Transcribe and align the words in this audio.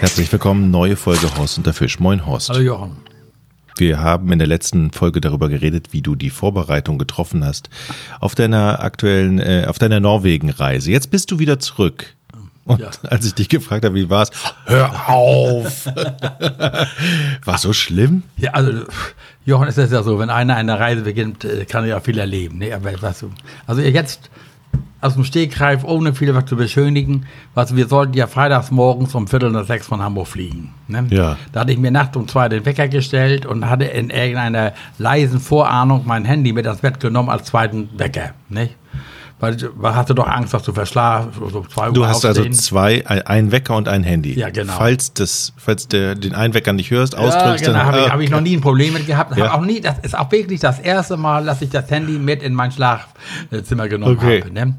Herzlich 0.00 0.32
willkommen, 0.32 0.70
neue 0.70 0.96
Folge 0.96 1.28
Horst 1.36 1.58
und 1.58 1.66
der 1.66 1.74
Fisch. 1.74 2.00
Moin 2.00 2.24
Horst. 2.24 2.48
Hallo 2.48 2.60
Jochen. 2.60 2.96
Wir 3.76 4.00
haben 4.00 4.32
in 4.32 4.38
der 4.38 4.48
letzten 4.48 4.92
Folge 4.92 5.20
darüber 5.20 5.50
geredet, 5.50 5.88
wie 5.92 6.00
du 6.00 6.14
die 6.14 6.30
Vorbereitung 6.30 6.96
getroffen 6.98 7.44
hast 7.44 7.68
auf 8.18 8.34
deiner 8.34 8.80
aktuellen, 8.80 9.38
äh, 9.38 9.66
auf 9.68 9.78
deiner 9.78 10.00
Norwegen-Reise. 10.00 10.90
Jetzt 10.90 11.10
bist 11.10 11.30
du 11.30 11.38
wieder 11.38 11.58
zurück. 11.58 12.14
Und 12.64 12.80
Ja. 12.80 12.90
als 13.08 13.26
ich 13.26 13.34
dich 13.34 13.50
gefragt 13.50 13.84
habe, 13.84 13.94
wie 13.94 14.08
war's, 14.08 14.30
hör 14.64 15.08
auf. 15.10 15.84
War 17.44 17.58
so 17.58 17.74
schlimm? 17.74 18.22
Ja, 18.38 18.52
also 18.52 18.84
Jochen, 19.44 19.68
ist 19.68 19.76
es 19.76 19.90
ja 19.92 20.02
so, 20.02 20.18
wenn 20.18 20.30
einer 20.30 20.56
eine 20.56 20.78
Reise 20.78 21.02
beginnt, 21.02 21.44
äh, 21.44 21.66
kann 21.66 21.84
er 21.84 21.90
ja 21.90 22.00
viel 22.00 22.18
erleben. 22.18 22.56
Ne? 22.56 22.72
Aber 22.74 22.90
weißt 23.02 23.22
du, 23.22 23.30
also 23.66 23.82
jetzt 23.82 24.30
aus 25.00 25.14
dem 25.14 25.24
Stegreif, 25.24 25.84
ohne 25.84 26.14
viel 26.14 26.34
was 26.34 26.46
zu 26.46 26.56
beschönigen, 26.56 27.26
was 27.54 27.74
wir 27.74 27.86
sollten 27.88 28.14
ja 28.14 28.26
freitags 28.26 28.70
morgens 28.70 29.14
um 29.14 29.26
Viertel 29.26 29.50
nach 29.50 29.64
sechs 29.64 29.86
von 29.86 30.02
Hamburg 30.02 30.28
fliegen. 30.28 30.74
Ne? 30.88 31.06
Ja. 31.10 31.36
Da 31.52 31.60
hatte 31.60 31.72
ich 31.72 31.78
mir 31.78 31.90
nachts 31.90 32.16
um 32.16 32.28
zwei 32.28 32.48
den 32.48 32.66
Wecker 32.66 32.88
gestellt 32.88 33.46
und 33.46 33.68
hatte 33.68 33.84
in 33.84 34.10
irgendeiner 34.10 34.72
leisen 34.98 35.40
Vorahnung 35.40 36.02
mein 36.06 36.24
Handy 36.24 36.52
mit 36.52 36.66
ans 36.66 36.80
Bett 36.80 37.00
genommen 37.00 37.30
als 37.30 37.44
zweiten 37.44 37.88
Wecker. 37.96 38.30
Nicht? 38.48 38.76
Weil 39.40 39.56
weil 39.76 39.94
hatte 39.94 40.14
doch 40.14 40.26
Angst, 40.26 40.52
dass 40.52 40.62
du 40.64 40.72
verschlafst, 40.74 41.30
so 41.50 41.64
zwei 41.64 41.88
Uhr 41.88 41.94
Du 41.94 42.04
hast 42.06 42.24
also 42.26 42.40
aufstehen. 42.42 42.52
zwei, 42.52 43.06
ein- 43.06 43.22
einen 43.26 43.52
Wecker 43.52 43.74
und 43.74 43.88
ein 43.88 44.02
Handy. 44.02 44.38
Ja, 44.38 44.50
genau. 44.50 44.74
Falls, 44.76 45.14
das, 45.14 45.52
falls 45.56 45.88
der, 45.88 46.14
den 46.14 46.34
einen 46.34 46.52
Wecker 46.52 46.72
nicht 46.74 46.90
hörst, 46.90 47.14
Ja, 47.14 47.20
ausdrückst, 47.20 47.64
genau, 47.64 47.78
dann. 47.78 47.86
habe 47.86 47.98
ich, 48.00 48.12
hab 48.12 48.20
ich 48.20 48.30
noch 48.30 48.40
nie 48.42 48.54
ein 48.56 48.60
Problem 48.60 48.92
mit 48.92 49.06
gehabt. 49.06 49.36
Ja. 49.38 49.54
Auch 49.54 49.62
nie, 49.62 49.80
das 49.80 49.98
ist 50.00 50.16
auch 50.18 50.30
wirklich 50.30 50.60
das 50.60 50.78
erste 50.78 51.16
Mal, 51.16 51.46
dass 51.46 51.62
ich 51.62 51.70
das 51.70 51.90
Handy 51.90 52.18
mit 52.18 52.42
in 52.42 52.54
mein 52.54 52.70
Schlafzimmer 52.70 53.88
genommen 53.88 54.18
Okay. 54.18 54.42
habe. 54.42 54.52
Ne? 54.52 54.74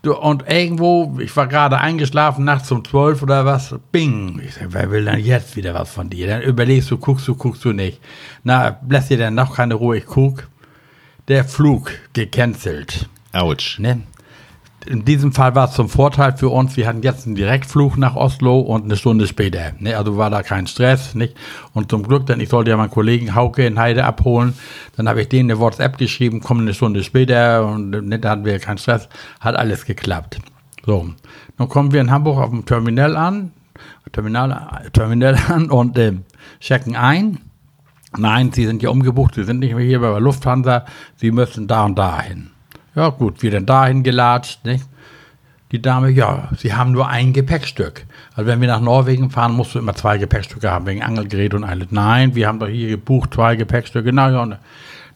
Du, 0.00 0.16
und 0.16 0.48
irgendwo, 0.50 1.16
ich 1.20 1.36
war 1.36 1.46
gerade 1.46 1.78
eingeschlafen, 1.78 2.44
nachts 2.44 2.72
um 2.72 2.84
zwölf 2.84 3.22
oder 3.22 3.44
was, 3.44 3.74
bing. 3.92 4.40
Ich 4.44 4.54
sag, 4.54 4.68
wer 4.70 4.90
will 4.90 5.04
denn 5.04 5.20
jetzt 5.20 5.54
wieder 5.54 5.74
was 5.74 5.90
von 5.90 6.10
dir? 6.10 6.26
Dann 6.26 6.42
überlegst 6.42 6.90
du, 6.90 6.98
guckst 6.98 7.28
du, 7.28 7.36
guckst 7.36 7.64
du 7.64 7.72
nicht. 7.72 8.00
Na, 8.42 8.78
lässt 8.88 9.10
dir 9.10 9.18
dann 9.18 9.34
noch 9.36 9.54
keine 9.54 9.74
Ruhe, 9.74 9.98
ich 9.98 10.06
guck. 10.06 10.48
Der 11.28 11.44
Flug 11.44 11.92
gecancelt. 12.14 13.08
Ouch. 13.32 13.78
Ne? 13.78 14.02
In 14.84 15.04
diesem 15.04 15.32
Fall 15.32 15.54
war 15.54 15.68
es 15.68 15.74
zum 15.74 15.88
Vorteil 15.88 16.36
für 16.36 16.48
uns, 16.48 16.76
wir 16.76 16.88
hatten 16.88 17.02
jetzt 17.02 17.26
einen 17.26 17.36
Direktflug 17.36 17.96
nach 17.96 18.16
Oslo 18.16 18.58
und 18.58 18.84
eine 18.84 18.96
Stunde 18.96 19.28
später. 19.28 19.72
Ne? 19.78 19.96
Also 19.96 20.16
war 20.16 20.28
da 20.28 20.42
kein 20.42 20.66
Stress. 20.66 21.14
Nicht? 21.14 21.36
Und 21.72 21.90
zum 21.90 22.02
Glück, 22.02 22.26
denn 22.26 22.40
ich 22.40 22.48
sollte 22.48 22.70
ja 22.70 22.76
meinen 22.76 22.90
Kollegen 22.90 23.34
Hauke 23.34 23.64
in 23.64 23.78
Heide 23.78 24.04
abholen. 24.04 24.54
Dann 24.96 25.08
habe 25.08 25.22
ich 25.22 25.28
denen 25.28 25.50
eine 25.50 25.60
WhatsApp 25.60 25.98
geschrieben, 25.98 26.40
komm 26.40 26.60
eine 26.60 26.74
Stunde 26.74 27.04
später 27.04 27.66
und 27.66 27.90
ne, 27.90 28.18
da 28.18 28.30
hatten 28.30 28.44
wir 28.44 28.58
keinen 28.58 28.78
Stress. 28.78 29.08
Hat 29.40 29.54
alles 29.54 29.84
geklappt. 29.84 30.40
So, 30.84 31.10
dann 31.58 31.68
kommen 31.68 31.92
wir 31.92 32.00
in 32.00 32.10
Hamburg 32.10 32.38
auf 32.38 32.50
dem 32.50 32.66
Terminal 32.66 33.16
an, 33.16 33.52
Terminal, 34.10 34.90
Terminal 34.92 35.38
an 35.48 35.70
und 35.70 35.96
äh, 35.96 36.14
checken 36.58 36.96
ein. 36.96 37.38
Nein, 38.18 38.52
Sie 38.52 38.66
sind 38.66 38.82
ja 38.82 38.90
umgebucht, 38.90 39.36
Sie 39.36 39.44
sind 39.44 39.60
nicht 39.60 39.74
mehr 39.74 39.84
hier 39.84 40.00
bei 40.00 40.18
Lufthansa, 40.18 40.84
Sie 41.16 41.30
müssen 41.30 41.68
da 41.68 41.84
und 41.84 41.96
da 41.96 42.20
hin. 42.20 42.50
Ja 42.94 43.08
gut, 43.08 43.42
wir 43.42 43.50
dann 43.50 43.66
dahin 43.66 44.02
gelatscht, 44.02 44.64
nicht? 44.64 44.84
Die 45.70 45.80
Dame, 45.80 46.10
ja, 46.10 46.50
Sie 46.58 46.74
haben 46.74 46.92
nur 46.92 47.08
ein 47.08 47.32
Gepäckstück. 47.32 48.04
Also 48.34 48.46
wenn 48.46 48.60
wir 48.60 48.68
nach 48.68 48.82
Norwegen 48.82 49.30
fahren, 49.30 49.52
musst 49.52 49.74
du 49.74 49.78
immer 49.78 49.94
zwei 49.94 50.18
Gepäckstücke 50.18 50.70
haben, 50.70 50.86
wegen 50.86 51.02
Angelgerät 51.02 51.54
und 51.54 51.64
alles. 51.64 51.88
Nein, 51.90 52.34
wir 52.34 52.46
haben 52.46 52.58
doch 52.58 52.68
hier 52.68 52.88
gebucht, 52.88 53.32
zwei 53.32 53.56
Gepäckstücke. 53.56 54.12
Na 54.12 54.30
ja, 54.30 54.58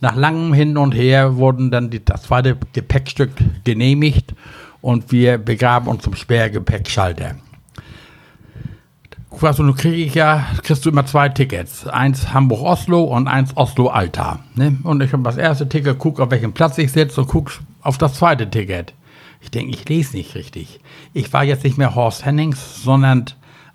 nach 0.00 0.16
langem 0.16 0.54
Hin 0.54 0.78
und 0.78 0.92
Her 0.92 1.36
wurden 1.36 1.70
dann 1.70 1.91
die, 1.91 2.02
das 2.02 2.22
zweite 2.22 2.56
Gepäckstück 2.72 3.32
genehmigt 3.64 4.34
und 4.80 5.12
wir 5.12 5.36
begaben 5.36 5.88
uns 5.88 6.04
zum 6.04 6.15
Sperrgepäckschalter. 6.15 7.36
Nun 9.42 9.74
kriege 9.74 9.97
ich 9.97 10.14
ja, 10.14 10.47
kriegst 10.62 10.84
du 10.84 10.91
immer 10.91 11.04
zwei 11.06 11.28
Tickets. 11.28 11.86
Eins 11.86 12.32
Hamburg-Oslo 12.32 13.02
und 13.04 13.28
eins 13.28 13.56
Oslo-Alta. 13.56 14.41
Ne? 14.54 14.78
Und 14.82 15.02
ich 15.02 15.12
habe 15.12 15.22
das 15.22 15.36
erste 15.36 15.69
Ticket, 15.69 15.98
guck, 15.98 16.20
auf 16.20 16.30
welchem 16.30 16.52
Platz 16.52 16.78
ich 16.78 16.92
sitze 16.92 17.20
und 17.20 17.28
guck 17.28 17.60
auf 17.82 17.98
das 17.98 18.14
zweite 18.14 18.48
Ticket. 18.48 18.94
Ich 19.41 19.50
denke, 19.50 19.70
ich 19.76 19.88
lese 19.88 20.16
nicht 20.16 20.34
richtig. 20.34 20.80
Ich 21.12 21.32
war 21.32 21.44
jetzt 21.44 21.64
nicht 21.64 21.76
mehr 21.78 21.94
Horst 21.94 22.24
Hennings, 22.24 22.82
sondern 22.82 23.26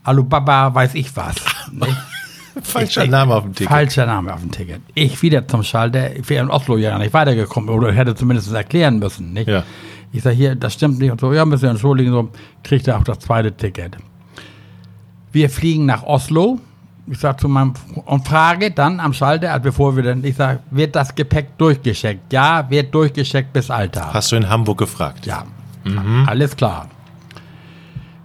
Alubaba 0.04 0.74
weiß 0.74 0.96
ich 0.96 1.16
was. 1.16 1.36
Ne? 1.72 1.86
Falscher 2.64 3.06
Ich- 3.06 3.12
Name 3.12 3.36
auf 3.36 3.44
dem 3.44 3.54
Ticket. 3.54 3.72
Falscher 3.72 4.06
Name 4.08 4.34
auf 4.34 4.42
dem 4.42 4.52
Ticket. 4.52 4.82
Ich 4.96 5.22
wieder 5.22 5.48
zum 5.48 5.64
Schalter. 5.64 6.16
Ich 6.16 6.28
wäre 6.30 6.44
in 6.44 6.50
Oslo 6.50 6.76
ja 6.78 6.98
nicht 6.98 7.14
weitergekommen 7.14 7.70
oder 7.70 7.92
hätte 7.94 8.16
zumindest 8.16 8.52
erklären 8.52 9.00
müssen. 9.00 9.32
Nicht? 9.34 9.48
Ja. 9.48 9.64
Ich 10.12 10.24
sage 10.24 10.36
hier, 10.36 10.56
das 10.56 10.74
stimmt 10.74 11.00
nicht 11.00 11.12
und 11.12 11.22
so. 11.22 11.32
Ja, 11.32 11.46
müssen 11.46 11.62
wir 11.64 11.70
entschuldigen. 11.70 12.12
So 12.12 12.30
kriegt 12.64 12.88
er 12.88 12.98
auch 12.98 13.04
das 13.04 13.20
zweite 13.20 13.56
Ticket. 13.56 13.96
Wir 15.32 15.50
fliegen 15.50 15.86
nach 15.86 16.04
Oslo. 16.04 16.60
Ich 17.08 17.20
sage 17.20 17.38
zu 17.38 17.48
meinem 17.48 17.74
und 18.06 18.28
frage 18.28 18.72
dann 18.72 19.00
am 19.00 19.12
Schalter, 19.14 19.52
also 19.52 19.64
bevor 19.64 19.96
wir 19.96 20.04
dann, 20.04 20.24
ich 20.24 20.36
sage, 20.36 20.60
wird 20.70 20.96
das 20.96 21.14
Gepäck 21.16 21.58
durchgeschickt? 21.58 22.32
Ja, 22.32 22.70
wird 22.70 22.94
durchgeschickt 22.94 23.52
bis 23.52 23.72
Alter. 23.72 24.14
Hast 24.14 24.32
du 24.32 24.36
in 24.36 24.48
Hamburg 24.48 24.78
gefragt? 24.78 25.26
Ja, 25.26 25.44
alles 26.28 26.56
klar. 26.56 26.88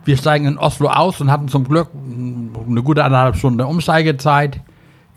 Wir 0.05 0.17
steigen 0.17 0.47
in 0.47 0.59
Oslo 0.59 0.89
aus 0.89 1.21
und 1.21 1.33
hatten 1.33 1.49
zum 1.49 1.65
Glück 1.67 1.89
mm, 1.93 2.51
eine 2.69 2.83
gute 2.83 3.03
anderthalb 3.03 3.37
Stunde 3.37 3.67
Umsteigezeit. 3.67 4.61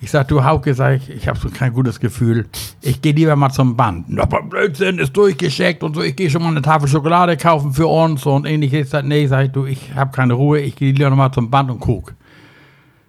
Ich 0.01 0.11
sag, 0.11 0.29
du 0.29 0.43
Hauke, 0.43 0.73
sag 0.73 0.95
ich, 0.95 1.09
ich 1.09 1.27
habe 1.27 1.37
so 1.37 1.49
kein 1.49 1.73
gutes 1.73 1.99
Gefühl. 1.99 2.47
Ich 2.81 3.01
gehe 3.01 3.11
lieber 3.11 3.35
mal 3.35 3.49
zum 3.49 3.75
Band. 3.75 4.17
Aber 4.17 4.41
Blödsinn, 4.43 4.97
ist 4.97 5.15
durchgeschickt 5.15 5.83
und 5.83 5.95
so. 5.95 6.01
Ich 6.01 6.15
gehe 6.15 6.29
schon 6.29 6.41
mal 6.41 6.49
eine 6.49 6.61
Tafel 6.61 6.87
Schokolade 6.87 7.35
kaufen 7.35 7.73
für 7.73 7.87
uns 7.87 8.25
und 8.25 8.45
ähnliches. 8.45 8.93
Nee, 9.03 9.27
sag 9.27 9.47
ich, 9.47 9.51
du, 9.51 9.65
ich 9.65 9.93
habe 9.95 10.11
keine 10.11 10.33
Ruhe. 10.33 10.61
Ich 10.61 10.77
gehe 10.77 10.93
lieber 10.93 11.09
noch 11.09 11.17
mal 11.17 11.31
zum 11.33 11.49
Band 11.49 11.69
und 11.69 11.81
guck. 11.81 12.13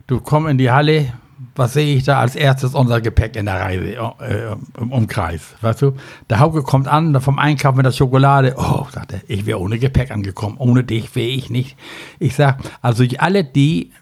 Du 0.08 0.18
komm 0.18 0.48
in 0.48 0.58
die 0.58 0.72
Halle, 0.72 1.12
was 1.54 1.74
sehe 1.74 1.96
ich 1.96 2.02
da 2.02 2.18
als 2.18 2.34
erstes? 2.34 2.74
Unser 2.74 3.00
Gepäck 3.00 3.36
in 3.36 3.46
der 3.46 3.60
Reise, 3.60 3.84
äh, 4.20 4.56
im 4.80 4.90
Umkreis, 4.90 5.54
weißt 5.60 5.82
du? 5.82 5.92
Der 6.28 6.40
Hauke 6.40 6.62
kommt 6.62 6.88
an, 6.88 7.20
vom 7.20 7.38
Einkauf 7.38 7.76
mit 7.76 7.86
der 7.86 7.92
Schokolade. 7.92 8.54
Oh, 8.56 8.86
sagt 8.90 9.12
er, 9.12 9.20
ich 9.28 9.46
wäre 9.46 9.60
ohne 9.60 9.78
Gepäck 9.78 10.10
angekommen. 10.10 10.56
Ohne 10.58 10.82
dich 10.82 11.14
wäre 11.14 11.28
ich 11.28 11.50
nicht. 11.50 11.76
Ich 12.18 12.34
sag, 12.34 12.58
also 12.82 13.04
alle, 13.18 13.44
die 13.44 13.92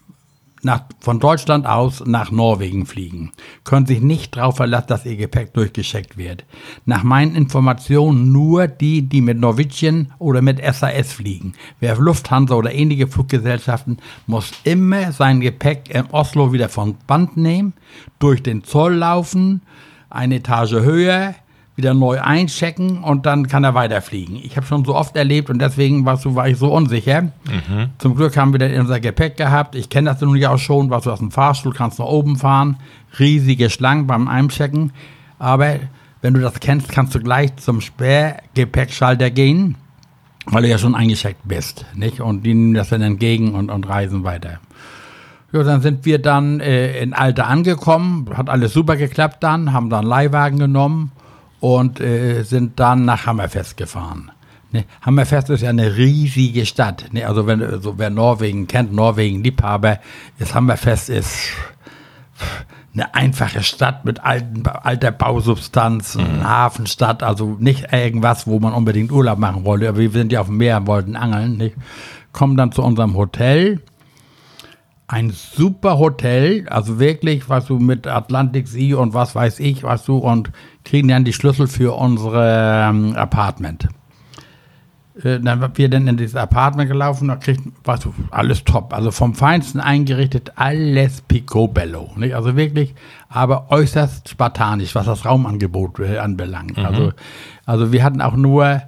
nach, 0.61 0.83
von 0.99 1.19
Deutschland 1.19 1.65
aus 1.65 2.03
nach 2.05 2.31
Norwegen 2.31 2.85
fliegen, 2.85 3.31
können 3.63 3.85
sich 3.85 4.01
nicht 4.01 4.35
darauf 4.35 4.57
verlassen, 4.57 4.87
dass 4.87 5.05
ihr 5.05 5.15
Gepäck 5.15 5.53
durchgeschickt 5.53 6.17
wird. 6.17 6.45
Nach 6.85 7.03
meinen 7.03 7.35
Informationen 7.35 8.31
nur 8.31 8.67
die, 8.67 9.03
die 9.03 9.21
mit 9.21 9.39
Norwegian 9.39 10.11
oder 10.19 10.41
mit 10.41 10.61
SAS 10.63 11.13
fliegen. 11.13 11.53
Wer 11.79 11.97
Lufthansa 11.97 12.55
oder 12.55 12.73
ähnliche 12.73 13.07
Fluggesellschaften 13.07 13.97
muss 14.27 14.51
immer 14.63 15.11
sein 15.11 15.39
Gepäck 15.39 15.93
in 15.93 16.05
Oslo 16.11 16.51
wieder 16.53 16.69
vom 16.69 16.95
Band 17.07 17.37
nehmen, 17.37 17.73
durch 18.19 18.43
den 18.43 18.63
Zoll 18.63 18.95
laufen, 18.95 19.61
eine 20.09 20.35
Etage 20.35 20.73
höher, 20.73 21.35
wieder 21.79 21.93
neu 21.93 22.19
einchecken 22.19 23.03
und 23.03 23.25
dann 23.25 23.47
kann 23.47 23.63
er 23.63 23.73
weiterfliegen. 23.73 24.35
Ich 24.35 24.57
habe 24.57 24.67
schon 24.67 24.83
so 24.83 24.95
oft 24.95 25.15
erlebt 25.15 25.49
und 25.49 25.59
deswegen 25.59 26.05
warst 26.05 26.25
du, 26.25 26.35
war 26.35 26.49
ich 26.49 26.57
so 26.57 26.73
unsicher. 26.73 27.31
Zum 27.97 28.15
Glück 28.15 28.35
haben 28.35 28.51
wir 28.51 28.59
dann 28.59 28.73
unser 28.73 28.99
Gepäck 28.99 29.37
gehabt. 29.37 29.75
Ich 29.75 29.89
kenne 29.89 30.09
das 30.09 30.19
nun 30.19 30.35
ja 30.35 30.51
auch 30.51 30.59
schon, 30.59 30.89
was 30.89 31.05
du 31.05 31.11
aus 31.11 31.19
dem 31.19 31.31
Fahrstuhl 31.31 31.73
kannst 31.73 31.99
nach 31.99 32.05
oben 32.05 32.35
fahren. 32.35 32.75
Riesige 33.17 33.69
Schlangen 33.69 34.07
beim 34.07 34.27
Einchecken. 34.27 34.91
Aber 35.39 35.77
wenn 36.21 36.33
du 36.33 36.41
das 36.41 36.59
kennst, 36.59 36.91
kannst 36.91 37.15
du 37.15 37.21
gleich 37.21 37.55
zum 37.55 37.79
Sperrgepäckschalter 37.79 39.31
gehen, 39.31 39.75
weil 40.45 40.63
du 40.63 40.67
ja 40.67 40.77
schon 40.77 40.95
eingecheckt 40.95 41.47
bist. 41.47 41.85
Nicht? 41.95 42.19
Und 42.19 42.43
die 42.43 42.53
nehmen 42.53 42.73
das 42.73 42.89
dann 42.89 43.01
entgegen 43.01 43.55
und, 43.55 43.71
und 43.71 43.87
reisen 43.87 44.25
weiter. 44.25 44.59
Ja, 45.53 45.63
dann 45.63 45.81
sind 45.81 46.05
wir 46.05 46.19
dann 46.19 46.59
äh, 46.59 47.01
in 47.01 47.13
Alter 47.13 47.47
angekommen, 47.47 48.27
hat 48.35 48.49
alles 48.49 48.73
super 48.73 48.97
geklappt 48.97 49.37
dann, 49.43 49.71
haben 49.71 49.89
dann 49.89 50.01
einen 50.01 50.09
Leihwagen 50.09 50.59
genommen 50.59 51.13
und 51.59 51.99
äh, 51.99 52.43
sind 52.43 52.79
dann 52.79 53.05
nach 53.05 53.25
Hammerfest 53.25 53.77
gefahren. 53.77 54.31
Ne, 54.71 54.85
Hammerfest 55.01 55.49
ist 55.49 55.61
ja 55.61 55.69
eine 55.69 55.97
riesige 55.97 56.65
Stadt. 56.65 57.05
Ne, 57.11 57.25
also 57.25 57.47
wenn 57.47 57.61
also 57.61 57.97
wer 57.97 58.09
Norwegen 58.09 58.67
kennt, 58.67 58.93
Norwegen 58.93 59.43
Liebhaber, 59.43 59.99
ist 60.37 60.53
Hammerfest 60.53 61.09
ist 61.09 61.49
eine 62.93 63.13
einfache 63.13 63.63
Stadt 63.63 64.05
mit 64.05 64.23
alten, 64.23 64.65
alter 64.67 65.11
Bausubstanz, 65.11 66.17
eine 66.17 66.47
Hafenstadt, 66.47 67.23
also 67.23 67.55
nicht 67.59 67.93
irgendwas, 67.93 68.47
wo 68.47 68.59
man 68.59 68.73
unbedingt 68.73 69.11
Urlaub 69.11 69.37
machen 69.37 69.63
wollte, 69.63 69.89
aber 69.89 69.99
wir 69.99 70.11
sind 70.11 70.31
ja 70.31 70.41
auf 70.41 70.47
dem 70.47 70.57
Meer 70.57 70.77
und 70.77 70.87
wollten 70.87 71.15
angeln. 71.15 71.57
Nicht? 71.57 71.75
Kommen 72.31 72.57
dann 72.57 72.71
zu 72.71 72.83
unserem 72.83 73.15
Hotel 73.15 73.81
ein 75.09 75.31
super 75.31 75.97
Hotel, 75.97 76.67
also 76.69 76.99
wirklich, 76.99 77.49
was 77.49 77.65
du 77.65 77.79
mit 77.79 78.05
Atlantic 78.05 78.67
See 78.67 78.93
und 78.93 79.15
was 79.15 79.33
weiß 79.33 79.59
ich, 79.59 79.81
was 79.81 80.05
du 80.05 80.17
und 80.17 80.51
kriegen 80.89 81.07
dann 81.07 81.23
die 81.23 81.33
Schlüssel 81.33 81.67
für 81.67 81.95
unsere 81.95 82.87
ähm, 82.89 83.15
Apartment. 83.15 83.87
Äh, 85.23 85.39
dann 85.39 85.61
sind 85.61 85.77
wir 85.77 85.89
dann 85.89 86.07
in 86.07 86.17
dieses 86.17 86.35
Apartment 86.35 86.89
gelaufen, 86.89 87.27
da 87.27 87.35
kriegt, 87.35 87.61
was 87.83 87.99
du, 87.99 88.13
alles 88.31 88.63
top, 88.63 88.93
also 88.93 89.11
vom 89.11 89.35
Feinsten 89.35 89.79
eingerichtet, 89.79 90.53
alles 90.55 91.21
picobello, 91.21 92.09
nicht? 92.15 92.33
Also 92.33 92.55
wirklich, 92.55 92.95
aber 93.27 93.69
äußerst 93.69 94.29
spartanisch, 94.29 94.95
was 94.95 95.05
das 95.05 95.25
Raumangebot 95.25 95.99
äh, 95.99 96.17
anbelangt. 96.17 96.77
Also, 96.79 97.13
also 97.65 97.91
wir 97.91 98.03
hatten 98.03 98.21
auch 98.21 98.35
nur 98.35 98.81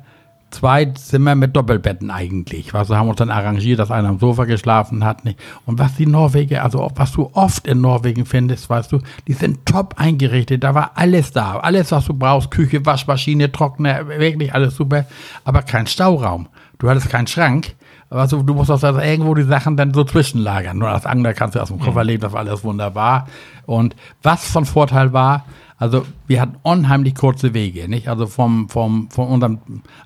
zwei 0.52 0.86
Zimmer 0.86 1.36
mit 1.36 1.56
Doppelbetten 1.56 2.12
eigentlich. 2.12 2.74
Was 2.74 2.90
wir 2.90 2.98
haben 2.98 3.10
uns 3.10 3.18
dann 3.18 3.32
arrangiert, 3.32 3.80
dass 3.80 3.90
einer 3.90 4.10
am 4.10 4.20
Sofa 4.20 4.46
geschlafen 4.46 5.04
hat. 5.04 5.26
Nicht? 5.26 5.40
Und 5.66 5.80
was 5.80 5.96
die 5.96 6.06
Norweger, 6.06 6.64
also 6.64 6.92
was 6.96 7.14
du 7.14 7.30
oft 7.34 7.68
in 7.68 7.82
Norwegen 7.82 8.26
findest, 8.26 8.70
weißt 8.70 8.92
du, 8.92 9.00
die 9.28 9.34
sind 9.34 9.66
top 9.66 9.96
eingerichtet. 9.98 10.64
Da 10.64 10.76
war 10.76 10.92
alles 10.96 11.32
da. 11.32 11.58
Alles, 11.58 11.92
was 11.92 12.06
du 12.06 12.14
brauchst. 12.14 12.52
Küche, 12.52 12.86
Waschmaschine, 12.86 13.52
Trockner, 13.52 14.08
wirklich 14.08 14.54
alles 14.54 14.76
super. 14.76 15.06
Aber 15.44 15.62
kein 15.64 15.88
Stauraum. 15.88 16.48
Du 16.78 16.90
hattest 16.90 17.10
keinen 17.10 17.28
Schrank. 17.28 17.76
Also 18.10 18.44
du 18.44 18.54
musst 18.54 18.70
also 18.70 18.88
irgendwo 19.00 19.34
die 19.36 19.44
Sachen 19.44 19.78
dann 19.78 19.94
so 19.94 20.04
zwischenlagern. 20.04 20.78
Nur 20.78 20.90
als 20.90 21.06
Angler 21.06 21.34
kannst 21.34 21.56
du 21.56 21.62
aus 21.62 21.70
dem 21.70 21.80
Koffer 21.80 22.04
legen, 22.04 22.22
das 22.22 22.34
war 22.34 22.42
alles 22.42 22.64
wunderbar. 22.64 23.28
Und 23.66 23.96
was 24.22 24.46
von 24.52 24.66
Vorteil 24.66 25.14
war, 25.14 25.46
also 25.82 26.06
wir 26.28 26.40
hatten 26.40 26.58
unheimlich 26.62 27.16
kurze 27.16 27.56
Wege, 27.56 27.90
nicht? 27.90 28.08
Also 28.08 28.28
vom, 28.28 28.70
vom, 28.70 29.10
von 29.10 29.28
unserem 29.30 29.58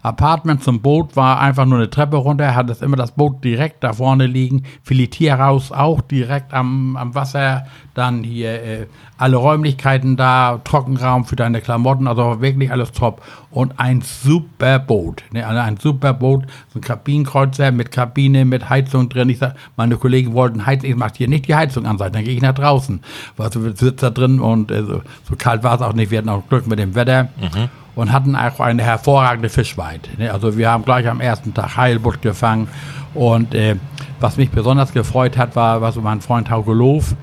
Apartment 0.01 0.63
zum 0.63 0.79
Boot 0.79 1.17
war 1.17 1.41
einfach 1.41 1.65
nur 1.65 1.79
eine 1.79 1.89
Treppe 1.89 2.15
runter, 2.15 2.55
hat 2.55 2.69
es 2.69 2.81
immer 2.81 2.95
das 2.95 3.11
Boot 3.11 3.43
direkt 3.43 3.83
da 3.83 3.91
vorne 3.91 4.25
liegen, 4.25 4.63
Filetierhaus 4.83 5.73
auch 5.73 5.99
direkt 5.99 6.53
am, 6.53 6.95
am 6.95 7.13
Wasser, 7.13 7.65
dann 7.95 8.23
hier 8.23 8.61
äh, 8.61 8.85
alle 9.17 9.37
Räumlichkeiten 9.37 10.17
da, 10.17 10.59
Trockenraum 10.63 11.25
für 11.25 11.37
deine 11.37 11.61
Klamotten, 11.61 12.07
also 12.07 12.41
wirklich 12.41 12.71
alles 12.71 12.91
top. 12.91 13.21
Und 13.49 13.79
ein 13.79 14.01
super 14.01 14.79
Boot, 14.79 15.23
ne? 15.31 15.47
also 15.47 15.61
ein 15.61 15.77
super 15.77 16.13
Boot, 16.13 16.45
so 16.73 16.79
ein 16.79 16.81
Kabinenkreuzer 16.81 17.71
mit 17.71 17.91
Kabine, 17.91 18.43
mit 18.43 18.69
Heizung 18.69 19.07
drin. 19.07 19.29
Ich 19.29 19.39
sag, 19.39 19.55
meine 19.77 19.95
Kollegen 19.95 20.33
wollten 20.33 20.65
heizen, 20.65 20.85
ich 20.87 20.95
mach 20.95 21.11
hier 21.15 21.29
nicht 21.29 21.47
die 21.47 21.55
Heizung 21.55 21.85
an, 21.85 21.97
dann 21.97 22.11
gehe 22.11 22.35
ich 22.35 22.41
nach 22.41 22.53
draußen. 22.53 22.99
Weil 23.37 23.49
du 23.49 23.73
sitzt 23.73 24.03
da 24.03 24.09
drin 24.09 24.41
und 24.41 24.71
äh, 24.71 24.83
so, 24.83 25.01
so 25.27 25.35
kalt 25.37 25.63
war 25.63 25.75
es 25.75 25.81
auch 25.81 25.93
nicht, 25.93 26.11
wir 26.11 26.17
hatten 26.17 26.29
auch 26.29 26.47
Glück 26.49 26.67
mit 26.67 26.79
dem 26.79 26.93
Wetter. 26.93 27.29
Mhm. 27.39 27.69
Und 27.95 28.11
hatten 28.11 28.35
auch 28.35 28.59
eine 28.59 28.83
hervorragende 28.83 29.47
Fischweite. 29.47 30.09
Ne? 30.17 30.29
Also 30.29 30.57
wir 30.57 30.69
haben 30.69 30.83
gleich 30.83 31.07
am 31.07 31.21
ersten 31.21 31.53
Tag 31.53 31.77
Heilbutt 31.77 32.21
gefangen. 32.21 32.67
Und 33.13 33.55
äh, 33.55 33.77
was 34.19 34.35
mich 34.35 34.49
besonders 34.49 34.91
gefreut 34.91 35.37
hat, 35.37 35.55
war, 35.55 35.79
was 35.81 35.95
mein 35.95 36.19
Freund 36.19 36.49
Hauke 36.49 36.73
Loof, 36.73 37.15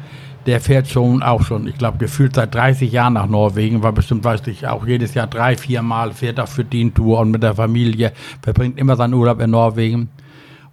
der 0.47 0.61
fährt 0.61 0.89
schon 0.89 1.23
auch 1.23 1.43
schon, 1.43 1.67
ich 1.67 1.79
glaube, 1.79 1.99
gefühlt 1.99 2.35
seit 2.35 2.55
30 2.55 2.91
Jahren 2.91 3.15
nach 3.15 3.27
Norwegen, 3.27 3.83
war 3.83 3.93
bestimmt, 3.93 4.25
weiß 4.25 4.47
ich, 4.47 4.67
auch 4.67 4.87
jedes 4.87 5.15
Jahr 5.15 5.27
drei, 5.27 5.57
vier 5.57 5.83
Mal 5.83 6.13
fährt 6.13 6.39
er 6.39 6.47
für 6.47 6.65
die 6.65 6.91
Tour 6.91 7.21
und 7.21 7.31
mit 7.31 7.43
der 7.43 7.55
Familie, 7.55 8.13
verbringt 8.43 8.79
immer 8.79 8.97
seinen 8.97 9.15
Urlaub 9.15 9.41
in 9.41 9.51
Norwegen. 9.51 10.09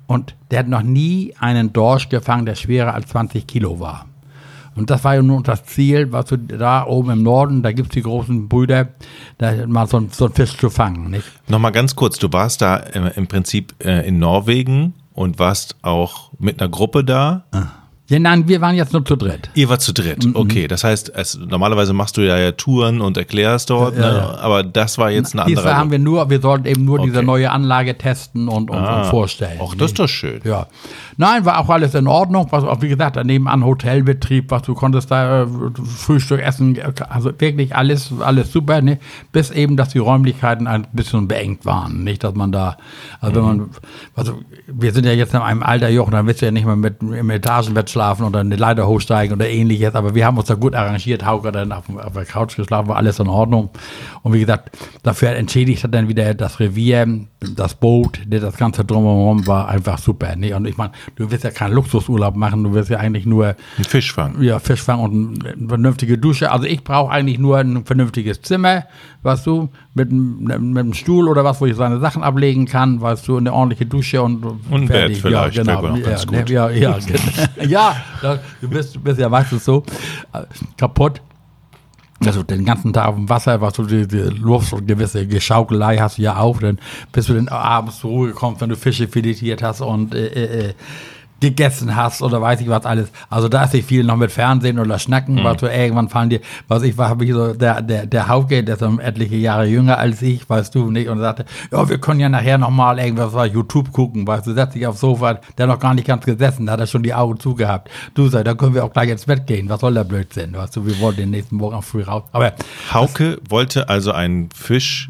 Und 0.07 0.36
der 0.50 0.60
hat 0.60 0.68
noch 0.68 0.81
nie 0.81 1.33
einen 1.39 1.71
Dorsch 1.71 2.10
gefangen, 2.10 2.45
der 2.45 2.56
schwerer 2.56 2.95
als 2.95 3.10
20 3.10 3.45
Kilo 3.45 3.80
war. 3.80 4.06
Und 4.75 4.89
das 4.89 5.04
war 5.04 5.16
ja 5.16 5.21
nun 5.21 5.44
das 5.44 5.66
Ziel, 5.66 6.12
was 6.12 6.25
du 6.25 6.38
da 6.38 6.86
oben 6.86 7.12
im 7.12 7.24
Norden, 7.24 7.62
da 7.63 7.72
gibt 7.72 7.89
es 7.89 7.94
die 7.94 8.01
großen 8.01 8.48
Brüder, 8.48 8.89
da 9.38 9.68
mal 9.68 9.88
so, 9.88 10.07
so 10.10 10.25
einen 10.25 10.33
Fisch 10.33 10.57
zu 10.57 10.69
fangen. 10.69 11.12
Nicht? 11.12 11.25
Nochmal 11.48 11.72
ganz 11.72 11.95
kurz, 11.95 12.18
du 12.18 12.31
warst 12.31 12.62
da 12.62 12.77
im 12.77 13.27
Prinzip 13.27 13.75
äh, 13.83 14.07
in 14.07 14.19
Norwegen 14.19 14.94
und 15.13 15.38
warst 15.38 15.75
auch 15.81 16.31
mit 16.39 16.62
einer 16.62 16.69
Gruppe 16.69 17.04
da. 17.04 17.44
Ah. 17.51 17.68
Ja, 18.10 18.18
nein, 18.18 18.48
wir 18.48 18.60
waren 18.60 18.76
jetzt 18.76 18.92
nur 18.92 19.06
zu 19.06 19.16
dritt. 19.16 19.52
Ihr 19.54 19.70
wart 19.70 19.82
zu 19.82 19.94
dritt, 19.94 20.26
mhm. 20.26 20.36
okay. 20.36 20.68
Das 20.68 20.84
heißt, 20.84 21.12
es, 21.16 21.38
normalerweise 21.38 21.94
machst 21.94 22.18
du 22.18 22.22
ja, 22.22 22.38
ja 22.38 22.52
Touren 22.52 23.02
und 23.02 23.18
erklärst 23.18 23.70
dort, 23.70 23.96
ja, 23.96 24.12
ne? 24.12 24.18
ja. 24.18 24.38
aber 24.40 24.64
das 24.64 24.98
war 24.98 25.12
jetzt 25.12 25.34
eine 25.34 25.44
andere. 25.44 25.58
Diesmal 25.58 25.78
haben 25.78 25.92
wir 25.92 26.00
nur, 26.00 26.28
wir 26.30 26.42
sollten 26.42 26.66
eben 26.66 26.86
nur 26.86 27.00
okay. 27.00 27.10
diese 27.10 27.22
neue 27.22 27.52
Anlage 27.52 27.98
testen 27.98 28.48
und, 28.48 28.72
und, 28.72 28.78
ah, 28.78 29.04
und 29.04 29.10
vorstellen. 29.10 29.60
Ach, 29.62 29.76
das 29.76 29.92
ist 29.92 30.00
doch 30.00 30.10
schön. 30.10 30.42
Ja. 30.44 30.66
Nein, 31.18 31.46
war 31.46 31.60
auch 31.60 31.70
alles 31.70 31.94
in 31.96 32.08
Ordnung. 32.08 32.48
Was 32.50 32.64
auch, 32.64 32.82
wie 32.82 32.88
gesagt, 32.88 33.18
daneben 33.18 33.48
an 33.48 33.64
Hotelbetrieb, 33.64 34.50
was 34.50 34.64
du 34.64 34.74
konntest 34.74 35.12
da 35.12 35.44
äh, 35.44 35.48
Frühstück 35.86 36.42
essen, 36.42 36.80
also 37.10 37.32
wirklich 37.38 37.76
alles, 37.76 38.12
alles 38.22 38.52
super, 38.52 38.82
ne? 38.82 39.00
Bis 39.32 39.52
eben, 39.52 39.78
dass 39.78 39.90
die 39.90 40.00
Räumlichkeiten 40.00 40.66
ein 40.66 40.88
bisschen 40.94 41.28
beengt 41.28 41.66
waren. 41.66 42.04
Nicht, 42.04 42.24
dass 42.24 42.34
man 42.34 42.52
da, 42.52 42.78
also 43.22 43.42
mhm. 43.42 43.50
wenn 43.50 43.58
man, 43.58 43.70
also 44.16 44.40
wir 44.66 44.94
sind 44.94 45.06
ja 45.06 45.12
jetzt 45.12 45.34
in 45.34 45.42
einem 45.42 45.62
Alter, 45.62 45.90
Jochen, 45.90 46.12
dann 46.12 46.26
willst 46.26 46.42
du 46.42 46.46
ja 46.46 46.52
nicht 46.52 46.66
mehr 46.66 46.76
mit 46.76 47.02
im 47.02 47.30
Etagenbett 47.30 47.90
schlafen 48.00 48.24
oder 48.24 48.40
eine 48.40 48.56
Leiter 48.56 48.88
hochsteigen 48.88 49.36
oder 49.36 49.50
ähnliches. 49.50 49.94
Aber 49.94 50.16
wir 50.16 50.25
haben 50.25 50.38
uns 50.38 50.48
da 50.48 50.56
gut 50.56 50.74
arrangiert. 50.74 51.25
Hauke 51.25 51.51
dann 51.51 51.74
auf, 51.74 51.84
auf, 51.90 52.13
der 52.13 52.25
Couch 52.25 52.56
geschlafen, 52.56 52.88
war 52.88 52.96
alles 52.96 53.19
in 53.19 53.28
Ordnung. 53.28 53.69
Und 54.24 54.34
wie 54.34 54.40
gesagt, 54.40 54.78
dafür 55.04 55.31
entschädigt 55.31 55.84
hat 55.84 55.94
dann 55.94 56.07
wieder 56.07 56.34
das 56.34 56.62
Revier, 56.62 57.06
das 57.42 57.75
Boot, 57.75 58.22
das 58.25 58.56
ganze 58.56 58.86
Drumherum 58.86 59.46
war 59.48 59.68
einfach 59.68 59.98
super. 59.98 60.36
Ne? 60.38 60.54
Und 60.54 60.66
ich 60.66 60.78
meine, 60.78 60.92
du 61.18 61.30
willst 61.30 61.44
ja 61.44 61.51
keinen 61.51 61.74
Luxusurlaub 61.74 62.36
machen, 62.38 62.63
du 62.63 62.74
willst 62.74 62.90
ja 62.90 63.00
eigentlich 63.00 63.25
nur 63.25 63.56
ein 63.78 63.84
Fisch 63.84 64.13
fangen. 64.13 64.42
Ja, 64.42 64.60
Fisch 64.60 64.81
fangen 64.81 65.04
und 65.04 65.46
eine 65.46 65.68
vernünftige 65.68 66.18
Dusche. 66.18 66.51
Also 66.51 66.66
ich 66.66 66.84
brauche 66.84 67.12
eigentlich 67.12 67.38
nur 67.38 67.57
ein 67.57 67.84
vernünftiges 67.84 68.42
Zimmer, 68.42 68.86
weißt 69.24 69.45
du, 69.48 69.69
mit, 69.94 70.12
mit 70.12 70.51
einem 70.51 70.94
Stuhl 70.94 71.27
oder 71.27 71.44
was, 71.44 71.60
wo 71.60 71.66
ich 71.66 71.75
seine 71.75 72.00
Sachen 72.00 72.24
ablegen 72.24 72.66
kann, 72.66 73.01
weißt 73.01 73.27
du, 73.27 73.38
eine 73.38 73.54
ordentliche 73.54 73.86
Dusche 73.86 74.21
und, 74.21 74.44
und 74.44 74.62
ein 74.71 74.88
Bett 74.88 75.18
vielleicht. 75.18 75.57
Ja, 75.57 75.63
genau. 75.63 75.95
Ja, 75.98 76.25
ne, 76.31 76.45
ja, 76.48 76.69
ja, 76.69 76.98
genau. 77.57 77.69
ja, 77.69 77.95
du 78.62 78.69
bist, 78.69 79.04
bist 79.04 79.19
ja 79.19 79.30
meistens 79.30 79.66
so 79.66 79.83
äh, 80.33 80.44
kaputt. 80.77 81.21
Also 82.25 82.44
den 82.44 82.66
ganzen 82.66 82.92
Tag 82.92 83.07
auf 83.07 83.16
dem 83.16 83.30
Wasser, 83.30 83.62
was 83.62 83.74
du 83.74 83.83
die, 83.83 84.06
die 84.06 84.18
Luft 84.18 84.74
und 84.74 84.86
gewisse 84.86 85.25
Geschaukelei 85.25 85.98
hast 85.98 86.18
du 86.18 86.24
ja 86.24 86.38
auch, 86.38 86.60
dann 86.60 86.77
bist 87.13 87.30
du 87.30 87.33
dann 87.33 87.48
abends 87.48 88.00
zur 88.00 88.10
Ruhe 88.10 88.27
gekommen, 88.30 88.57
wenn 88.60 88.69
du 88.69 88.75
Fische 88.75 89.07
filetiert 89.07 89.63
hast 89.63 89.80
und 89.80 90.13
äh, 90.13 90.27
äh, 90.27 90.68
äh 90.69 90.74
gegessen 91.39 91.95
hast 91.95 92.21
oder 92.21 92.41
weiß 92.41 92.62
ich 92.62 92.69
was 92.69 92.86
alles. 92.86 93.12
Also 93.30 93.50
da 93.50 93.63
ist 93.63 93.74
nicht 93.74 93.88
viel 93.88 94.03
noch 94.03 94.18
mit 94.18 94.31
Fernsehen 94.31 94.80
oder 94.80 95.00
Schnacken, 95.00 95.36
mhm. 95.36 95.44
was 95.44 95.57
du 95.57 95.68
irgendwann 95.68 96.09
fallen 96.09 96.30
dir, 96.30 96.41
was 96.68 96.83
ich 96.83 96.97
war, 96.97 97.09
habe 97.09 97.25
ich 97.25 97.31
so, 97.31 97.53
der, 97.53 97.81
der, 97.81 98.06
der 98.06 98.27
Hauke, 98.27 98.63
der 98.63 98.75
ist 98.75 98.81
um 98.81 99.00
etliche 99.00 99.36
Jahre 99.36 99.65
jünger 99.65 99.97
als 99.97 100.21
ich, 100.21 100.50
weißt 100.50 100.74
du 100.75 100.91
nicht, 100.91 101.09
und 101.09 101.19
sagte, 101.19 101.45
ja, 101.71 101.88
wir 101.88 102.00
können 102.00 102.19
ja 102.19 102.30
nachher 102.30 102.57
nochmal 102.57 103.00
irgendwas 103.00 103.33
bei 103.33 103.47
YouTube 103.47 103.91
gucken, 103.91 104.27
weißt 104.27 104.47
du, 104.47 104.53
setz 104.53 104.74
dich 104.74 104.86
aufs 104.88 105.00
Sofa, 105.00 105.39
der 105.57 105.68
noch 105.68 105.80
gar 105.80 105.94
nicht 105.94 106.07
ganz 106.07 106.25
gesessen, 106.25 106.65
da 106.65 106.74
hat 106.74 106.80
er 106.80 106.88
schon 106.88 107.03
die 107.03 107.13
Augen 107.13 107.39
zugehabt. 107.39 107.89
Du 108.13 108.27
sagst, 108.27 108.47
da 108.47 108.53
können 108.53 108.74
wir 108.74 108.83
auch 108.83 108.94
gleich 108.94 109.09
ins 109.09 109.25
Bett 109.25 109.47
gehen, 109.47 109.69
was 109.69 109.81
soll 109.81 109.94
der 109.94 110.03
Blödsinn, 110.03 110.53
weißt 110.53 110.75
du, 110.75 110.86
wir 110.86 111.00
wollen 111.00 111.15
den 111.15 111.30
nächsten 111.30 111.56
Morgen 111.56 111.75
auch 111.75 111.83
früh 111.83 112.03
raus. 112.03 112.24
Aber 112.31 112.53
Hauke 112.91 113.39
wollte 113.47 113.89
also 113.89 114.12
einen 114.12 114.50
Fisch 114.51 115.09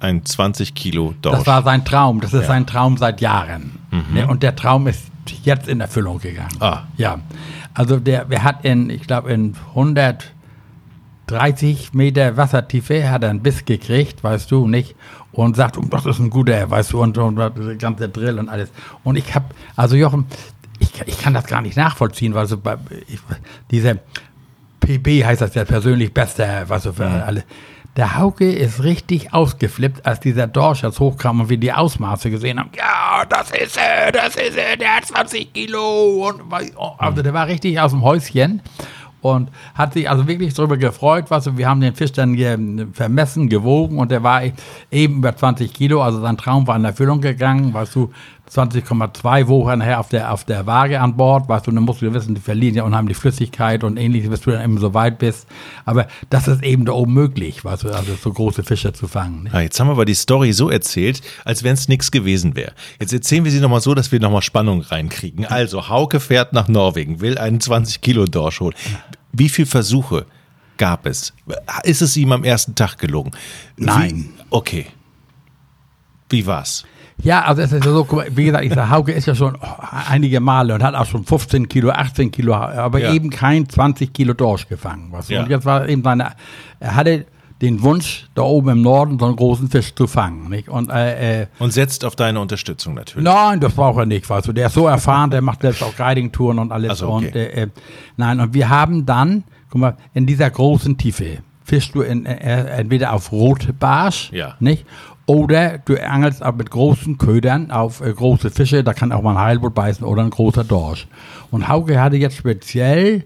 ein 0.00 0.24
20 0.24 0.74
Kilo 0.74 1.14
Dorsch. 1.22 1.38
Das 1.38 1.46
war 1.46 1.62
sein 1.62 1.84
Traum. 1.84 2.20
Das 2.20 2.32
ist 2.32 2.42
ja. 2.42 2.46
sein 2.46 2.66
Traum 2.66 2.96
seit 2.96 3.20
Jahren. 3.20 3.78
Mhm. 3.90 4.14
Ne, 4.14 4.26
und 4.26 4.42
der 4.42 4.54
Traum 4.54 4.86
ist 4.86 5.02
jetzt 5.44 5.68
in 5.68 5.80
Erfüllung 5.80 6.18
gegangen. 6.18 6.56
Ah. 6.60 6.82
Ja. 6.96 7.20
Also 7.74 7.98
der, 7.98 8.30
wir 8.30 8.44
hat 8.44 8.64
in, 8.64 8.88
ich 8.90 9.06
glaube, 9.06 9.32
in 9.32 9.56
130 9.70 11.94
Meter 11.94 12.36
Wassertiefe 12.36 13.10
hat 13.10 13.22
er 13.22 13.30
einen 13.30 13.42
Biss 13.42 13.64
gekriegt, 13.64 14.22
weißt 14.24 14.50
du, 14.50 14.66
nicht? 14.66 14.96
Und 15.32 15.56
sagt, 15.56 15.78
oh, 15.78 15.84
das 15.90 16.06
ist 16.06 16.18
ein 16.18 16.30
guter, 16.30 16.70
weißt 16.70 16.92
du, 16.92 17.02
und, 17.02 17.18
und 17.18 17.36
der 17.36 17.50
ganze 17.76 18.08
Drill 18.08 18.38
und 18.38 18.48
alles. 18.48 18.70
Und 19.04 19.16
ich 19.16 19.34
habe, 19.34 19.46
also 19.76 19.94
Jochen, 19.94 20.24
ich, 20.78 20.90
ich 21.06 21.20
kann 21.20 21.34
das 21.34 21.46
gar 21.46 21.60
nicht 21.62 21.76
nachvollziehen, 21.76 22.34
weil 22.34 22.46
so 22.46 22.58
bei, 22.58 22.76
ich, 23.06 23.20
diese 23.70 24.00
PB 24.80 25.24
heißt 25.24 25.40
das 25.40 25.54
ja 25.54 25.64
persönlich 25.64 26.12
bester, 26.12 26.68
weißt 26.68 26.86
du, 26.86 26.92
für 26.92 27.08
mhm. 27.08 27.22
alle 27.22 27.44
der 27.98 28.16
Hauke 28.16 28.50
ist 28.50 28.84
richtig 28.84 29.34
ausgeflippt, 29.34 30.06
als 30.06 30.20
dieser 30.20 30.46
Dorsch 30.46 30.84
jetzt 30.84 31.00
hochkam 31.00 31.40
und 31.40 31.48
wir 31.48 31.56
die 31.58 31.72
Ausmaße 31.72 32.30
gesehen 32.30 32.60
haben. 32.60 32.70
Ja, 32.76 33.24
das 33.28 33.50
ist 33.50 33.76
er, 33.76 34.12
das 34.12 34.36
ist 34.36 34.56
er, 34.56 34.76
der 34.76 34.96
hat 34.96 35.06
20 35.06 35.52
Kilo. 35.52 36.28
Und, 36.28 36.42
also 36.96 37.22
der 37.22 37.34
war 37.34 37.48
richtig 37.48 37.80
aus 37.80 37.90
dem 37.90 38.02
Häuschen 38.02 38.62
und 39.20 39.50
hat 39.74 39.94
sich 39.94 40.08
also 40.08 40.28
wirklich 40.28 40.54
darüber 40.54 40.76
gefreut, 40.76 41.24
was 41.28 41.56
wir 41.56 41.68
haben 41.68 41.80
den 41.80 41.92
Fisch 41.96 42.12
dann 42.12 42.92
vermessen, 42.92 43.48
gewogen 43.48 43.98
und 43.98 44.12
der 44.12 44.22
war 44.22 44.42
eben 44.92 45.16
über 45.16 45.36
20 45.36 45.72
Kilo, 45.72 46.00
also 46.00 46.20
sein 46.20 46.36
Traum 46.36 46.68
war 46.68 46.76
in 46.76 46.84
Erfüllung 46.84 47.20
gegangen, 47.20 47.74
weißt 47.74 47.96
du, 47.96 48.12
20,2 48.50 49.48
Wochen 49.48 49.78
nachher 49.78 50.00
auf 50.00 50.08
der, 50.08 50.32
auf 50.32 50.44
der 50.44 50.66
Waage 50.66 51.00
an 51.00 51.16
Bord, 51.16 51.48
weißt 51.48 51.66
du, 51.66 51.70
dann 51.70 51.84
musst 51.84 52.02
du 52.02 52.12
wissen, 52.12 52.34
die 52.34 52.40
verlieren 52.40 52.74
ja 52.74 52.82
unheimlich 52.84 53.16
Flüssigkeit 53.16 53.84
und 53.84 53.96
ähnliches, 53.96 54.30
bis 54.30 54.40
du 54.40 54.50
dann 54.50 54.62
eben 54.62 54.78
so 54.78 54.94
weit 54.94 55.18
bist. 55.18 55.46
Aber 55.84 56.08
das 56.30 56.48
ist 56.48 56.62
eben 56.62 56.84
da 56.84 56.92
oben 56.92 57.12
möglich, 57.12 57.64
weißt 57.64 57.84
du, 57.84 57.90
also 57.90 58.14
so 58.14 58.32
große 58.32 58.62
Fische 58.62 58.92
zu 58.92 59.08
fangen. 59.08 59.44
Ne? 59.44 59.50
Ah, 59.52 59.60
jetzt 59.60 59.78
haben 59.78 59.88
wir 59.88 59.92
aber 59.92 60.04
die 60.04 60.14
Story 60.14 60.52
so 60.52 60.70
erzählt, 60.70 61.20
als 61.44 61.62
wenn 61.62 61.74
es 61.74 61.88
nichts 61.88 62.10
gewesen 62.10 62.56
wäre. 62.56 62.72
Jetzt 63.00 63.12
erzählen 63.12 63.44
wir 63.44 63.52
sie 63.52 63.60
nochmal 63.60 63.80
so, 63.80 63.94
dass 63.94 64.12
wir 64.12 64.20
nochmal 64.20 64.42
Spannung 64.42 64.80
reinkriegen. 64.80 65.46
Also, 65.46 65.88
Hauke 65.88 66.20
fährt 66.20 66.52
nach 66.52 66.68
Norwegen, 66.68 67.20
will 67.20 67.38
einen 67.38 67.60
20 67.60 68.00
Kilo 68.00 68.24
Dorsch 68.24 68.60
holen. 68.60 68.74
Wie 69.32 69.48
viele 69.48 69.66
Versuche 69.66 70.26
gab 70.78 71.06
es? 71.06 71.34
Ist 71.84 72.02
es 72.02 72.16
ihm 72.16 72.32
am 72.32 72.44
ersten 72.44 72.74
Tag 72.74 72.96
gelungen? 72.98 73.32
Nein. 73.76 74.30
Wie? 74.36 74.44
Okay. 74.50 74.86
Wie 76.30 76.46
war's? 76.46 76.84
Ja, 77.22 77.42
also 77.42 77.62
es 77.62 77.72
ist 77.72 77.84
ja 77.84 77.90
so, 77.90 78.06
wie 78.30 78.44
gesagt, 78.44 78.64
ich 78.64 78.72
sage, 78.72 78.90
Hauke 78.90 79.12
ist 79.12 79.26
ja 79.26 79.34
schon 79.34 79.58
einige 80.08 80.40
Male 80.40 80.74
und 80.74 80.82
hat 80.82 80.94
auch 80.94 81.06
schon 81.06 81.24
15 81.24 81.68
Kilo, 81.68 81.90
18 81.90 82.30
Kilo, 82.30 82.54
aber 82.54 83.00
ja. 83.00 83.12
eben 83.12 83.30
kein 83.30 83.68
20 83.68 84.12
Kilo 84.12 84.34
Dorsch 84.34 84.68
gefangen. 84.68 85.08
Was. 85.10 85.28
Ja. 85.28 85.42
Und 85.42 85.50
jetzt 85.50 85.66
war 85.66 85.88
eben 85.88 86.02
seine, 86.04 86.32
er 86.78 86.94
hatte 86.94 87.26
den 87.60 87.82
Wunsch, 87.82 88.28
da 88.34 88.42
oben 88.42 88.68
im 88.68 88.82
Norden 88.82 89.18
so 89.18 89.26
einen 89.26 89.36
großen 89.36 89.68
Fisch 89.68 89.94
zu 89.94 90.06
fangen. 90.06 90.48
Nicht? 90.48 90.68
Und, 90.68 90.90
äh, 90.90 91.42
äh, 91.42 91.46
und 91.58 91.72
setzt 91.72 92.04
auf 92.04 92.14
deine 92.14 92.40
Unterstützung 92.40 92.94
natürlich. 92.94 93.24
Nein, 93.24 93.58
das 93.58 93.74
braucht 93.74 93.98
er 93.98 94.06
nicht. 94.06 94.28
Weißt 94.30 94.46
du. 94.46 94.52
Der 94.52 94.68
ist 94.68 94.74
so 94.74 94.86
erfahren, 94.86 95.30
der 95.30 95.42
macht 95.42 95.62
selbst 95.62 95.82
auch 95.82 95.96
Guiding-Touren 95.96 96.60
und 96.60 96.70
alles. 96.70 96.90
Also 96.90 97.08
okay. 97.08 97.26
und, 97.26 97.34
äh, 97.34 97.62
äh, 97.62 97.68
nein, 98.16 98.38
und 98.38 98.54
wir 98.54 98.68
haben 98.68 99.06
dann, 99.06 99.42
guck 99.70 99.80
mal, 99.80 99.96
in 100.14 100.26
dieser 100.26 100.48
großen 100.50 100.96
Tiefe, 100.98 101.38
fischst 101.64 101.94
du 101.94 102.02
in, 102.02 102.26
äh, 102.26 102.78
entweder 102.78 103.12
auf 103.12 103.32
Rotbarsch, 103.32 104.30
Ja. 104.32 104.54
nicht? 104.60 104.86
Oder 105.28 105.78
du 105.78 105.94
angelst 106.02 106.42
auch 106.44 106.54
mit 106.54 106.70
großen 106.70 107.18
Ködern 107.18 107.70
auf 107.70 108.00
äh, 108.00 108.12
große 108.12 108.50
Fische, 108.50 108.82
da 108.82 108.94
kann 108.94 109.12
auch 109.12 109.22
mal 109.22 109.36
ein 109.36 109.40
Heilbutt 109.44 109.74
beißen 109.74 110.04
oder 110.04 110.22
ein 110.22 110.30
großer 110.30 110.64
Dorsch. 110.64 111.06
Und 111.50 111.68
Hauke 111.68 112.00
hatte 112.00 112.16
jetzt 112.16 112.36
speziell 112.36 113.24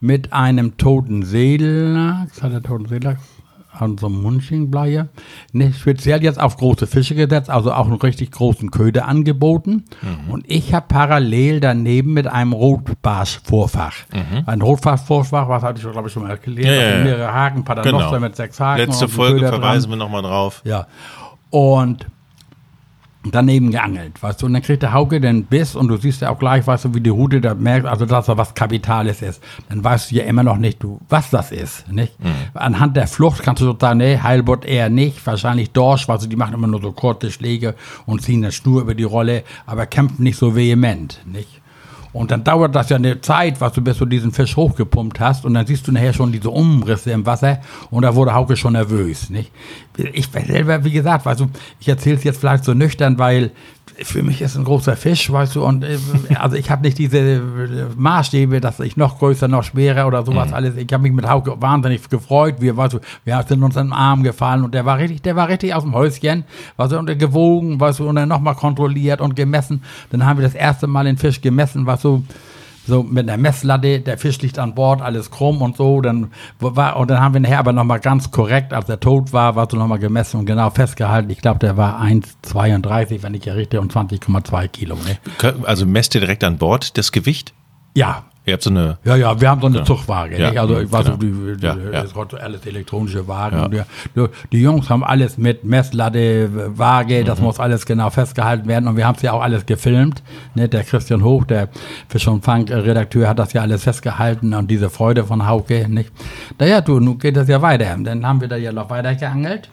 mit 0.00 0.32
einem 0.32 0.76
toten 0.76 1.22
Seelachs, 1.22 2.42
hat 2.42 2.52
er 2.52 2.62
toten 2.62 2.86
Seelachs? 2.86 3.22
An 3.76 3.98
so 3.98 4.06
einem 4.06 4.22
Munchingbleier. 4.22 5.08
Ne, 5.52 5.72
speziell 5.72 6.22
jetzt 6.22 6.40
auf 6.40 6.56
große 6.58 6.86
Fische 6.86 7.16
gesetzt, 7.16 7.50
also 7.50 7.72
auch 7.72 7.86
einen 7.86 7.96
richtig 7.96 8.30
großen 8.30 8.70
Köder 8.70 9.08
angeboten. 9.08 9.84
Und 10.30 10.44
ich 10.48 10.72
habe 10.72 10.86
parallel 10.88 11.58
daneben 11.58 12.12
mit 12.12 12.28
einem 12.28 12.52
Rotbarsch-Vorfach. 12.52 13.94
Ein 14.46 14.62
Rotbarsch-Vorfach, 14.62 15.48
was 15.48 15.62
hatte 15.64 15.80
ich, 15.84 15.90
glaube 15.92 16.06
ich, 16.06 16.12
schon 16.14 16.22
mal 16.22 16.30
erklärt. 16.30 16.66
Ja, 16.68 16.72
ja, 16.72 16.98
ja. 16.98 17.04
mehrere 17.04 17.32
Haken, 17.32 17.64
Paternoster 17.64 18.08
Genau. 18.10 18.20
mit 18.20 18.36
sechs 18.36 18.60
Haken. 18.60 18.78
Letzte 18.86 19.08
Folge 19.08 19.38
Köder 19.40 19.50
dran. 19.50 19.60
verweisen 19.62 19.90
wir 19.90 19.96
nochmal 19.96 20.22
drauf. 20.22 20.62
Ja. 20.64 20.86
Und 21.54 22.08
daneben 23.30 23.70
geangelt, 23.70 24.20
weißt 24.20 24.42
du, 24.42 24.46
und 24.46 24.54
dann 24.54 24.62
kriegt 24.62 24.82
der 24.82 24.92
Hauke 24.92 25.20
den 25.20 25.44
Biss 25.44 25.76
und 25.76 25.86
du 25.86 25.96
siehst 25.96 26.20
ja 26.20 26.30
auch 26.30 26.38
gleich, 26.40 26.66
weißt 26.66 26.86
du, 26.86 26.94
wie 26.94 27.00
die 27.00 27.10
Rute 27.10 27.40
da 27.40 27.54
merkt, 27.54 27.86
also 27.86 28.06
dass 28.06 28.26
da 28.26 28.36
was 28.36 28.54
Kapitales 28.54 29.22
ist. 29.22 29.40
Dann 29.68 29.84
weißt 29.84 30.10
du 30.10 30.16
ja 30.16 30.24
immer 30.24 30.42
noch 30.42 30.56
nicht, 30.56 30.82
du, 30.82 31.00
was 31.08 31.30
das 31.30 31.52
ist, 31.52 31.88
nicht? 31.92 32.18
Mhm. 32.18 32.32
Anhand 32.54 32.96
der 32.96 33.06
Flucht 33.06 33.44
kannst 33.44 33.62
du 33.62 33.66
so 33.66 33.76
sagen, 33.80 33.98
nee, 33.98 34.18
Heilbutt 34.20 34.64
eher 34.64 34.88
nicht, 34.88 35.24
wahrscheinlich 35.24 35.70
Dorsch, 35.70 36.08
weißt 36.08 36.24
du, 36.24 36.28
die 36.28 36.34
machen 36.34 36.54
immer 36.54 36.66
nur 36.66 36.82
so 36.82 36.90
kurze 36.90 37.30
Schläge 37.30 37.76
und 38.04 38.20
ziehen 38.20 38.42
eine 38.42 38.50
Schnur 38.50 38.80
über 38.82 38.96
die 38.96 39.04
Rolle, 39.04 39.44
aber 39.64 39.86
kämpfen 39.86 40.24
nicht 40.24 40.36
so 40.36 40.56
vehement, 40.56 41.20
nicht? 41.24 41.60
Und 42.14 42.30
dann 42.30 42.44
dauert 42.44 42.74
das 42.76 42.90
ja 42.90 42.96
eine 42.96 43.20
Zeit, 43.20 43.60
was 43.60 43.72
du 43.72 43.82
bis 43.82 43.98
du 43.98 44.06
diesen 44.06 44.30
Fisch 44.30 44.56
hochgepumpt 44.56 45.18
hast. 45.18 45.44
Und 45.44 45.54
dann 45.54 45.66
siehst 45.66 45.86
du 45.88 45.92
nachher 45.92 46.12
schon 46.12 46.30
diese 46.30 46.48
Umrisse 46.48 47.10
im 47.10 47.26
Wasser. 47.26 47.60
Und 47.90 48.02
da 48.02 48.14
wurde 48.14 48.34
Hauke 48.34 48.56
schon 48.56 48.74
nervös. 48.74 49.30
Nicht? 49.30 49.50
Ich 50.12 50.28
selber, 50.28 50.84
wie 50.84 50.92
gesagt, 50.92 51.26
weißt 51.26 51.40
du, 51.40 51.48
ich 51.80 51.88
erzähle 51.88 52.16
es 52.16 52.24
jetzt 52.24 52.38
vielleicht 52.38 52.64
so 52.64 52.72
nüchtern, 52.72 53.18
weil 53.18 53.50
für 54.02 54.22
mich 54.22 54.42
ist 54.42 54.56
ein 54.56 54.64
großer 54.64 54.96
Fisch, 54.96 55.30
weißt 55.30 55.56
du, 55.56 55.64
und 55.64 55.84
äh, 55.84 55.98
also 56.34 56.56
ich 56.56 56.70
habe 56.70 56.82
nicht 56.82 56.98
diese 56.98 57.18
äh, 57.18 57.40
Maßstäbe, 57.96 58.60
dass 58.60 58.80
ich 58.80 58.96
noch 58.96 59.18
größer, 59.18 59.48
noch 59.48 59.62
schwerer 59.62 60.06
oder 60.06 60.24
sowas 60.24 60.52
alles. 60.52 60.76
Ich 60.76 60.92
habe 60.92 61.02
mich 61.02 61.12
mit 61.12 61.28
Hauke 61.28 61.60
wahnsinnig 61.60 62.08
gefreut. 62.08 62.56
Wir, 62.58 62.76
weißt 62.76 62.94
du, 62.94 63.00
wir 63.24 63.44
sind 63.46 63.62
uns 63.62 63.76
in 63.76 63.88
den 63.88 63.92
Arm 63.92 64.22
gefallen 64.22 64.64
und 64.64 64.74
der 64.74 64.84
war 64.84 64.98
richtig, 64.98 65.22
der 65.22 65.36
war 65.36 65.48
richtig 65.48 65.74
aus 65.74 65.84
dem 65.84 65.94
Häuschen, 65.94 66.44
weißt 66.76 66.92
du, 66.92 66.98
und 66.98 67.08
er 67.08 67.16
gewogen, 67.16 67.78
weißt 67.78 68.00
du, 68.00 68.08
und 68.08 68.16
dann 68.16 68.28
nochmal 68.28 68.54
kontrolliert 68.54 69.20
und 69.20 69.36
gemessen. 69.36 69.82
Dann 70.10 70.24
haben 70.26 70.38
wir 70.38 70.44
das 70.44 70.54
erste 70.54 70.86
Mal 70.86 71.04
den 71.04 71.16
Fisch 71.16 71.40
gemessen, 71.40 71.86
was 71.86 72.02
so 72.02 72.22
so 72.86 73.02
mit 73.02 73.28
einer 73.28 73.40
Messlatte, 73.40 74.00
der 74.00 74.18
Fisch 74.18 74.40
liegt 74.40 74.58
an 74.58 74.74
Bord, 74.74 75.00
alles 75.00 75.30
krumm 75.30 75.62
und 75.62 75.76
so. 75.76 76.00
Dann 76.00 76.32
war, 76.58 76.96
und 76.96 77.10
dann 77.10 77.20
haben 77.20 77.34
wir 77.34 77.40
nachher 77.40 77.58
aber 77.58 77.72
nochmal 77.72 78.00
ganz 78.00 78.30
korrekt, 78.30 78.72
als 78.72 78.88
er 78.88 79.00
tot 79.00 79.32
war, 79.32 79.56
war 79.56 79.68
so 79.70 79.76
nochmal 79.76 79.98
gemessen 79.98 80.40
und 80.40 80.46
genau 80.46 80.70
festgehalten. 80.70 81.30
Ich 81.30 81.38
glaube, 81.38 81.58
der 81.58 81.76
war 81.76 82.00
1,32, 82.00 83.22
wenn 83.22 83.34
ich 83.34 83.44
ja 83.44 83.54
richtig, 83.54 83.80
und 83.80 83.92
20,2 83.92 84.68
Kilo. 84.68 84.96
Ne? 84.96 85.18
Also 85.64 85.86
messt 85.86 86.14
ihr 86.14 86.20
direkt 86.20 86.44
an 86.44 86.58
Bord 86.58 86.98
das 86.98 87.12
Gewicht? 87.12 87.54
Ja. 87.94 88.24
Ihr 88.46 88.52
habt 88.52 88.62
so 88.62 88.68
eine. 88.68 88.98
Ja, 89.04 89.16
ja, 89.16 89.40
wir 89.40 89.48
haben 89.48 89.60
so 89.62 89.68
eine 89.68 89.84
Zuchtwaage. 89.84 90.38
Ja? 90.38 90.50
Also, 90.60 90.78
ich 90.78 90.92
weiß 90.92 91.06
genau. 91.06 91.16
die, 91.16 91.56
die, 91.56 91.66
Ja, 91.66 91.76
ja. 91.76 92.02
das 92.02 92.14
alles 92.34 92.66
elektronische 92.66 93.26
Wagen. 93.26 93.72
Ja. 93.74 93.86
Die, 94.14 94.26
die, 94.52 94.60
Jungs 94.60 94.90
haben 94.90 95.02
alles 95.02 95.38
mit 95.38 95.64
Messlatte, 95.64 96.50
Waage, 96.76 97.24
das 97.24 97.38
Mhm. 97.38 97.44
muss 97.46 97.58
alles 97.58 97.86
genau 97.86 98.10
festgehalten 98.10 98.68
werden. 98.68 98.86
Und 98.86 98.98
wir 98.98 99.06
haben 99.06 99.16
es 99.16 99.22
ja 99.22 99.32
auch 99.32 99.40
alles 99.40 99.64
gefilmt. 99.64 100.22
Ne? 100.54 100.68
Der 100.68 100.84
Christian 100.84 101.24
Hoch, 101.24 101.44
der 101.44 101.70
Fisch 102.08 102.28
und 102.28 102.44
Fang-Redakteur, 102.44 103.28
hat 103.28 103.38
das 103.38 103.54
ja 103.54 103.62
alles 103.62 103.84
festgehalten 103.84 104.52
und 104.52 104.70
diese 104.70 104.90
Freude 104.90 105.24
von 105.24 105.46
Hauke. 105.46 105.88
Nicht? 105.88 106.12
Naja, 106.58 106.82
du, 106.82 107.00
nun 107.00 107.18
geht 107.18 107.38
das 107.38 107.48
ja 107.48 107.62
weiter. 107.62 107.96
Dann 107.98 108.26
haben 108.26 108.42
wir 108.42 108.48
da 108.48 108.56
ja 108.56 108.72
noch 108.72 108.90
weiter 108.90 109.14
geangelt. 109.14 109.70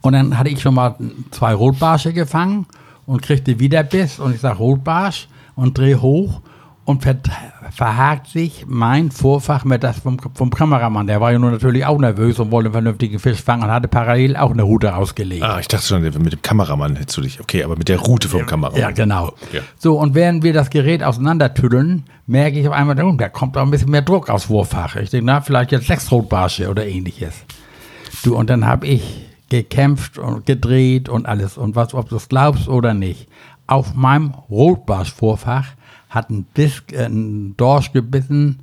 Und 0.00 0.14
dann 0.14 0.38
hatte 0.38 0.48
ich 0.48 0.60
schon 0.62 0.74
mal 0.74 0.94
zwei 1.30 1.52
Rotbarsche 1.52 2.14
gefangen 2.14 2.66
und 3.04 3.20
kriegte 3.20 3.58
wieder 3.60 3.82
Biss 3.82 4.18
und 4.18 4.34
ich 4.34 4.40
sag 4.40 4.58
Rotbarsch 4.58 5.28
und 5.54 5.76
dreh 5.76 5.96
hoch 5.96 6.40
und 6.84 7.02
ver 7.02 7.16
verhakt 7.70 8.28
sich 8.28 8.66
mein 8.68 9.10
Vorfach 9.10 9.64
mit 9.64 9.82
das 9.82 9.98
vom, 10.00 10.18
vom 10.34 10.50
Kameramann. 10.50 11.06
Der 11.06 11.20
war 11.20 11.32
ja 11.32 11.38
nun 11.38 11.52
natürlich 11.52 11.86
auch 11.86 11.98
nervös 11.98 12.38
und 12.38 12.50
wollte 12.50 12.66
einen 12.66 12.74
vernünftigen 12.74 13.18
Fisch 13.18 13.42
fangen 13.42 13.64
und 13.64 13.70
hatte 13.70 13.88
parallel 13.88 14.36
auch 14.36 14.50
eine 14.50 14.62
Route 14.62 14.94
ausgelegt. 14.94 15.42
Ah, 15.42 15.58
ich 15.58 15.66
dachte 15.66 15.86
schon, 15.86 16.02
mit 16.02 16.14
dem 16.14 16.42
Kameramann 16.42 16.96
hättest 16.96 17.16
du 17.16 17.22
dich. 17.22 17.40
Okay, 17.40 17.64
aber 17.64 17.76
mit 17.76 17.88
der 17.88 17.98
Route 17.98 18.28
vom 18.28 18.46
Kameramann. 18.46 18.80
Ja, 18.80 18.90
genau. 18.90 19.32
Ja. 19.52 19.62
So, 19.78 19.98
und 19.98 20.14
während 20.14 20.42
wir 20.44 20.52
das 20.52 20.70
Gerät 20.70 21.02
auseinandertüddeln, 21.02 22.04
merke 22.26 22.60
ich 22.60 22.68
auf 22.68 22.74
einmal, 22.74 23.02
oh, 23.02 23.12
da 23.12 23.28
kommt 23.28 23.56
auch 23.56 23.62
ein 23.62 23.70
bisschen 23.70 23.90
mehr 23.90 24.02
Druck 24.02 24.28
aufs 24.28 24.48
Wurffach. 24.50 24.96
Ich 24.96 25.10
denke, 25.10 25.26
na, 25.26 25.40
vielleicht 25.40 25.72
jetzt 25.72 25.86
sechs 25.86 26.12
Rotbarsche 26.12 26.68
oder 26.68 26.86
ähnliches. 26.86 27.34
Du, 28.22 28.36
und 28.36 28.50
dann 28.50 28.66
habe 28.66 28.86
ich 28.86 29.26
gekämpft 29.48 30.18
und 30.18 30.46
gedreht 30.46 31.08
und 31.08 31.26
alles. 31.26 31.56
Und 31.56 31.76
was, 31.76 31.94
ob 31.94 32.08
du 32.08 32.16
es 32.16 32.28
glaubst 32.28 32.68
oder 32.68 32.94
nicht, 32.94 33.28
auf 33.66 33.94
meinem 33.94 34.34
Rotbarschvorfach 34.50 35.66
hat 36.14 36.30
ein, 36.30 36.44
Biss, 36.44 36.82
äh, 36.92 37.06
ein 37.06 37.56
Dorsch 37.56 37.92
gebissen, 37.92 38.60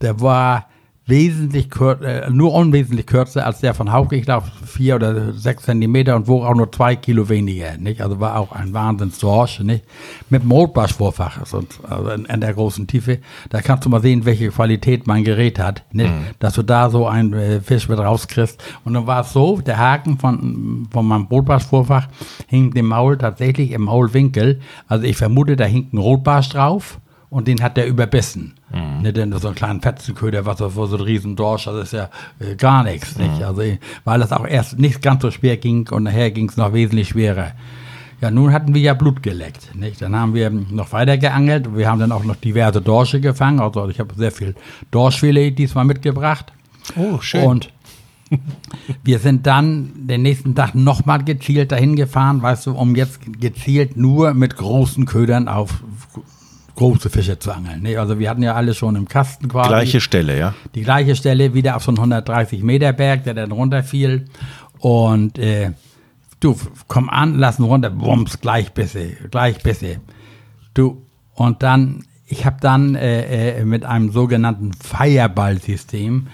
der 0.00 0.20
war 0.20 0.68
wesentlich 1.06 1.70
kür 1.70 2.02
äh, 2.02 2.28
nur 2.30 2.52
unwesentlich 2.52 3.06
kürzer 3.06 3.46
als 3.46 3.60
der 3.60 3.74
von 3.74 3.92
Hauke, 3.92 4.16
ich 4.16 4.24
glaube 4.24 4.48
vier 4.64 4.96
oder 4.96 5.32
sechs 5.32 5.62
Zentimeter 5.62 6.16
und 6.16 6.26
wog 6.26 6.44
auch 6.44 6.54
nur 6.54 6.70
zwei 6.72 6.96
Kilo 6.96 7.28
weniger, 7.28 7.76
nicht? 7.78 8.00
Also 8.00 8.18
war 8.18 8.36
auch 8.36 8.50
ein 8.50 8.74
Wahnsinnsdorsch, 8.74 9.60
nicht? 9.60 9.84
Mit 10.30 10.42
dem 10.42 10.50
Rotbarschvorfach, 10.50 11.38
also 11.38 11.62
also 11.88 12.10
in, 12.10 12.24
in 12.24 12.40
der 12.40 12.54
großen 12.54 12.88
Tiefe. 12.88 13.20
Da 13.50 13.60
kannst 13.62 13.84
du 13.84 13.88
mal 13.88 14.02
sehen, 14.02 14.24
welche 14.24 14.48
Qualität 14.48 15.06
mein 15.06 15.22
Gerät 15.22 15.60
hat, 15.60 15.84
nicht? 15.92 16.12
Dass 16.40 16.54
du 16.54 16.62
da 16.62 16.90
so 16.90 17.06
einen 17.06 17.32
äh, 17.34 17.60
Fisch 17.60 17.88
mit 17.88 17.98
rauskriegst. 17.98 18.62
Und 18.84 18.94
dann 18.94 19.06
war 19.06 19.20
es 19.20 19.32
so, 19.32 19.60
der 19.60 19.78
Haken 19.78 20.18
von, 20.18 20.88
von 20.90 21.06
meinem 21.06 21.26
Rotbarschvorfach 21.26 22.08
hing 22.48 22.74
dem 22.74 22.86
Maul 22.86 23.16
tatsächlich 23.16 23.70
im 23.70 23.82
Maulwinkel. 23.82 24.60
Also 24.88 25.04
ich 25.04 25.16
vermute, 25.16 25.54
da 25.54 25.64
hing 25.64 25.88
ein 25.92 25.98
Rotbarsch 25.98 26.48
drauf 26.48 26.98
und 27.36 27.46
den 27.48 27.62
hat 27.62 27.76
der 27.76 27.86
überbissen. 27.86 28.54
Ne, 29.02 29.12
denn 29.12 29.30
so 29.38 29.48
einen 29.48 29.54
kleinen 29.54 29.82
Fetzenköder, 29.82 30.46
was 30.46 30.56
das 30.56 30.72
so 30.72 30.86
ein 30.86 31.02
Riesendorsch, 31.02 31.66
das 31.66 31.74
ist 31.84 31.92
ja 31.92 32.08
äh, 32.40 32.54
gar 32.56 32.82
nichts. 32.82 33.18
Nicht? 33.18 33.42
Also, 33.42 33.62
weil 34.04 34.20
das 34.20 34.32
auch 34.32 34.46
erst 34.46 34.78
nicht 34.78 35.02
ganz 35.02 35.20
so 35.20 35.30
schwer 35.30 35.58
ging 35.58 35.86
und 35.90 36.04
nachher 36.04 36.30
ging 36.30 36.48
es 36.48 36.56
noch 36.56 36.72
wesentlich 36.72 37.10
schwerer. 37.10 37.52
Ja, 38.22 38.30
nun 38.30 38.54
hatten 38.54 38.72
wir 38.72 38.80
ja 38.80 38.94
Blut 38.94 39.22
geleckt. 39.22 39.74
Nicht? 39.74 40.00
Dann 40.00 40.16
haben 40.16 40.32
wir 40.32 40.48
noch 40.48 40.92
weiter 40.92 41.18
geangelt. 41.18 41.76
Wir 41.76 41.90
haben 41.90 41.98
dann 42.00 42.10
auch 42.10 42.24
noch 42.24 42.36
diverse 42.36 42.80
Dorsche 42.80 43.20
gefangen. 43.20 43.60
Also 43.60 43.86
ich 43.90 44.00
habe 44.00 44.14
sehr 44.14 44.32
viel 44.32 44.54
Dorschfilet 44.90 45.50
diesmal 45.50 45.84
mitgebracht. 45.84 46.54
Oh, 46.96 47.20
schön. 47.20 47.44
Und 47.44 47.70
wir 49.04 49.18
sind 49.18 49.46
dann 49.46 49.90
den 50.06 50.22
nächsten 50.22 50.54
Tag 50.54 50.74
nochmal 50.74 51.22
gezielt 51.22 51.70
dahin 51.70 51.96
gefahren, 51.96 52.40
weißt 52.40 52.66
du, 52.66 52.72
um 52.72 52.96
jetzt 52.96 53.20
gezielt 53.38 53.98
nur 53.98 54.32
mit 54.32 54.56
großen 54.56 55.04
Ködern 55.04 55.48
auf 55.48 55.82
große 56.76 57.10
Fische 57.10 57.38
zu 57.38 57.52
angeln. 57.52 57.82
Nee, 57.82 57.96
also 57.96 58.18
wir 58.18 58.30
hatten 58.30 58.42
ja 58.42 58.54
alle 58.54 58.74
schon 58.74 58.96
im 58.96 59.08
Kasten 59.08 59.48
quasi. 59.48 59.68
Gleiche 59.68 60.00
Stelle, 60.00 60.38
ja? 60.38 60.54
Die 60.74 60.82
gleiche 60.82 61.16
Stelle, 61.16 61.54
wieder 61.54 61.76
auf 61.76 61.82
so 61.82 61.90
einen 61.90 61.98
130 61.98 62.62
Meter 62.62 62.92
Berg, 62.92 63.24
der 63.24 63.34
dann 63.34 63.50
runterfiel. 63.50 64.26
Und 64.78 65.38
äh, 65.38 65.72
du, 66.40 66.56
komm 66.86 67.08
an, 67.08 67.38
lassen 67.38 67.64
runter, 67.64 67.90
bums, 67.90 68.40
gleich 68.40 68.72
Bisse, 68.72 69.16
gleich 69.30 69.62
Bisse. 69.62 70.00
Du, 70.74 71.02
und 71.34 71.62
dann, 71.62 72.04
ich 72.26 72.44
habe 72.46 72.58
dann 72.60 72.94
äh, 72.94 73.60
äh, 73.60 73.64
mit 73.64 73.84
einem 73.84 74.12
sogenannten 74.12 74.72
Fireball-System, 74.72 76.28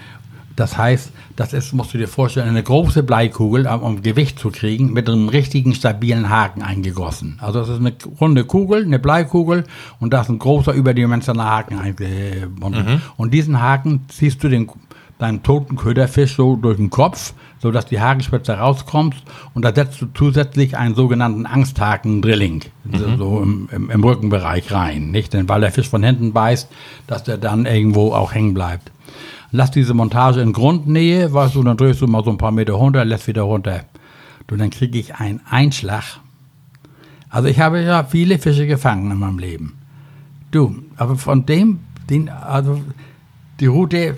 das 0.62 0.78
heißt, 0.78 1.11
das 1.35 1.54
ist, 1.54 1.73
musst 1.73 1.92
du 1.92 1.99
dir 1.99 2.07
vorstellen, 2.07 2.49
eine 2.49 2.62
große 2.62 3.02
Bleikugel, 3.02 3.66
um, 3.66 4.00
Gewicht 4.00 4.38
zu 4.38 4.52
kriegen, 4.52 4.92
mit 4.92 5.09
einem 5.09 5.28
richtigen 5.28 5.75
stabilen 5.75 6.31
Haken 6.31 6.62
eingegossen. 6.62 7.37
Also 7.40 7.59
das 7.59 7.69
ist 7.69 7.81
eine 7.81 7.92
runde 8.21 8.45
Kugel, 8.45 8.85
eine 8.85 9.00
Bleikugel 9.00 9.64
und 9.99 10.12
da 10.12 10.21
ist 10.21 10.28
ein 10.28 10.38
großer 10.38 10.73
überdimensionaler 10.73 11.50
Haken 11.50 11.78
eingebunden. 11.81 13.02
Und 13.16 13.35
diesen 13.35 13.61
Haken 13.61 14.04
ziehst 14.07 14.45
du 14.45 14.49
den, 14.49 14.71
deinem 15.19 15.42
toten 15.42 15.75
Köderfisch 15.75 16.37
so 16.37 16.54
durch 16.54 16.76
den 16.76 16.90
Kopf, 16.90 17.35
sodass 17.59 17.87
die 17.87 18.00
Hakenspitze 18.00 18.52
rauskommt 18.52 19.16
und 19.54 19.64
da 19.64 19.75
setzt 19.75 20.00
du 20.00 20.07
zusätzlich 20.14 20.76
einen 20.76 20.95
sogenannten 20.95 21.45
Angsthaken-Drilling 21.45 22.62
so, 22.92 23.16
so 23.16 23.42
im, 23.42 23.69
im, 23.73 23.90
im 23.90 24.04
Rückenbereich 24.04 24.71
rein. 24.71 25.11
Nicht? 25.11 25.33
Denn 25.33 25.49
weil 25.49 25.61
der 25.61 25.73
Fisch 25.73 25.88
von 25.88 26.04
hinten 26.04 26.33
beißt, 26.33 26.69
dass 27.09 27.25
der 27.25 27.37
dann 27.37 27.66
irgendwo 27.66 28.12
auch 28.12 28.33
hängen 28.33 28.54
bleibt. 28.54 28.92
Lass 29.54 29.71
diese 29.71 29.92
Montage 29.92 30.40
in 30.40 30.54
Grundnähe, 30.54 31.32
weißt 31.32 31.54
du, 31.54 31.62
dann 31.62 31.76
drehst 31.76 32.00
du 32.00 32.06
mal 32.06 32.25
so 32.25 32.30
ein 32.30 32.38
paar 32.38 32.52
Meter 32.52 32.73
runter, 32.73 33.04
lässt 33.04 33.26
wieder 33.26 33.42
runter. 33.42 33.82
Du, 34.47 34.56
dann 34.56 34.71
kriege 34.71 34.99
ich 34.99 35.14
einen 35.14 35.40
Einschlag. 35.49 36.21
Also 37.28 37.49
ich 37.49 37.61
habe 37.61 37.82
ja 37.82 38.04
viele 38.04 38.38
Fische 38.38 38.66
gefangen 38.66 39.11
in 39.11 39.18
meinem 39.18 39.38
Leben. 39.38 39.78
Du, 40.50 40.75
aber 40.97 41.16
von 41.16 41.44
dem, 41.44 41.80
den, 42.09 42.30
also 42.30 42.80
die 43.61 43.66
Route 43.66 44.16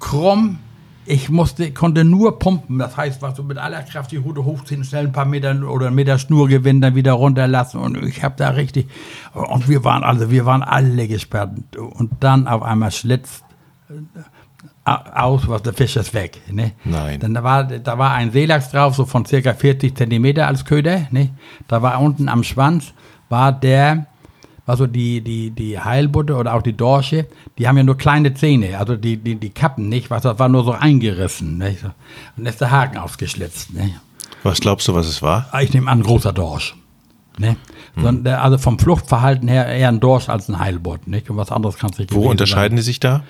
krumm, 0.00 0.58
ich 1.06 1.28
musste, 1.28 1.70
konnte 1.72 2.02
nur 2.04 2.38
pumpen. 2.38 2.78
Das 2.78 2.96
heißt, 2.96 3.20
was 3.20 3.34
du 3.34 3.42
mit 3.42 3.58
aller 3.58 3.82
Kraft 3.82 4.10
die 4.10 4.16
Route 4.16 4.44
hochziehen, 4.44 4.84
schnell 4.84 5.06
ein 5.06 5.12
paar 5.12 5.26
Meter 5.26 5.70
oder 5.70 5.88
einen 5.88 5.96
Meter 5.96 6.18
Schnur 6.18 6.48
gewinnen, 6.48 6.80
dann 6.80 6.94
wieder 6.94 7.12
runterlassen. 7.12 7.80
Und 7.80 8.02
ich 8.02 8.24
habe 8.24 8.34
da 8.38 8.50
richtig, 8.50 8.88
und 9.34 9.68
wir 9.68 9.84
waren 9.84 10.02
also, 10.02 10.30
wir 10.30 10.46
waren 10.46 10.62
alle 10.62 11.08
gesperrt. 11.08 11.76
Und 11.76 12.10
dann 12.20 12.48
auf 12.48 12.62
einmal 12.62 12.90
schlitzt 12.90 13.44
aus, 14.84 15.48
was 15.48 15.62
der 15.62 15.72
Fisch 15.72 15.96
ist 15.96 16.14
weg. 16.14 16.40
Ne? 16.50 16.72
Nein. 16.84 17.20
Dann 17.20 17.34
da 17.34 17.42
war, 17.44 17.64
da 17.64 17.98
war 17.98 18.12
ein 18.12 18.32
Seelachs 18.32 18.70
drauf, 18.70 18.94
so 18.94 19.04
von 19.04 19.24
circa 19.24 19.54
40 19.54 19.96
Zentimeter 19.96 20.46
als 20.46 20.64
Köder. 20.64 21.06
Ne? 21.10 21.30
Da 21.68 21.82
war 21.82 22.00
unten 22.00 22.28
am 22.28 22.44
Schwanz, 22.44 22.92
war 23.28 23.52
der, 23.52 24.06
also 24.66 24.86
die, 24.86 25.20
die, 25.20 25.50
die 25.50 25.78
Heilbutte 25.78 26.36
oder 26.36 26.54
auch 26.54 26.62
die 26.62 26.76
Dorsche, 26.76 27.26
die 27.58 27.68
haben 27.68 27.76
ja 27.76 27.82
nur 27.82 27.96
kleine 27.96 28.34
Zähne, 28.34 28.78
also 28.78 28.96
die, 28.96 29.16
die, 29.16 29.36
die 29.36 29.50
Kappen 29.50 29.88
nicht, 29.88 30.10
was, 30.10 30.22
das 30.22 30.38
war 30.38 30.48
nur 30.48 30.64
so 30.64 30.72
eingerissen. 30.72 31.58
Ne? 31.58 31.76
Und 32.36 32.46
ist 32.46 32.60
der 32.60 32.70
Haken 32.70 32.98
ausgeschlitzt. 32.98 33.72
Ne? 33.74 33.90
Was 34.42 34.60
glaubst 34.60 34.88
du, 34.88 34.94
was 34.94 35.06
es 35.06 35.22
war? 35.22 35.48
Ah, 35.52 35.60
Ich 35.62 35.72
nehme 35.72 35.90
an, 35.90 36.02
großer 36.02 36.32
Dorsch. 36.32 36.74
Ne? 37.38 37.56
Der, 37.96 38.42
also 38.42 38.58
vom 38.58 38.78
Fluchtverhalten 38.78 39.48
her 39.48 39.66
eher 39.66 39.88
ein 39.88 40.00
Dorsch 40.00 40.28
als 40.28 40.48
ein 40.48 40.58
Heilbutt. 40.58 41.06
Nicht? 41.06 41.30
Und 41.30 41.36
was 41.36 41.50
anderes 41.50 41.76
kannst 41.78 41.98
du 41.98 42.02
nicht 42.02 42.14
Wo 42.14 42.28
unterscheiden 42.28 42.76
die 42.76 42.82
sich 42.82 43.00
da? 43.00 43.22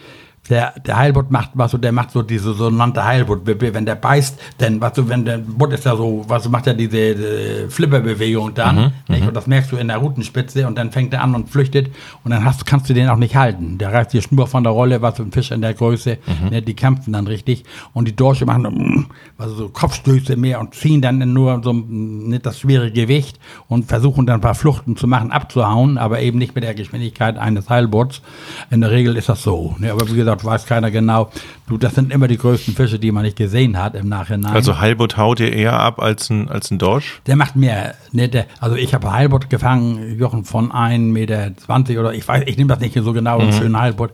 Der, 0.51 0.75
der 0.81 0.97
Heilbutt 0.97 1.31
macht, 1.31 1.51
was 1.55 1.71
so, 1.71 1.79
der 1.79 1.93
macht 1.93 2.11
so 2.11 2.23
diese 2.23 2.53
sogenannte 2.53 3.05
Heilbutt. 3.05 3.43
Wenn 3.45 3.87
der 3.87 3.95
beißt, 3.95 4.39
dann, 4.59 4.81
was 4.81 4.93
du, 4.93 5.09
wenn 5.09 5.25
der 5.25 5.39
Butt 5.39 5.73
ist 5.73 5.85
ja 5.85 5.97
so, 5.97 6.25
was 6.29 6.43
du, 6.43 6.51
macht 6.51 6.67
ja 6.67 6.75
diese 6.75 6.99
äh, 6.99 7.69
Flipperbewegung 7.69 8.53
dann, 8.55 8.93
nicht? 9.09 9.27
und 9.27 9.35
das 9.35 9.47
merkst 9.47 9.73
du 9.73 9.77
in 9.77 9.89
der 9.89 9.99
Rutenspitze 9.99 10.67
und 10.67 10.77
dann 10.77 10.91
fängt 10.93 11.15
er 11.15 11.23
an 11.23 11.35
und 11.35 11.49
flüchtet 11.49 11.91
und 12.25 12.31
dann 12.31 12.45
hast, 12.45 12.67
kannst 12.67 12.91
du 12.91 12.95
den 12.95 13.09
auch 13.09 13.17
nicht 13.17 13.37
halten. 13.37 13.79
Der 13.79 13.93
reißt 13.93 14.13
die 14.13 14.21
Schnur 14.21 14.47
von 14.47 14.65
der 14.65 14.73
Rolle, 14.73 15.01
was 15.01 15.17
für 15.17 15.23
ein 15.23 15.33
Fisch 15.33 15.51
in 15.51 15.63
der 15.63 15.75
Größe, 15.75 16.19
ne, 16.51 16.61
die 16.63 16.75
kämpfen 16.75 17.13
dann 17.13 17.27
richtig 17.27 17.65
und 17.93 18.07
die 18.07 18.17
Dorsche 18.17 18.45
machen 18.45 19.07
also 19.39 19.55
so 19.55 19.69
Kopfstöße 19.69 20.37
mehr 20.37 20.61
und 20.61 20.75
ziehen 20.75 21.01
dann 21.01 21.33
nur 21.33 21.61
so 21.63 21.73
nicht 21.73 22.47
das 22.47 22.61
schwere 22.61 22.91
Gewicht 22.91 23.39
und 23.69 23.87
versuchen 23.87 24.27
dann 24.27 24.37
ein 24.37 24.41
paar 24.41 24.55
Fluchten 24.55 24.97
zu 24.97 25.07
machen, 25.07 25.31
abzuhauen, 25.31 25.99
aber 25.99 26.21
eben 26.21 26.39
nicht 26.39 26.55
mit 26.55 26.65
der 26.65 26.75
Geschwindigkeit 26.75 27.39
eines 27.39 27.69
Heilbutts. 27.69 28.23
In 28.71 28.81
der 28.81 28.91
Regel 28.91 29.17
ist 29.17 29.29
das 29.29 29.43
so. 29.43 29.75
Ne? 29.79 29.93
Aber 29.93 30.09
wie 30.09 30.17
gesagt, 30.17 30.34
weiß 30.43 30.65
keiner 30.65 30.91
genau. 30.91 31.31
Du, 31.67 31.77
das 31.77 31.95
sind 31.95 32.13
immer 32.13 32.29
die 32.29 32.39
größten 32.39 32.75
Fische, 32.75 32.99
die 32.99 33.13
man 33.13 33.25
nicht 33.25 33.37
gesehen 33.37 33.81
hat 33.81 33.95
im 33.95 34.09
Nachhinein. 34.09 34.55
Also 34.55 34.79
Heilbutt 34.79 35.19
haut 35.19 35.41
ihr 35.41 35.53
eher 35.53 35.79
ab 35.79 36.01
als 36.01 36.31
ein, 36.31 36.49
als 36.49 36.71
ein 36.71 36.79
Dorsch? 36.79 37.21
Der 37.27 37.37
macht 37.37 37.57
mehr. 37.57 37.95
Ne, 38.13 38.29
der, 38.29 38.47
also 38.61 38.77
ich 38.77 38.95
habe 38.95 39.13
Heilbutt 39.13 39.51
gefangen, 39.51 40.19
Jochen 40.19 40.45
von 40.45 40.73
1,20 40.73 40.99
Meter 40.99 41.53
oder 42.01 42.15
ich 42.15 42.27
weiß, 42.27 42.45
ich 42.47 42.57
nehme 42.57 42.69
das 42.69 42.81
nicht 42.81 42.95
so 42.95 43.13
genau, 43.13 43.39
einen 43.39 43.53
schönen 43.53 43.79
Heilbutt. 43.79 44.13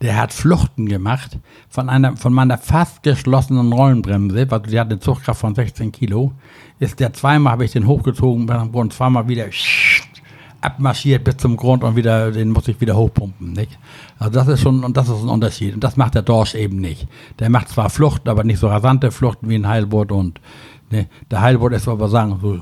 Der 0.00 0.16
hat 0.16 0.32
Fluchten 0.32 0.88
gemacht 0.88 1.38
von 1.68 1.90
einer, 1.90 2.16
von 2.16 2.32
meiner 2.32 2.56
fast 2.56 3.02
geschlossenen 3.02 3.72
Rollenbremse, 3.72 4.50
weil 4.50 4.60
die 4.60 4.80
hat 4.80 4.86
eine 4.86 4.98
Zugkraft 4.98 5.40
von 5.40 5.54
16 5.54 5.92
Kilo. 5.92 6.32
Ist 6.78 6.98
der 7.00 7.12
zweimal 7.12 7.52
habe 7.52 7.66
ich 7.66 7.72
den 7.72 7.86
hochgezogen 7.86 8.48
und 8.48 8.92
zweimal 8.94 9.28
wieder 9.28 9.52
abmarschiert 10.60 11.24
bis 11.24 11.38
zum 11.38 11.56
Grund 11.56 11.84
und 11.84 11.96
wieder, 11.96 12.30
den 12.30 12.50
muss 12.50 12.68
ich 12.68 12.80
wieder 12.80 12.96
hochpumpen, 12.96 13.52
nicht? 13.52 13.78
Also 14.18 14.32
das 14.32 14.48
ist 14.48 14.60
schon, 14.60 14.84
und 14.84 14.96
das 14.96 15.08
ist 15.08 15.22
ein 15.22 15.28
Unterschied. 15.28 15.74
Und 15.74 15.84
das 15.84 15.96
macht 15.96 16.14
der 16.14 16.22
Dorsch 16.22 16.54
eben 16.54 16.76
nicht. 16.76 17.08
Der 17.38 17.50
macht 17.50 17.68
zwar 17.68 17.90
Flucht, 17.90 18.28
aber 18.28 18.44
nicht 18.44 18.58
so 18.58 18.68
rasante 18.68 19.10
Fluchten 19.10 19.48
wie 19.48 19.56
ein 19.56 19.68
Heilbutt 19.68 20.12
und, 20.12 20.40
ne, 20.90 21.08
der 21.30 21.40
Heilbutt 21.40 21.72
ist 21.72 21.88
aber 21.88 22.08
sagen, 22.08 22.38
so 22.42 22.60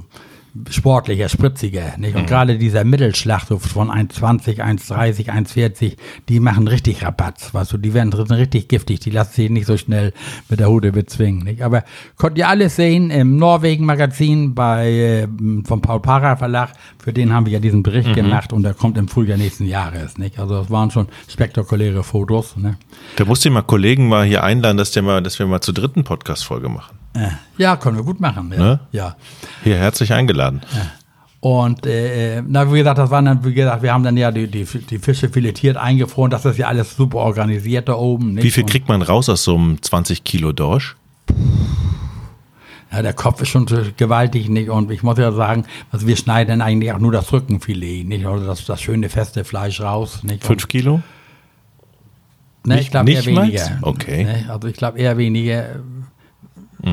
sportlicher, 0.71 1.29
spritziger, 1.29 1.95
nicht? 1.99 2.17
Und 2.17 2.27
gerade 2.27 2.59
dieser 2.59 2.85
Mittelschlag 2.85 3.45
so 3.49 3.59
von 3.59 3.91
1,20, 3.91 4.59
1,30, 4.59 5.29
1,40, 5.29 5.97
die 6.29 6.41
machen 6.41 6.69
richtig 6.69 7.03
Rabatz, 7.03 7.53
weißt 7.55 7.73
du, 7.73 7.79
die 7.79 7.95
werden 7.95 8.12
richtig 8.12 8.69
giftig, 8.69 9.00
die 9.00 9.11
lassen 9.11 9.33
sich 9.35 9.50
nicht 9.50 9.67
so 9.67 9.77
schnell 9.77 10.12
mit 10.49 10.61
der 10.61 10.69
Hude 10.69 10.93
bezwingen, 10.93 11.45
nicht? 11.45 11.62
Aber 11.62 11.85
konntet 12.17 12.38
ihr 12.38 12.49
alles 12.49 12.77
sehen 12.77 13.11
im 13.11 13.37
Norwegen-Magazin 13.37 14.55
bei, 14.55 14.91
äh, 14.91 15.29
vom 15.65 15.81
Paul 15.81 16.00
Para 16.00 16.37
Verlag, 16.37 16.73
für 16.99 17.12
den 17.12 17.33
haben 17.33 17.47
wir 17.47 17.55
ja 17.55 17.61
diesen 17.61 17.83
Bericht 17.83 18.15
gemacht 18.15 18.53
und 18.53 18.62
der 18.62 18.75
kommt 18.75 18.99
im 18.99 19.09
Frühjahr 19.09 19.38
nächsten 19.38 19.67
Jahres, 19.67 20.19
nicht? 20.19 20.38
Also 20.38 20.55
das 20.55 20.71
waren 20.71 20.91
schon 20.91 21.09
spektakuläre 21.29 22.03
Fotos, 22.03 22.57
ne? 22.57 22.77
Da 23.17 23.25
musst 23.25 23.45
du 23.45 23.50
mal 23.50 23.62
Kollegen 23.62 24.09
mal 24.09 24.25
hier 24.25 24.45
einladen, 24.45 24.77
dass, 24.77 24.93
der 24.93 25.03
mal, 25.03 25.23
dass 25.23 25.38
wir 25.38 25.47
mal 25.47 25.61
zur 25.61 25.75
dritten 25.75 26.05
Podcast-Folge 26.05 26.69
machen. 26.69 26.97
Ja, 27.56 27.76
können 27.76 27.96
wir 27.96 28.04
gut 28.04 28.20
machen, 28.20 28.52
ja. 28.52 28.59
Ne? 28.59 28.81
ja. 28.92 29.16
Hier 29.64 29.76
herzlich 29.76 30.12
eingeladen. 30.12 30.61
Und 31.40 31.87
äh, 31.87 32.42
na, 32.46 32.72
wie 32.72 32.78
gesagt, 32.78 32.98
das 32.98 33.11
waren 33.11 33.24
dann, 33.24 33.44
wie 33.44 33.54
gesagt, 33.54 33.83
wir 33.83 33.92
haben 33.92 34.02
dann 34.02 34.16
ja 34.16 34.33
die, 34.33 34.48
die, 34.48 34.64
die 34.64 34.98
Fische 34.98 35.28
filetiert, 35.28 35.76
eingefroren, 35.76 36.31
das 36.31 36.44
ist 36.44 36.59
ja 36.59 36.66
alles 36.66 36.96
super 36.96 37.18
organisiert 37.18 37.88
da 37.88 37.94
oben. 37.94 38.35
Nicht? 38.35 38.44
Wie 38.44 38.50
viel 38.50 38.64
kriegt 38.64 38.88
man 38.88 39.02
raus 39.02 39.28
aus 39.28 39.44
so 39.44 39.54
einem 39.54 39.81
20 39.81 40.24
Kilo 40.24 40.52
Dorsch? 40.52 40.96
Ja, 42.90 43.02
der 43.02 43.12
Kopf 43.12 43.42
ist 43.42 43.48
schon 43.48 43.66
gewaltig, 43.96 44.48
nicht? 44.48 44.70
Und 44.70 44.90
ich 44.90 45.02
muss 45.02 45.18
ja 45.18 45.31
sagen, 45.31 45.64
also 45.92 46.07
wir 46.07 46.16
schneiden 46.16 46.61
eigentlich 46.61 46.92
auch 46.92 46.98
nur 46.98 47.12
das 47.12 47.33
Rückenfilet, 47.33 48.04
nicht? 48.04 48.26
Also 48.26 48.46
das, 48.46 48.64
das 48.64 48.81
schöne 48.81 49.09
feste 49.09 49.44
Fleisch 49.44 49.81
raus, 49.81 50.24
nicht? 50.24 50.42
Fünf 50.42 50.66
Kilo? 50.66 51.02
Ne, 52.64 52.81
ich 52.81 52.90
glaube 52.90 53.11
eher 53.12 53.24
weniger. 53.24 53.78
Okay. 53.83 54.24
Ne, 54.24 54.46
also 54.48 54.68
ich 54.68 54.76
glaube 54.76 54.98
eher 54.98 55.16
weniger. 55.16 55.76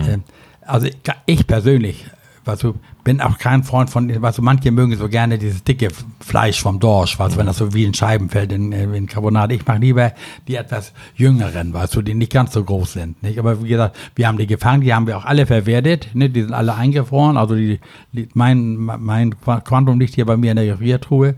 Äh, 0.01 0.19
also 0.61 0.87
ich, 0.87 0.97
ich 1.25 1.47
persönlich, 1.47 2.05
weißt 2.45 2.63
du, 2.63 2.75
bin 3.05 3.21
auch 3.21 3.37
kein 3.37 3.63
Freund 3.63 3.89
von, 3.91 4.21
weißt 4.21 4.39
du, 4.39 4.41
manche 4.41 4.71
mögen 4.71 4.95
so 4.97 5.07
gerne 5.07 5.37
dieses 5.37 5.63
dicke 5.63 5.89
Fleisch 6.19 6.59
vom 6.59 6.79
Dorsch, 6.79 7.19
weißt 7.19 7.35
du, 7.35 7.39
wenn 7.39 7.45
das 7.45 7.57
so 7.57 7.73
wie 7.73 7.83
in 7.83 7.93
Scheiben 7.93 8.29
fällt 8.29 8.51
in, 8.51 8.71
äh, 8.71 8.83
in 8.83 9.05
Carbonade. 9.05 9.53
Ich 9.53 9.65
mache 9.65 9.77
lieber 9.77 10.11
die 10.47 10.55
etwas 10.55 10.91
jüngeren, 11.15 11.71
weißt 11.71 11.95
du, 11.95 12.01
die 12.01 12.15
nicht 12.15 12.31
ganz 12.31 12.53
so 12.53 12.63
groß 12.63 12.93
sind. 12.93 13.21
Nicht? 13.21 13.37
Aber 13.37 13.63
wie 13.63 13.69
gesagt, 13.69 13.95
wir 14.15 14.27
haben 14.27 14.39
die 14.39 14.47
gefangen, 14.47 14.81
die 14.81 14.93
haben 14.93 15.05
wir 15.05 15.17
auch 15.17 15.25
alle 15.25 15.45
verwertet, 15.45 16.09
ne? 16.13 16.31
die 16.31 16.41
sind 16.41 16.53
alle 16.53 16.73
eingefroren. 16.73 17.37
Also 17.37 17.55
die, 17.55 17.79
die, 18.11 18.27
mein, 18.33 18.75
mein 18.75 19.39
Quantum 19.39 19.99
liegt 19.99 20.15
hier 20.15 20.25
bei 20.25 20.35
mir 20.35 20.51
in 20.51 20.57
der 20.57 20.65
Gefriertruhe. 20.65 21.35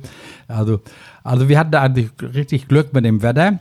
Also, 0.48 0.80
also 1.24 1.50
wir 1.50 1.60
hatten 1.60 1.72
da 1.72 1.82
eigentlich 1.82 2.12
richtig 2.22 2.70
Glück 2.70 2.94
mit 2.94 3.04
dem 3.04 3.22
Wetter 3.22 3.60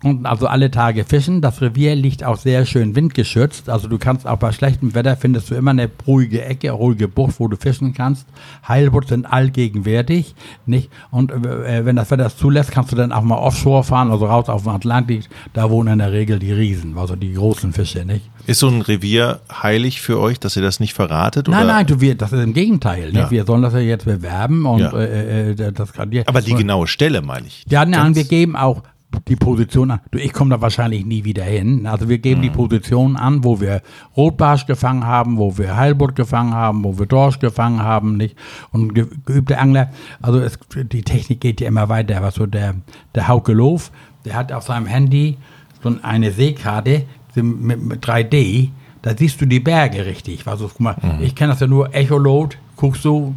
konnten 0.00 0.26
also 0.26 0.46
alle 0.46 0.70
Tage 0.70 1.04
fischen. 1.04 1.40
Das 1.40 1.60
Revier 1.62 1.94
liegt 1.96 2.24
auch 2.24 2.36
sehr 2.36 2.66
schön 2.66 2.94
windgeschützt. 2.94 3.70
Also 3.70 3.88
du 3.88 3.98
kannst 3.98 4.26
auch 4.26 4.36
bei 4.36 4.52
schlechtem 4.52 4.94
Wetter 4.94 5.16
findest 5.16 5.50
du 5.50 5.54
immer 5.54 5.70
eine 5.70 5.90
ruhige 6.06 6.44
Ecke, 6.44 6.70
ruhige 6.70 7.08
Bucht, 7.08 7.36
wo 7.38 7.48
du 7.48 7.56
fischen 7.56 7.94
kannst. 7.94 8.26
Heilbutt 8.68 9.08
sind 9.08 9.24
allgegenwärtig, 9.26 10.34
nicht? 10.66 10.90
Und 11.10 11.32
äh, 11.32 11.84
wenn 11.84 11.96
das 11.96 12.10
Wetter 12.10 12.26
es 12.26 12.36
zulässt, 12.36 12.70
kannst 12.70 12.92
du 12.92 12.96
dann 12.96 13.12
auch 13.12 13.22
mal 13.22 13.36
offshore 13.38 13.84
fahren, 13.84 14.10
also 14.10 14.26
raus 14.26 14.48
auf 14.48 14.64
den 14.64 14.72
Atlantik. 14.72 15.24
Da 15.52 15.70
wohnen 15.70 15.94
in 15.94 15.98
der 16.00 16.12
Regel 16.12 16.38
die 16.38 16.52
Riesen, 16.52 16.98
also 16.98 17.16
die 17.16 17.32
großen 17.32 17.72
Fische, 17.72 18.04
nicht? 18.04 18.28
Ist 18.46 18.60
so 18.60 18.68
ein 18.68 18.82
Revier 18.82 19.40
heilig 19.62 20.02
für 20.02 20.20
euch, 20.20 20.38
dass 20.38 20.54
ihr 20.56 20.62
das 20.62 20.80
nicht 20.80 20.92
verratet? 20.92 21.48
Nein, 21.48 21.64
oder? 21.64 21.72
nein, 21.74 21.86
du, 21.86 22.00
wir, 22.02 22.14
das 22.14 22.32
ist 22.32 22.42
im 22.42 22.52
Gegenteil. 22.52 23.14
Ja. 23.14 23.30
Wir 23.30 23.44
sollen 23.46 23.62
das 23.62 23.72
ja 23.72 23.78
jetzt 23.80 24.04
bewerben 24.04 24.66
und 24.66 24.80
Ja. 24.80 24.92
äh, 24.92 25.50
äh, 25.52 25.72
das 25.72 25.92
kann 25.94 26.10
dir. 26.10 26.24
Aber 26.26 26.42
die 26.42 26.54
genaue 26.54 26.86
Stelle 26.86 27.22
meine 27.22 27.46
ich. 27.46 27.64
Ja, 27.68 27.86
nein, 27.86 28.14
wir 28.14 28.24
geben 28.24 28.54
auch 28.56 28.82
die 29.28 29.36
Position 29.36 29.90
an. 29.90 30.00
Du, 30.10 30.18
ich 30.18 30.32
komme 30.32 30.50
da 30.50 30.60
wahrscheinlich 30.60 31.04
nie 31.06 31.24
wieder 31.24 31.44
hin. 31.44 31.86
Also 31.86 32.08
wir 32.08 32.18
geben 32.18 32.42
die 32.42 32.50
Mhm. 32.50 32.54
Position 32.54 33.16
an, 33.16 33.42
wo 33.42 33.60
wir 33.60 33.80
Rotbarsch 34.16 34.66
gefangen 34.66 35.04
haben, 35.06 35.38
wo 35.38 35.56
wir 35.56 35.76
Heilbutt 35.76 36.14
gefangen 36.14 36.52
haben, 36.52 36.84
wo 36.84 36.98
wir 36.98 37.06
Dorsch 37.06 37.38
gefangen 37.38 37.82
haben, 37.82 38.16
nicht? 38.18 38.36
Und 38.72 38.94
ge 38.94 39.06
geübte 39.24 39.58
Angler, 39.58 39.90
also 40.20 40.40
es, 40.40 40.58
die 40.76 41.02
Technik 41.02 41.40
geht 41.40 41.60
ja 41.62 41.68
immer 41.68 41.88
weiter. 41.88 42.20
Was 42.22 42.34
so 42.34 42.44
der, 42.46 42.74
der 43.14 43.28
Hauke 43.28 43.52
Loof, 43.52 43.90
der 44.26 44.34
hat 44.34 44.52
auf 44.52 44.64
seinem 44.64 44.86
Handy 44.86 45.38
so 45.82 45.94
eine 46.02 46.30
Seekarte 46.30 47.04
mit, 47.34 47.82
mit 47.82 48.04
3D, 48.06 48.70
da 49.02 49.16
siehst 49.16 49.40
du 49.40 49.46
die 49.46 49.60
Berge 49.60 50.06
richtig. 50.06 50.46
Also, 50.46 50.68
guck 50.68 50.80
mal, 50.80 50.96
Mhm. 51.02 51.22
ich 51.24 51.34
kenne 51.34 51.52
das 51.52 51.60
ja 51.60 51.66
nur 51.66 51.94
Echolot, 51.94 52.56
guckst 52.76 53.04
du, 53.04 53.34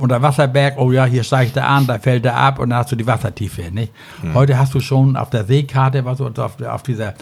unter 0.00 0.20
Wasserberg, 0.22 0.74
oh 0.78 0.90
ja, 0.92 1.04
hier 1.04 1.22
steigt 1.22 1.56
er 1.56 1.68
an, 1.68 1.86
da 1.86 1.98
fällt 1.98 2.24
er 2.24 2.36
ab 2.36 2.58
und 2.58 2.70
dann 2.70 2.78
hast 2.80 2.92
du 2.92 2.96
die 2.96 3.06
Wassertiefe. 3.06 3.70
Nicht? 3.70 3.92
Heute 4.34 4.58
hast 4.58 4.74
du 4.74 4.80
schon 4.80 5.16
auf 5.16 5.30
der 5.30 5.44
Seekarte, 5.44 6.04
was 6.04 6.18
du 6.18 6.26
auf, 6.26 6.56
der- 6.56 6.74
auf 6.74 6.82
dieser 6.82 7.14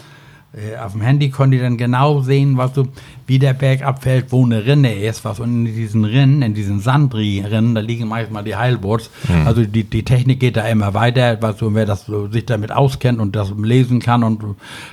auf 0.83 0.93
dem 0.93 1.01
Handy 1.01 1.29
konnte 1.29 1.57
ich 1.57 1.61
dann 1.61 1.77
genau 1.77 2.21
sehen, 2.21 2.57
was 2.57 2.73
du, 2.73 2.87
wie 3.27 3.37
der 3.37 3.53
Berg 3.53 3.83
abfällt, 3.85 4.31
wo 4.31 4.43
eine 4.43 4.65
Rinne 4.65 4.95
ist, 4.95 5.23
was 5.23 5.39
und 5.39 5.67
in 5.67 5.75
diesen 5.75 6.05
Rinnen, 6.05 6.41
in 6.41 6.55
diesen 6.55 6.79
Sandrinnen, 6.79 7.75
da 7.75 7.81
liegen 7.81 8.07
manchmal 8.07 8.43
die 8.43 8.55
Heilboots. 8.55 9.11
Also 9.45 9.63
die, 9.63 9.83
die 9.83 10.03
Technik 10.03 10.39
geht 10.39 10.57
da 10.57 10.67
immer 10.67 10.95
weiter, 10.95 11.37
was 11.41 11.57
du, 11.57 11.75
wer 11.75 11.85
das 11.85 12.07
so, 12.07 12.27
sich 12.29 12.45
damit 12.47 12.71
auskennt 12.71 13.19
und 13.19 13.35
das 13.35 13.53
lesen 13.61 13.99
kann 13.99 14.23
und 14.23 14.43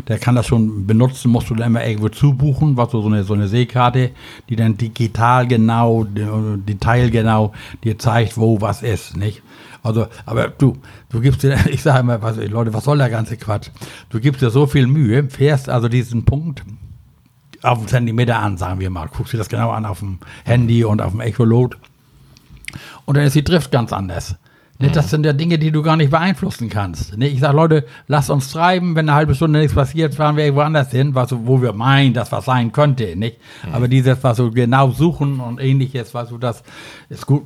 der 0.06 0.18
kann 0.18 0.34
das 0.34 0.46
schon 0.46 0.86
benutzen, 0.86 1.30
musst 1.30 1.48
du 1.48 1.54
dann 1.54 1.68
immer 1.68 1.86
irgendwo 1.86 2.10
zubuchen, 2.10 2.76
was 2.76 2.90
so, 2.90 3.00
so 3.00 3.08
eine, 3.08 3.24
so 3.24 3.32
eine 3.32 3.48
Seekarte, 3.48 4.10
die 4.50 4.56
dann 4.56 4.76
digital 4.76 5.46
genau, 5.46 6.04
de- 6.04 6.58
detailgenau 6.68 7.52
dir 7.82 7.98
zeigt, 7.98 8.36
wo 8.36 8.60
was 8.60 8.82
ist, 8.82 9.16
nicht? 9.16 9.40
Also, 9.86 10.06
aber 10.24 10.48
du, 10.48 10.78
du 11.10 11.20
gibst 11.20 11.42
dir, 11.42 11.56
ich 11.70 11.82
sage 11.82 12.00
immer, 12.00 12.20
was, 12.22 12.36
Leute, 12.36 12.74
was 12.74 12.84
soll 12.84 12.98
der 12.98 13.10
ganze 13.10 13.36
Quatsch? 13.36 13.68
Du 14.10 14.20
gibst 14.20 14.42
dir 14.42 14.50
so 14.50 14.66
viel 14.66 14.86
Mühe, 14.86 15.28
fährst 15.30 15.68
also 15.68 15.88
diesen 15.88 16.24
Punkt 16.24 16.64
auf 17.62 17.78
einen 17.78 17.88
Zentimeter 17.88 18.38
an, 18.38 18.58
sagen 18.58 18.80
wir 18.80 18.90
mal, 18.90 19.08
guckst 19.08 19.32
dir 19.32 19.38
das 19.38 19.48
genau 19.48 19.70
an 19.70 19.86
auf 19.86 20.00
dem 20.00 20.18
Handy 20.44 20.84
und 20.84 21.00
auf 21.00 21.12
dem 21.12 21.20
Echolot 21.20 21.76
und 23.04 23.16
dann 23.16 23.24
ist 23.24 23.34
die 23.34 23.44
Drift 23.44 23.70
ganz 23.70 23.92
anders. 23.92 24.36
Ne, 24.78 24.90
Das 24.90 25.08
sind 25.08 25.24
ja 25.24 25.32
Dinge, 25.32 25.58
die 25.58 25.70
du 25.70 25.82
gar 25.82 25.96
nicht 25.96 26.10
beeinflussen 26.10 26.68
kannst. 26.68 27.16
Ich 27.18 27.40
sage, 27.40 27.56
Leute, 27.56 27.86
lasst 28.08 28.28
uns 28.28 28.50
treiben, 28.50 28.94
wenn 28.94 29.08
eine 29.08 29.16
halbe 29.16 29.34
Stunde 29.34 29.58
nichts 29.60 29.74
passiert, 29.74 30.14
fahren 30.14 30.36
wir 30.36 30.44
irgendwo 30.44 30.62
anders 30.62 30.90
hin, 30.90 31.14
was, 31.14 31.30
wo 31.32 31.62
wir 31.62 31.72
meinen, 31.72 32.12
dass 32.12 32.30
was 32.30 32.44
sein 32.44 32.72
könnte. 32.72 33.16
Nicht? 33.16 33.38
Aber 33.72 33.88
dieses, 33.88 34.22
was 34.22 34.36
so 34.36 34.50
genau 34.50 34.90
suchen 34.90 35.40
und 35.40 35.60
ähnliches, 35.60 36.12
was 36.12 36.28
du 36.28 36.36
das 36.36 36.62
ist 37.08 37.24
gut. 37.26 37.44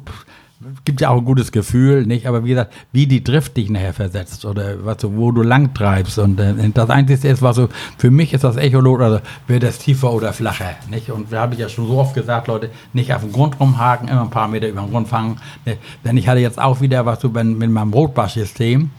Gibt 0.84 1.00
ja 1.00 1.08
auch 1.08 1.18
ein 1.18 1.24
gutes 1.24 1.52
Gefühl, 1.52 2.06
nicht? 2.06 2.26
Aber 2.26 2.44
wie 2.44 2.50
gesagt, 2.50 2.74
wie 2.92 3.06
die 3.06 3.24
Drift 3.24 3.56
dich 3.56 3.70
nachher 3.70 3.94
versetzt 3.94 4.44
oder 4.44 4.84
was 4.84 5.00
so, 5.00 5.16
wo 5.16 5.32
du 5.32 5.42
lang 5.42 5.72
treibst. 5.72 6.18
Und 6.18 6.38
äh, 6.38 6.54
das 6.74 6.90
Einzige 6.90 7.28
ist, 7.28 7.42
was 7.42 7.56
so, 7.56 7.68
für 7.96 8.10
mich 8.10 8.34
ist 8.34 8.44
das 8.44 8.56
Echolot, 8.56 9.00
also 9.00 9.20
wird 9.46 9.62
das 9.62 9.78
tiefer 9.78 10.12
oder 10.12 10.32
flacher, 10.32 10.74
nicht? 10.90 11.10
Und 11.10 11.30
wir 11.30 11.40
haben 11.40 11.56
ja 11.56 11.68
schon 11.68 11.86
so 11.86 11.98
oft 11.98 12.14
gesagt, 12.14 12.48
Leute, 12.48 12.70
nicht 12.92 13.12
auf 13.14 13.22
den 13.22 13.32
Grund 13.32 13.58
rumhaken, 13.58 14.08
immer 14.08 14.22
ein 14.22 14.30
paar 14.30 14.48
Meter 14.48 14.68
über 14.68 14.82
den 14.82 14.90
Grund 14.90 15.08
fangen. 15.08 15.36
Ne? 15.64 15.78
Denn 16.04 16.16
ich 16.16 16.28
hatte 16.28 16.40
jetzt 16.40 16.60
auch 16.60 16.80
wieder, 16.80 17.06
was 17.06 17.20
so 17.20 17.34
wenn, 17.34 17.56
mit 17.56 17.70
meinem 17.70 17.92
Rotbass-System, 17.92 18.90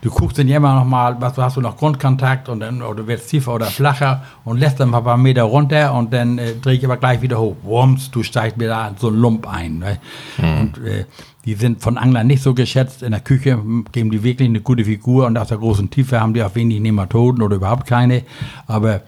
du 0.00 0.10
guckst 0.10 0.38
dann 0.38 0.48
ja 0.48 0.56
immer 0.56 0.74
noch 0.74 0.84
mal, 0.84 1.16
was 1.20 1.36
hast 1.38 1.56
du 1.56 1.60
noch 1.60 1.76
Grundkontakt 1.76 2.48
und 2.48 2.60
dann 2.60 2.82
oder 2.82 3.06
wird 3.06 3.26
tiefer 3.26 3.54
oder 3.54 3.66
flacher 3.66 4.22
und 4.44 4.58
lässt 4.58 4.80
dann 4.80 4.94
ein 4.94 5.04
paar 5.04 5.16
Meter 5.16 5.44
runter 5.44 5.94
und 5.94 6.12
dann 6.12 6.38
äh, 6.38 6.54
drehe 6.54 6.74
ich 6.74 6.84
aber 6.84 6.96
gleich 6.96 7.22
wieder 7.22 7.38
hoch. 7.38 7.56
Wumms, 7.62 8.10
du 8.10 8.22
steigst 8.22 8.56
mir 8.56 8.68
da 8.68 8.92
so 8.96 9.08
ein 9.08 9.14
Lump 9.14 9.48
ein. 9.48 9.78
Ne? 9.78 9.98
Mhm. 10.38 10.60
Und 10.60 10.78
äh, 10.78 11.04
die 11.44 11.54
sind 11.54 11.80
von 11.80 11.96
Anglern 11.96 12.26
nicht 12.26 12.42
so 12.42 12.54
geschätzt. 12.54 13.02
In 13.02 13.12
der 13.12 13.20
Küche 13.20 13.58
geben 13.92 14.10
die 14.10 14.22
wirklich 14.22 14.48
eine 14.48 14.60
gute 14.60 14.84
Figur 14.84 15.26
und 15.26 15.38
aus 15.38 15.48
der 15.48 15.58
großen 15.58 15.90
Tiefe 15.90 16.20
haben 16.20 16.34
die 16.34 16.42
auch 16.42 16.54
wenig 16.54 16.80
Nematoden 16.80 17.42
oder 17.42 17.56
überhaupt 17.56 17.86
keine. 17.86 18.24
Aber 18.66 19.02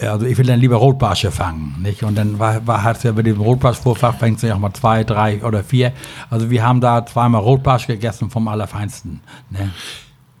also 0.00 0.26
ich 0.26 0.36
will 0.38 0.46
dann 0.46 0.60
lieber 0.60 0.76
Rotbarsche 0.76 1.30
fangen, 1.30 1.76
nicht? 1.82 2.02
Und 2.02 2.16
dann 2.16 2.38
war, 2.38 2.66
war 2.66 2.82
hat 2.82 3.02
ja 3.04 3.12
bei 3.12 3.22
dem 3.22 3.40
Rotbarschvorfach 3.40 4.16
fängt 4.16 4.36
es 4.38 4.42
ja 4.42 4.54
auch 4.54 4.58
mal 4.58 4.72
zwei, 4.72 5.04
drei 5.04 5.44
oder 5.44 5.62
vier. 5.62 5.92
Also 6.30 6.50
wir 6.50 6.64
haben 6.64 6.80
da 6.80 7.06
zweimal 7.06 7.40
Rotbarsch 7.40 7.86
gegessen 7.86 8.30
vom 8.30 8.48
Allerfeinsten. 8.48 9.20
Ne? 9.50 9.70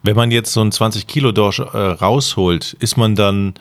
Wenn 0.04 0.16
man 0.16 0.30
jetzt 0.30 0.52
so 0.52 0.60
einen 0.60 0.70
20 0.70 1.06
Kilo 1.06 1.32
Dorsch 1.32 1.60
äh, 1.60 1.62
rausholt, 1.62 2.76
ist 2.78 2.98
man 2.98 3.16
dann 3.16 3.54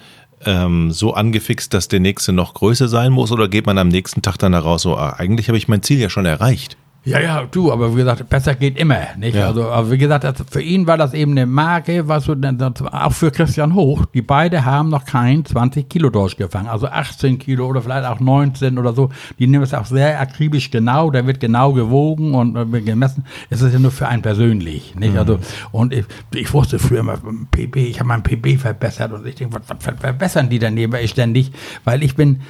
ähm, 0.45 0.91
so 0.91 1.13
angefixt, 1.13 1.73
dass 1.73 1.87
der 1.87 2.01
nächste 2.01 2.33
noch 2.33 2.53
größer 2.53 2.89
sein 2.89 3.13
muss 3.13 3.31
oder 3.31 3.47
geht 3.47 3.65
man 3.65 3.77
am 3.77 3.87
nächsten 3.87 4.21
Tag 4.21 4.35
dann 4.39 4.51
heraus 4.51 4.81
so, 4.81 4.97
ah, 4.97 5.11
eigentlich 5.17 5.47
habe 5.47 5.57
ich 5.57 5.69
mein 5.69 5.83
Ziel 5.83 5.99
ja 5.99 6.09
schon 6.09 6.25
erreicht? 6.25 6.75
Ja, 7.05 7.19
ja, 7.19 7.43
du, 7.43 7.69
aber 7.69 7.91
wie 7.93 7.97
gesagt, 7.97 8.29
besser 8.29 8.55
geht 8.55 8.79
immer, 8.79 8.99
nicht? 9.17 9.35
Ja. 9.35 9.47
Also, 9.47 9.65
aber 9.65 9.91
wie 9.91 9.97
gesagt, 9.97 10.25
für 10.49 10.61
ihn 10.61 10.87
war 10.87 10.97
das 10.97 11.13
eben 11.13 11.33
eine 11.33 11.45
Marke, 11.45 12.07
was 12.07 12.23
so, 12.23 12.33
auch 12.33 13.11
für 13.11 13.29
Christian 13.29 13.75
Hoch, 13.75 14.05
die 14.05 14.21
beide 14.21 14.63
haben 14.63 14.87
noch 14.87 15.03
kein 15.03 15.43
20 15.43 15.89
Kilo 15.89 16.09
Dorsch 16.09 16.37
gefangen, 16.37 16.67
also 16.69 16.87
18 16.87 17.39
Kilo 17.39 17.67
oder 17.67 17.81
vielleicht 17.81 18.05
auch 18.05 18.21
19 18.21 18.77
oder 18.77 18.93
so. 18.93 19.09
Die 19.37 19.47
nehmen 19.47 19.63
es 19.63 19.73
auch 19.73 19.85
sehr 19.85 20.21
akribisch 20.21 20.71
genau, 20.71 21.11
da 21.11 21.27
wird 21.27 21.41
genau 21.41 21.73
gewogen 21.73 22.35
und 22.35 22.55
äh, 22.55 22.81
gemessen. 22.81 23.25
Es 23.49 23.61
ist 23.61 23.73
ja 23.73 23.79
nur 23.79 23.91
für 23.91 24.07
einen 24.07 24.21
persönlich, 24.21 24.95
nicht? 24.95 25.11
Mhm. 25.11 25.19
Also, 25.19 25.39
und 25.73 25.91
ich, 25.93 26.05
ich, 26.33 26.53
wusste 26.53 26.79
früher 26.79 27.01
immer, 27.01 27.17
PB, 27.51 27.75
ich 27.75 27.99
habe 27.99 28.07
mein 28.07 28.23
PB 28.23 28.57
verbessert 28.57 29.11
und 29.11 29.27
ich 29.27 29.35
denke, 29.35 29.59
was, 29.59 29.63
was 29.67 29.93
verbessern 29.99 30.47
die 30.49 30.59
daneben 30.59 31.05
ständig? 31.09 31.51
Weil 31.83 32.01
ich 32.01 32.15
bin, 32.15 32.43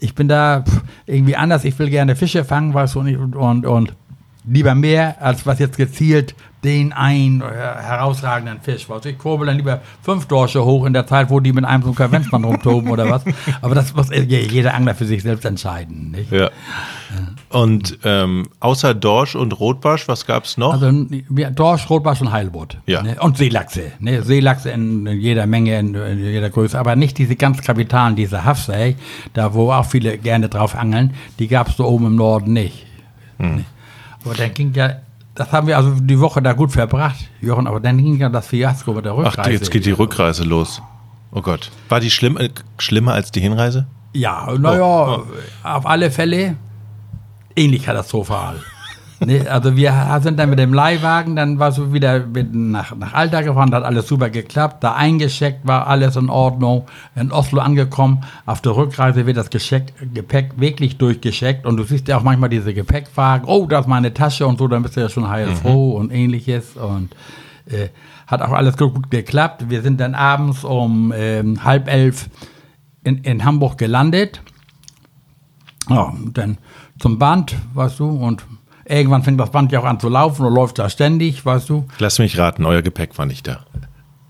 ich 0.00 0.14
bin 0.14 0.28
da 0.28 0.62
irgendwie 1.06 1.34
anders, 1.34 1.64
ich 1.64 1.76
will 1.80 1.90
gerne 1.90 2.14
Fische 2.14 2.44
fangen, 2.44 2.72
weißt 2.72 2.94
du, 2.94 3.00
und, 3.00 3.34
und, 3.34 3.66
und 3.66 3.95
lieber 4.46 4.74
mehr, 4.74 5.20
als 5.20 5.46
was 5.46 5.58
jetzt 5.58 5.76
gezielt 5.76 6.34
den 6.66 6.92
einen 6.92 7.42
herausragenden 7.42 8.60
Fisch 8.60 8.88
war. 8.88 8.96
Also 8.96 9.08
ich 9.08 9.18
kurbel 9.18 9.46
dann 9.46 9.56
lieber 9.56 9.82
fünf 10.02 10.26
Dorsche 10.26 10.64
hoch 10.64 10.84
in 10.84 10.94
der 10.94 11.06
Zeit, 11.06 11.30
wo 11.30 11.38
die 11.38 11.52
mit 11.52 11.64
einem 11.64 11.82
so 11.82 11.88
einem 11.88 11.94
Konventsmann 11.94 12.42
rumtoben 12.42 12.90
oder 12.90 13.08
was. 13.08 13.22
Aber 13.62 13.76
das 13.76 13.94
muss 13.94 14.08
jeder 14.10 14.74
Angler 14.74 14.96
für 14.96 15.04
sich 15.04 15.22
selbst 15.22 15.44
entscheiden. 15.44 16.10
Nicht? 16.10 16.32
Ja. 16.32 16.50
Und 17.50 17.98
ähm, 18.02 18.48
außer 18.58 18.94
Dorsch 18.94 19.36
und 19.36 19.60
Rotbarsch, 19.60 20.08
was 20.08 20.26
gab 20.26 20.44
es 20.44 20.58
noch? 20.58 20.72
Also 20.72 20.90
Dorsch, 21.54 21.88
Rotbarsch 21.88 22.20
und 22.20 22.32
Heilbutt. 22.32 22.78
Ja. 22.86 23.02
Ne? 23.02 23.16
Und 23.20 23.36
Seelachse. 23.36 23.92
Ne? 24.00 24.22
Seelachse 24.22 24.70
in 24.70 25.06
jeder 25.06 25.46
Menge, 25.46 25.78
in, 25.78 25.94
in, 25.94 26.18
jeder 26.18 26.50
Größe. 26.50 26.76
Aber 26.76 26.96
nicht 26.96 27.16
diese 27.18 27.36
ganz 27.36 27.62
kapitalen, 27.62 28.16
diese 28.16 28.44
Hafsei, 28.44 28.96
da 29.34 29.54
wo 29.54 29.70
auch 29.70 29.86
viele 29.86 30.18
gerne 30.18 30.48
drauf 30.48 30.74
angeln, 30.74 31.14
die 31.38 31.46
gab 31.46 31.68
es 31.68 31.76
so 31.76 31.86
oben 31.86 32.06
im 32.06 32.16
Norden 32.16 32.52
nicht. 32.52 32.86
Hm. 33.38 33.64
Aber 34.26 34.34
dann 34.34 34.52
ging 34.52 34.72
ja, 34.74 34.96
das 35.34 35.52
haben 35.52 35.66
wir 35.66 35.76
also 35.76 35.94
die 36.00 36.20
Woche 36.20 36.42
da 36.42 36.52
gut 36.52 36.72
verbracht, 36.72 37.30
Jochen, 37.40 37.66
aber 37.66 37.80
dann 37.80 37.96
ging 37.98 38.18
ja 38.18 38.28
das 38.28 38.48
Fiasko 38.48 38.92
mit 38.92 39.04
der 39.04 39.16
Rückreise. 39.16 39.40
Ach, 39.40 39.46
jetzt 39.48 39.70
geht 39.70 39.86
die 39.86 39.92
Rückreise 39.92 40.44
los. 40.44 40.82
Oh 41.32 41.40
Gott. 41.40 41.70
War 41.88 42.00
die 42.00 42.10
schlimm, 42.10 42.36
äh, 42.36 42.50
schlimmer 42.78 43.12
als 43.14 43.30
die 43.30 43.40
Hinreise? 43.40 43.86
Ja, 44.12 44.52
naja, 44.58 44.82
oh, 44.82 45.22
oh. 45.22 45.68
auf 45.68 45.86
alle 45.86 46.10
Fälle 46.10 46.56
ähnlich 47.54 47.84
katastrophal 47.84 48.62
nee, 49.26 49.40
also 49.46 49.76
wir 49.76 50.18
sind 50.22 50.38
dann 50.38 50.50
mit 50.50 50.58
dem 50.58 50.72
Leihwagen, 50.72 51.36
dann 51.36 51.58
war 51.58 51.72
so 51.72 51.92
wieder 51.92 52.24
nach, 52.52 52.94
nach 52.96 53.12
Alter 53.12 53.42
gefahren, 53.42 53.74
hat 53.74 53.82
alles 53.82 54.06
super 54.06 54.30
geklappt, 54.30 54.82
da 54.82 54.94
eingeschickt, 54.94 55.66
war 55.66 55.86
alles 55.88 56.16
in 56.16 56.30
Ordnung, 56.30 56.86
in 57.14 57.32
Oslo 57.32 57.60
angekommen, 57.60 58.24
auf 58.46 58.62
der 58.62 58.76
Rückreise 58.76 59.26
wird 59.26 59.36
das 59.36 59.50
Geschenk, 59.50 59.92
Gepäck 60.14 60.52
wirklich 60.56 60.96
durchgeschickt 60.96 61.66
und 61.66 61.76
du 61.76 61.82
siehst 61.82 62.08
ja 62.08 62.16
auch 62.16 62.22
manchmal 62.22 62.48
diese 62.48 62.72
Gepäckwagen, 62.72 63.46
oh, 63.48 63.66
da 63.66 63.80
ist 63.80 63.88
meine 63.88 64.14
Tasche 64.14 64.46
und 64.46 64.58
so, 64.58 64.68
dann 64.68 64.82
bist 64.82 64.96
du 64.96 65.00
ja 65.00 65.08
schon 65.08 65.28
heilfroh 65.28 65.94
mhm. 65.94 66.00
und 66.00 66.12
ähnliches 66.12 66.76
und 66.76 67.14
äh, 67.66 67.88
hat 68.26 68.42
auch 68.42 68.52
alles 68.52 68.76
gut 68.76 69.10
geklappt. 69.10 69.66
Wir 69.68 69.82
sind 69.82 70.00
dann 70.00 70.14
abends 70.14 70.64
um 70.64 71.12
äh, 71.12 71.42
halb 71.58 71.88
elf 71.88 72.28
in, 73.04 73.18
in 73.18 73.44
Hamburg 73.44 73.78
gelandet. 73.78 74.40
Ja, 75.88 76.12
dann 76.32 76.58
zum 76.98 77.18
Band, 77.18 77.54
weißt 77.74 78.00
du, 78.00 78.08
und 78.08 78.44
Irgendwann 78.88 79.22
fängt 79.22 79.40
das 79.40 79.50
Band 79.50 79.72
ja 79.72 79.80
auch 79.80 79.84
an 79.84 79.98
zu 79.98 80.08
laufen 80.08 80.46
und 80.46 80.54
läuft 80.54 80.78
da 80.78 80.88
ständig, 80.88 81.44
weißt 81.44 81.68
du. 81.68 81.86
Lass 81.98 82.18
mich 82.18 82.38
raten, 82.38 82.64
euer 82.64 82.82
Gepäck 82.82 83.18
war 83.18 83.26
nicht 83.26 83.46
da. 83.46 83.64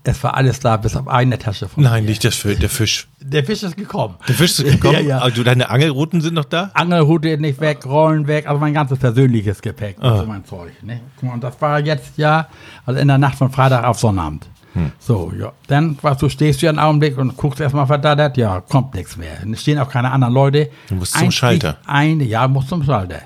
Es 0.03 0.23
war 0.23 0.35
alles 0.35 0.61
da, 0.61 0.77
bis 0.77 0.95
auf 0.95 1.09
eine 1.09 1.37
Tasche 1.37 1.67
von 1.67 1.83
Nein, 1.83 2.05
mir. 2.05 2.11
nicht 2.11 2.23
das, 2.23 2.41
der 2.41 2.69
Fisch. 2.69 3.09
Der 3.19 3.43
Fisch 3.43 3.61
ist 3.63 3.75
gekommen. 3.75 4.15
Der 4.27 4.35
Fisch 4.35 4.57
ist 4.57 4.71
gekommen? 4.71 4.93
ja, 4.93 4.99
ja. 5.01 5.17
Also 5.19 5.43
deine 5.43 5.69
Angelrouten 5.69 6.21
sind 6.21 6.33
noch 6.33 6.45
da? 6.45 6.71
Angelroute 6.73 7.37
nicht 7.37 7.59
weg, 7.59 7.85
Rollen 7.85 8.25
weg, 8.25 8.47
also 8.47 8.57
mein 8.59 8.73
ganzes 8.73 8.97
persönliches 8.99 9.61
Gepäck, 9.61 9.97
ah. 9.99 10.13
also 10.13 10.25
mein 10.25 10.45
Zeug. 10.45 10.71
Ne? 10.81 11.01
Und 11.21 11.43
das 11.43 11.61
war 11.61 11.81
jetzt 11.81 12.17
ja, 12.17 12.47
also 12.85 12.99
in 13.01 13.09
der 13.09 13.17
Nacht 13.17 13.37
von 13.37 13.51
Freitag 13.51 13.83
auf 13.83 13.99
Sonnabend. 13.99 14.47
Hm. 14.73 14.91
So, 14.97 15.33
ja. 15.37 15.51
Dann, 15.67 15.97
was 16.01 16.19
du 16.19 16.29
stehst 16.29 16.61
du 16.61 16.69
einen 16.69 16.79
Augenblick 16.79 17.17
und 17.17 17.35
guckst 17.35 17.59
erstmal 17.59 17.85
verdattert, 17.87 18.37
ja, 18.37 18.61
kommt 18.61 18.95
nichts 18.95 19.17
mehr. 19.17 19.37
Es 19.51 19.61
stehen 19.61 19.77
auch 19.77 19.89
keine 19.89 20.11
anderen 20.11 20.33
Leute. 20.33 20.69
Du 20.87 20.95
musst 20.95 21.17
zum 21.17 21.31
Schalter. 21.31 21.77
Eine, 21.85 22.23
ja, 22.23 22.47
muss 22.47 22.67
zum 22.67 22.83
Schalter. 22.83 23.21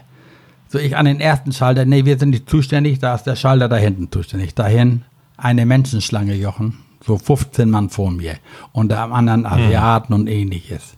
So, 0.72 0.80
ich 0.80 0.96
an 0.96 1.04
den 1.04 1.20
ersten 1.20 1.52
Schalter, 1.52 1.84
nee, 1.84 2.06
wir 2.06 2.18
sind 2.18 2.30
nicht 2.30 2.50
zuständig, 2.50 3.00
da 3.00 3.14
ist 3.14 3.26
der 3.26 3.36
Schalter 3.36 3.68
da 3.68 3.76
hinten 3.76 4.10
zuständig. 4.10 4.56
Dahin 4.56 5.02
eine 5.36 5.66
Menschenschlange, 5.66 6.34
Jochen. 6.34 6.78
So 7.06 7.18
15 7.18 7.70
Mann 7.70 7.90
vor 7.90 8.10
mir. 8.10 8.36
Und 8.72 8.94
am 8.94 9.12
anderen 9.12 9.44
hm. 9.44 9.52
Asiaten 9.52 10.16
hm. 10.16 10.22
und 10.22 10.28
ähnliches. 10.28 10.96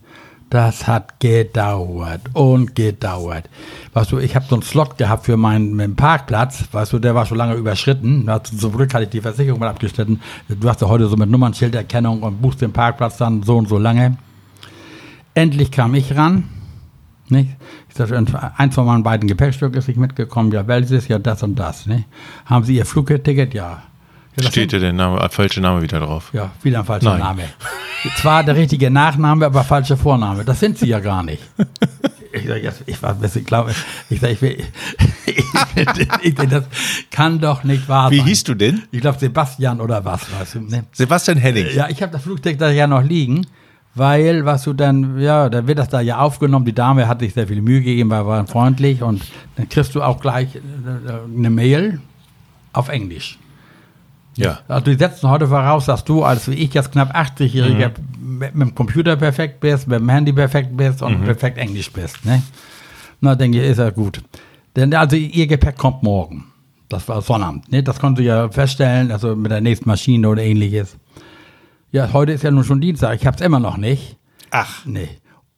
Das 0.52 0.86
hat 0.86 1.20
gedauert 1.20 2.22
und 2.34 2.76
gedauert. 2.76 3.50
Weißt 3.94 4.12
du, 4.12 4.20
ich 4.20 4.36
habe 4.36 4.46
so 4.48 4.54
einen 4.54 4.62
Slot 4.62 5.00
gehabt 5.00 5.26
für 5.26 5.38
meinen, 5.38 5.74
meinen, 5.74 5.96
Parkplatz, 5.96 6.66
weißt 6.72 6.94
du, 6.94 7.00
der 7.00 7.16
war 7.16 7.26
schon 7.26 7.40
lange 7.40 7.56
überschritten. 7.56 8.30
Zum 8.44 8.74
Glück 8.74 8.94
hatte 8.94 9.06
ich 9.06 9.10
die 9.10 9.22
Versicherung 9.22 9.60
mal 9.60 9.70
abgeschnitten. 9.70 10.22
Du 10.48 10.70
hast 10.70 10.82
ja 10.82 10.88
heute 10.88 11.08
so 11.08 11.18
mit 11.18 11.32
Nummernschilderkennung 11.32 12.22
und 12.22 12.44
buchst 12.44 12.62
den 12.62 12.74
Parkplatz 12.74 13.18
dann 13.18 13.42
so 13.42 13.58
und 13.58 13.68
so 13.68 13.80
lange. 13.80 14.18
Endlich 15.34 15.72
kam 15.72 15.96
ich 15.96 16.16
ran. 16.16 16.48
Nicht? 17.30 17.50
Ich 17.90 17.96
sagte, 17.96 18.16
eins 18.58 18.76
von 18.76 18.86
meinen 18.86 19.04
beiden 19.04 19.28
Gepäckstücken 19.28 19.78
ist 19.78 19.88
nicht 19.88 19.98
mitgekommen. 20.00 20.52
Ja, 20.52 20.68
welches? 20.68 21.08
Ja, 21.08 21.20
das 21.20 21.44
und 21.44 21.56
das. 21.56 21.86
Nicht? 21.86 22.06
Haben 22.46 22.66
Sie 22.66 22.76
Ihr 22.76 22.86
Flugticket? 22.86 23.54
Ja. 23.54 23.84
ja 24.40 24.50
Steht 24.50 24.74
ja 24.74 24.80
der 24.80 24.94
Name, 24.94 25.20
äh, 25.20 25.30
falsche 25.30 25.62
Name 25.62 25.82
wieder 25.82 26.00
drauf? 26.00 26.32
Ja, 26.34 26.52
wieder 26.62 26.80
ein 26.80 26.86
falscher 26.86 27.12
Nein. 27.12 27.20
Name. 27.20 27.44
Zwar 28.18 28.44
der 28.44 28.56
richtige 28.56 28.92
Nachname, 28.92 29.46
aber 29.46 29.64
falsche 29.64 29.96
Vorname. 29.96 30.44
Das 30.44 30.60
sind 30.60 30.78
Sie 30.78 30.88
ja 30.88 31.00
gar 31.00 31.24
nicht. 31.24 31.44
Ich 32.36 32.48
sage, 32.48 32.74
ich 32.88 33.04
war 33.04 33.16
ich 33.24 33.46
glaube, 33.46 33.76
ich 34.10 34.20
sage, 34.20 34.34
ich, 34.34 34.42
will, 34.42 34.58
ich, 35.28 35.38
ich, 35.76 36.24
ich, 36.24 36.34
das 36.34 36.64
kann 37.12 37.40
doch 37.40 37.64
nicht 37.64 37.88
wahr 37.88 38.10
sein. 38.10 38.18
Wie 38.18 38.22
hieß 38.24 38.44
du 38.46 38.56
denn? 38.56 38.82
Ich 38.90 39.02
glaube 39.02 39.20
Sebastian 39.20 39.80
oder 39.80 40.04
was, 40.04 40.22
weißt 40.34 40.56
du, 40.56 40.62
ne? 40.62 40.86
Sebastian 40.94 41.38
Henning. 41.38 41.68
Ja, 41.76 41.90
ich 41.90 42.02
habe 42.02 42.12
das 42.12 42.24
Flugticket 42.24 42.60
da 42.60 42.72
ja 42.72 42.88
noch 42.88 43.04
liegen 43.04 43.46
weil 43.96 44.46
was 44.46 44.64
du 44.64 44.74
dann, 44.74 45.20
ja, 45.20 45.50
dann 45.50 45.68
wird 45.68 45.80
das 45.80 45.90
da 45.90 46.02
ja 46.02 46.20
aufgenommen. 46.20 46.66
Die 46.66 46.74
Dame 46.74 47.08
hat 47.08 47.20
sich 47.20 47.34
sehr 47.34 47.48
viel 47.48 47.62
Mühe 47.62 47.82
gegeben, 47.82 48.10
war, 48.10 48.26
war 48.26 48.46
freundlich 48.48 49.04
und 49.04 49.24
dann 49.56 49.70
kriegst 49.70 49.94
du 49.96 50.02
auch 50.02 50.20
gleich 50.20 50.56
äh, 50.56 50.60
eine 51.38 51.50
Mail 51.50 52.02
auf 52.74 52.90
Englisch. 52.90 53.38
Ja. 54.36 54.60
Also 54.68 54.86
die 54.86 54.96
setzen 54.96 55.30
heute 55.30 55.48
voraus, 55.48 55.86
dass 55.86 56.04
du 56.04 56.24
als 56.24 56.48
ich 56.48 56.74
jetzt 56.74 56.92
knapp 56.92 57.16
80-Jähriger 57.16 57.92
mhm. 58.20 58.40
mit, 58.40 58.56
dem 58.56 58.76
Computer 58.76 59.16
perfekt 59.16 59.60
bist, 59.60 59.88
mit 59.88 60.00
dem 60.00 60.10
Handy 60.10 60.34
perfekt 60.34 60.76
bist 60.76 61.04
und 61.04 61.20
mhm. 61.20 61.26
perfekt 61.26 61.58
Englisch 61.60 61.92
bist. 61.92 62.26
Ne? 62.26 62.42
Na, 63.22 63.36
denke 63.36 63.62
ich, 63.62 63.70
ist 63.70 63.78
ja 63.78 63.92
gut. 63.92 64.24
Denn 64.76 64.94
also 64.96 65.16
ihr 65.16 65.46
Gepäck 65.46 65.78
kommt 65.78 66.02
morgen. 66.02 66.46
Das 66.90 67.08
war 67.08 67.22
Sonnabend. 67.22 67.72
Ne? 67.72 67.84
Das 67.84 68.00
konntest 68.00 68.26
du 68.26 68.28
ja 68.28 68.50
feststellen, 68.50 69.12
also 69.12 69.36
mit 69.36 69.52
der 69.52 69.62
nächsten 69.62 69.88
Maschine 69.88 70.28
oder 70.28 70.42
ähnliches. 70.42 70.98
Ja, 71.94 72.12
heute 72.12 72.32
ist 72.32 72.44
ja 72.44 72.50
nun 72.50 72.64
schon 72.64 72.82
Dienstag. 72.82 73.16
Ich 73.22 73.28
habe 73.28 73.36
es 73.36 73.42
immer 73.42 73.60
noch 73.60 73.78
nicht. 73.78 74.18
Ach. 74.50 74.84
Nee. 74.84 75.10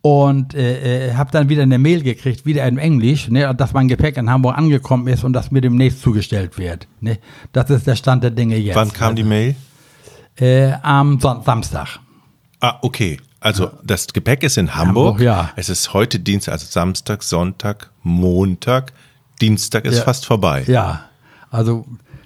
Und 0.01 0.53
äh, 0.53 1.07
äh 1.07 1.13
habe 1.13 1.31
dann 1.31 1.47
wieder 1.47 1.63
eine 1.63 1.79
Mail 1.79 2.03
gekriegt, 2.03 2.45
wieder 2.45 2.67
in 2.67 2.77
Englisch, 2.77 3.29
ne, 3.29 3.55
dass 3.55 3.71
mein 3.71 3.87
Gepäck 3.87 4.17
in 4.17 4.29
Hamburg 4.29 4.57
angekommen 4.57 5.07
ist 5.07 5.23
und 5.23 5.31
das 5.31 5.49
mir 5.51 5.61
demnächst 5.61 6.01
zugestellt 6.01 6.57
wird. 6.57 6.89
Ne. 6.99 7.19
Das 7.53 7.69
ist 7.69 7.87
der 7.87 7.95
Stand 7.95 8.21
der 8.21 8.31
Dinge 8.31 8.57
jetzt. 8.57 8.75
Wann 8.75 8.91
kam 8.91 9.15
die 9.15 9.23
Mail? 9.23 9.55
Äh, 10.35 10.73
am 10.81 11.21
Son 11.21 11.41
Samstag. 11.41 11.99
Ah, 12.59 12.79
okay. 12.81 13.17
Also 13.39 13.71
das 13.81 14.07
Gepäck 14.07 14.43
ist 14.43 14.57
in 14.57 14.75
Hamburg. 14.75 15.13
Hamburg. 15.13 15.21
ja. 15.21 15.51
Es 15.55 15.69
ist 15.69 15.93
heute 15.93 16.19
Dienstag, 16.19 16.51
also 16.51 16.67
Samstag, 16.69 17.23
Sonntag, 17.23 17.91
Montag, 18.03 18.91
Dienstag 19.39 19.85
ist 19.85 19.99
Ja. 19.99 20.03
fast 20.03 20.25
vorbei. 20.25 20.65
Ja, 20.67 21.05
also 21.49 21.85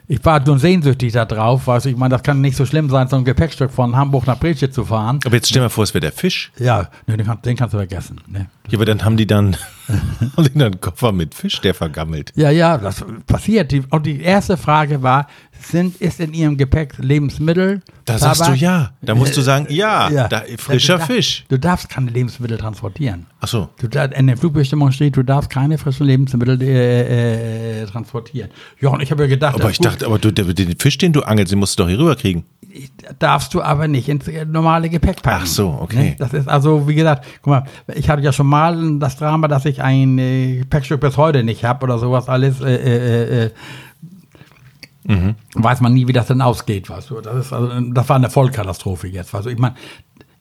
ich 0.09 0.25
war 0.25 0.39
nun 0.39 0.57
sehnsüchtig 0.57 1.13
da 1.13 1.23
drauf, 1.23 1.67
weißt 1.67 1.85
du, 1.85 1.89
ich 1.89 1.95
meine, 1.95 2.15
das 2.15 2.23
kann 2.23 2.41
nicht 2.41 2.57
so 2.57 2.65
schlimm 2.65 2.89
sein, 2.89 3.07
so 3.07 3.15
ein 3.15 3.23
Gepäckstück 3.23 3.71
von 3.71 3.95
Hamburg 3.95 4.25
nach 4.25 4.39
Brescia 4.39 4.71
zu 4.71 4.83
fahren. 4.83 5.19
Aber 5.23 5.35
jetzt 5.35 5.49
stell 5.49 5.61
mal 5.61 5.69
vor, 5.69 5.83
es 5.83 5.93
wäre 5.93 6.01
der 6.01 6.11
Fisch. 6.11 6.51
Ja, 6.57 6.89
nee, 7.05 7.15
den, 7.15 7.27
kannst, 7.27 7.45
den 7.45 7.55
kannst 7.55 7.75
du 7.75 7.77
vergessen. 7.77 8.19
Ne? 8.27 8.47
Ja, 8.69 8.79
aber 8.79 8.85
dann 8.85 9.05
haben 9.05 9.17
die 9.17 9.27
dann, 9.27 9.55
die 9.89 10.53
dann 10.53 10.61
einen 10.73 10.81
Koffer 10.81 11.11
mit 11.11 11.33
Fisch, 11.33 11.59
der 11.61 11.73
vergammelt. 11.73 12.31
Ja, 12.35 12.49
ja, 12.51 12.77
das 12.77 13.03
passiert. 13.27 13.71
Die, 13.71 13.81
und 13.89 14.05
die 14.05 14.21
erste 14.21 14.57
Frage 14.57 15.01
war, 15.01 15.27
sind, 15.61 15.99
ist 16.01 16.19
in 16.21 16.33
ihrem 16.33 16.55
Gepäck 16.57 16.93
Lebensmittel? 16.99 17.81
Da 18.05 18.17
sagst 18.17 18.41
du 18.41 18.45
Tabak? 18.45 18.59
ja. 18.61 18.91
Da 19.01 19.13
musst 19.15 19.35
du 19.35 19.41
sagen, 19.41 19.67
ja, 19.69 20.09
Ja. 20.09 20.27
da, 20.29 20.43
frischer 20.57 20.93
du, 20.93 20.99
darf- 20.99 21.07
Fisch. 21.07 21.45
Du 21.49 21.59
darfst 21.59 21.89
keine 21.89 22.11
Lebensmittel 22.11 22.57
transportieren. 22.57 23.25
Ach 23.41 23.47
so. 23.47 23.69
Du, 23.79 23.87
in 23.99 24.27
der 24.27 24.37
Flugbestimmung 24.37 24.91
steht, 24.91 25.17
du 25.17 25.23
darfst 25.23 25.49
keine 25.49 25.77
frischen 25.77 26.05
Lebensmittel 26.07 26.61
äh, 26.61 27.81
äh, 27.81 27.85
transportieren. 27.87 28.49
Ja, 28.79 28.89
und 28.89 29.01
ich 29.01 29.11
habe 29.11 29.23
ja 29.23 29.29
gedacht, 29.29 29.55
Aber 29.55 29.69
ich 29.69 29.77
gut, 29.77 29.87
dachte, 29.87 30.05
aber 30.05 30.17
du, 30.19 30.31
den 30.31 30.77
Fisch, 30.79 30.97
den 30.97 31.11
du 31.13 31.21
angelst, 31.23 31.51
den 31.51 31.59
musst 31.59 31.77
du 31.77 31.83
doch 31.83 31.89
hier 31.89 31.99
rüberkriegen. 31.99 32.45
Darfst 33.19 33.53
du 33.53 33.61
aber 33.61 33.87
nicht 33.87 34.09
ins 34.09 34.27
äh, 34.27 34.45
normale 34.45 34.89
Gepäck 34.89 35.21
packen. 35.21 35.41
Ach 35.43 35.47
so, 35.47 35.77
okay. 35.81 36.11
Ne? 36.11 36.15
Das 36.19 36.33
ist 36.33 36.47
also, 36.47 36.87
wie 36.87 36.95
gesagt, 36.95 37.25
guck 37.41 37.51
mal, 37.51 37.63
ich 37.93 38.09
hatte 38.09 38.21
ja 38.21 38.33
schon 38.33 38.47
mal 38.47 38.99
das 38.99 39.17
Drama, 39.17 39.47
dass 39.47 39.65
ich 39.65 39.81
ein 39.81 40.17
äh, 40.17 40.57
Gepäckstück 40.57 41.01
bis 41.01 41.17
heute 41.17 41.43
nicht 41.43 41.63
habe 41.63 41.83
oder 41.83 41.99
sowas 41.99 42.29
alles. 42.29 42.61
Äh, 42.61 42.75
äh, 42.75 43.45
äh, 43.45 43.49
Mhm. 45.09 45.35
Weiß 45.55 45.81
man 45.81 45.93
nie, 45.93 46.07
wie 46.07 46.13
das 46.13 46.27
denn 46.27 46.39
ausgeht, 46.39 46.87
weißt 46.87 47.09
du. 47.09 47.19
Das, 47.21 47.47
ist 47.47 47.51
also, 47.51 47.79
das 47.91 48.07
war 48.09 48.17
eine 48.17 48.29
Vollkatastrophe 48.29 49.07
jetzt. 49.07 49.33
Du. 49.33 49.49
Ich 49.49 49.57
meine, 49.57 49.73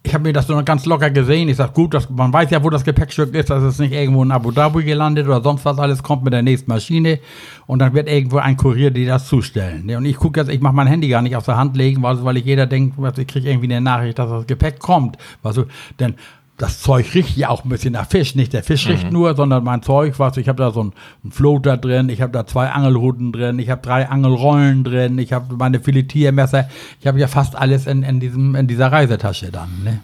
ich 0.04 0.14
habe 0.14 0.24
mir 0.24 0.32
das 0.32 0.48
nur 0.48 0.62
ganz 0.62 0.86
locker 0.86 1.10
gesehen. 1.10 1.48
Ich 1.48 1.56
sage, 1.56 1.72
gut, 1.72 1.92
das, 1.92 2.08
man 2.08 2.32
weiß 2.32 2.50
ja, 2.50 2.62
wo 2.62 2.70
das 2.70 2.84
Gepäckstück 2.84 3.34
ist. 3.34 3.50
Das 3.50 3.62
ist 3.62 3.80
nicht 3.80 3.92
irgendwo 3.92 4.22
in 4.22 4.30
Abu 4.30 4.52
Dhabi 4.52 4.84
gelandet 4.84 5.26
oder 5.26 5.42
sonst 5.42 5.64
was. 5.64 5.78
Alles 5.78 6.02
kommt 6.02 6.24
mit 6.24 6.32
der 6.32 6.42
nächsten 6.42 6.70
Maschine 6.70 7.18
und 7.66 7.80
dann 7.80 7.92
wird 7.94 8.08
irgendwo 8.08 8.38
ein 8.38 8.56
Kurier, 8.56 8.90
die 8.90 9.04
das 9.04 9.26
zustellen. 9.26 9.90
Und 9.94 10.06
ich 10.06 10.16
gucke 10.16 10.40
jetzt, 10.40 10.50
ich 10.50 10.60
mache 10.60 10.74
mein 10.74 10.86
Handy 10.86 11.08
gar 11.08 11.20
nicht 11.20 11.36
aus 11.36 11.44
der 11.44 11.56
Hand 11.56 11.76
legen, 11.76 12.02
weil, 12.02 12.24
weil 12.24 12.36
ich 12.36 12.44
jeder 12.44 12.66
denkt, 12.66 12.96
ich 13.18 13.26
kriege 13.26 13.50
irgendwie 13.50 13.66
eine 13.66 13.80
Nachricht, 13.80 14.18
dass 14.18 14.30
das 14.30 14.46
Gepäck 14.46 14.78
kommt. 14.78 15.18
Weißt 15.42 15.58
du, 15.58 15.64
denn 15.98 16.14
das 16.58 16.80
Zeug 16.80 17.14
riecht 17.14 17.36
ja 17.36 17.48
auch 17.48 17.64
ein 17.64 17.68
bisschen 17.68 17.92
nach 17.92 18.08
Fisch. 18.08 18.34
Nicht 18.34 18.52
der 18.52 18.64
Fisch 18.64 18.86
riecht 18.88 19.12
nur, 19.12 19.36
sondern 19.36 19.62
mein 19.64 19.82
Zeug, 19.82 20.18
was 20.18 20.36
ich 20.36 20.48
habe 20.48 20.62
da 20.62 20.72
so 20.72 20.80
einen, 20.80 20.92
einen 21.22 21.32
Floater 21.32 21.76
drin, 21.76 22.08
ich 22.08 22.20
habe 22.20 22.32
da 22.32 22.46
zwei 22.46 22.68
Angelruten 22.70 23.32
drin, 23.32 23.58
ich 23.60 23.70
habe 23.70 23.80
drei 23.80 24.08
Angelrollen 24.08 24.82
drin, 24.82 25.18
ich 25.18 25.32
habe 25.32 25.54
meine 25.54 25.80
Filetiermesser, 25.80 26.68
ich 27.00 27.06
habe 27.06 27.20
ja 27.20 27.28
fast 27.28 27.54
alles 27.56 27.86
in, 27.86 28.02
in, 28.02 28.18
diesem, 28.18 28.56
in 28.56 28.66
dieser 28.66 28.90
Reisetasche 28.90 29.52
dann. 29.52 29.70
Ne? 29.84 30.00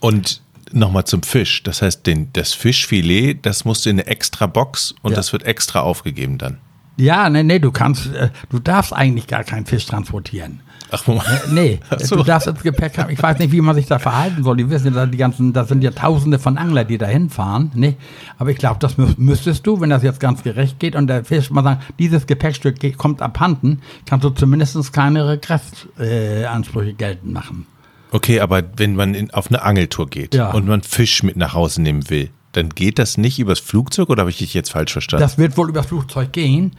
Und 0.00 0.42
nochmal 0.72 1.04
zum 1.04 1.22
Fisch. 1.22 1.62
Das 1.62 1.80
heißt, 1.80 2.06
den, 2.06 2.32
das 2.32 2.54
Fischfilet, 2.54 3.34
das 3.42 3.64
musst 3.64 3.86
du 3.86 3.90
in 3.90 4.00
eine 4.00 4.06
extra 4.08 4.46
Box 4.46 4.94
und 5.02 5.12
Ja. 5.12 5.16
das 5.16 5.32
wird 5.32 5.44
extra 5.44 5.80
aufgegeben 5.80 6.38
dann. 6.38 6.58
Ja, 6.96 7.30
nee, 7.30 7.44
nee, 7.44 7.60
du 7.60 7.70
kannst, 7.70 8.12
äh, 8.12 8.30
du 8.50 8.58
darfst 8.58 8.92
eigentlich 8.92 9.28
gar 9.28 9.44
keinen 9.44 9.66
Fisch 9.66 9.86
transportieren. 9.86 10.60
Ach, 10.90 11.06
Moment. 11.06 11.26
Nee, 11.52 11.80
Ach 11.90 12.00
so. 12.00 12.16
du 12.16 12.22
darfst 12.22 12.46
ins 12.48 12.62
Gepäck 12.62 12.96
haben. 12.98 13.10
Ich 13.10 13.22
weiß 13.22 13.38
nicht, 13.38 13.52
wie 13.52 13.60
man 13.60 13.74
sich 13.74 13.86
da 13.86 13.98
verhalten 13.98 14.42
soll. 14.42 14.56
Die 14.56 14.70
wissen 14.70 14.94
ja, 14.94 15.06
die 15.06 15.18
ganzen, 15.18 15.52
das 15.52 15.68
sind 15.68 15.82
ja 15.82 15.90
Tausende 15.90 16.38
von 16.38 16.56
Angler, 16.56 16.84
die 16.84 16.96
da 16.98 17.06
hinfahren. 17.06 17.70
Nee, 17.74 17.96
aber 18.38 18.50
ich 18.50 18.58
glaube, 18.58 18.78
das 18.80 18.96
mü 18.96 19.08
müsstest 19.18 19.66
du, 19.66 19.80
wenn 19.80 19.90
das 19.90 20.02
jetzt 20.02 20.20
ganz 20.20 20.42
gerecht 20.42 20.78
geht 20.78 20.96
und 20.96 21.06
der 21.06 21.24
Fisch 21.24 21.50
mal 21.50 21.62
sagen, 21.62 21.80
dieses 21.98 22.26
Gepäckstück 22.26 22.96
kommt 22.96 23.20
abhanden, 23.22 23.80
kannst 24.06 24.24
du 24.24 24.30
zumindest 24.30 24.92
kleinere 24.92 25.38
Kräftansprüche 25.38 26.90
äh, 26.90 26.94
geltend 26.94 27.32
machen. 27.32 27.66
Okay, 28.10 28.40
aber 28.40 28.62
wenn 28.76 28.96
man 28.96 29.14
in, 29.14 29.30
auf 29.32 29.48
eine 29.48 29.62
Angeltour 29.62 30.08
geht 30.08 30.34
Ja. 30.34 30.50
und 30.52 30.66
man 30.66 30.82
Fisch 30.82 31.22
mit 31.22 31.36
nach 31.36 31.52
Hause 31.52 31.82
nehmen 31.82 32.08
will, 32.08 32.30
dann 32.52 32.70
geht 32.70 32.98
das 32.98 33.18
nicht 33.18 33.38
übers 33.38 33.60
Flugzeug 33.60 34.08
oder 34.08 34.20
habe 34.22 34.30
ich 34.30 34.38
dich 34.38 34.54
jetzt 34.54 34.70
falsch 34.70 34.92
verstanden? 34.92 35.20
Das 35.22 35.36
wird 35.36 35.56
wohl 35.58 35.68
übers 35.68 35.86
Flugzeug 35.86 36.32
gehen. 36.32 36.72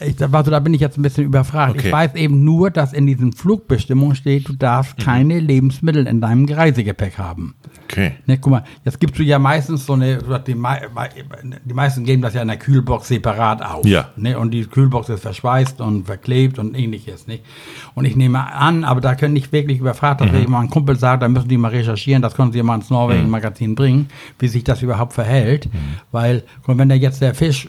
Ich, 0.00 0.20
also 0.20 0.50
da 0.50 0.58
bin 0.58 0.74
ich 0.74 0.80
jetzt 0.80 0.98
ein 0.98 1.02
bisschen 1.02 1.24
überfragt. 1.24 1.76
Okay. 1.76 1.86
Ich 1.88 1.92
weiß 1.92 2.14
eben 2.14 2.44
nur, 2.44 2.70
dass 2.70 2.92
in 2.92 3.06
diesen 3.06 3.32
Flugbestimmungen 3.32 4.16
steht, 4.16 4.48
du 4.48 4.54
darfst 4.54 4.98
Mhm. 4.98 5.02
keine 5.02 5.38
Lebensmittel 5.38 6.06
in 6.06 6.20
deinem 6.20 6.46
Reisegepäck 6.46 7.18
haben. 7.18 7.54
okay. 7.84 8.12
Ne, 8.26 8.38
guck 8.38 8.50
mal, 8.52 8.64
jetzt 8.84 8.98
gibst 9.00 9.18
du 9.18 9.22
ja 9.22 9.38
meistens 9.38 9.84
so 9.86 9.92
eine, 9.92 10.18
die, 10.46 10.56
die 11.64 11.74
meisten 11.74 12.04
geben 12.04 12.22
das 12.22 12.34
ja 12.34 12.40
in 12.42 12.48
der 12.48 12.56
Kühlbox 12.56 13.08
separat 13.08 13.62
auf. 13.62 13.84
Ja. 13.84 14.08
Ne, 14.16 14.38
und 14.38 14.50
die 14.50 14.64
Kühlbox 14.64 15.10
ist 15.10 15.20
verschweißt 15.20 15.80
und 15.82 16.06
verklebt 16.06 16.58
und 16.58 16.74
ähnliches. 16.74 17.26
Nicht? 17.26 17.44
Und 17.94 18.06
ich 18.06 18.16
nehme 18.16 18.52
an, 18.52 18.84
aber 18.84 19.00
da 19.02 19.14
können 19.14 19.34
nicht 19.34 19.52
wirklich 19.52 19.78
überfragt, 19.78 20.22
dass 20.22 20.32
mhm. 20.32 20.50
mal 20.50 20.60
ein 20.60 20.70
Kumpel 20.70 20.96
sagt, 20.98 21.22
da 21.22 21.28
müssen 21.28 21.48
die 21.48 21.58
mal 21.58 21.68
recherchieren, 21.68 22.22
das 22.22 22.34
können 22.34 22.50
sie 22.52 22.62
mal 22.62 22.76
ins 22.76 22.88
Norwegen-Magazin 22.90 23.74
bringen, 23.74 24.08
wie 24.38 24.48
sich 24.48 24.64
das 24.64 24.82
überhaupt 24.82 25.12
verhält. 25.12 25.68
Weil, 26.10 26.44
guck 26.60 26.68
mal, 26.68 26.78
wenn 26.78 26.88
der 26.88 26.98
jetzt 26.98 27.20
der 27.20 27.34
Fisch, 27.34 27.68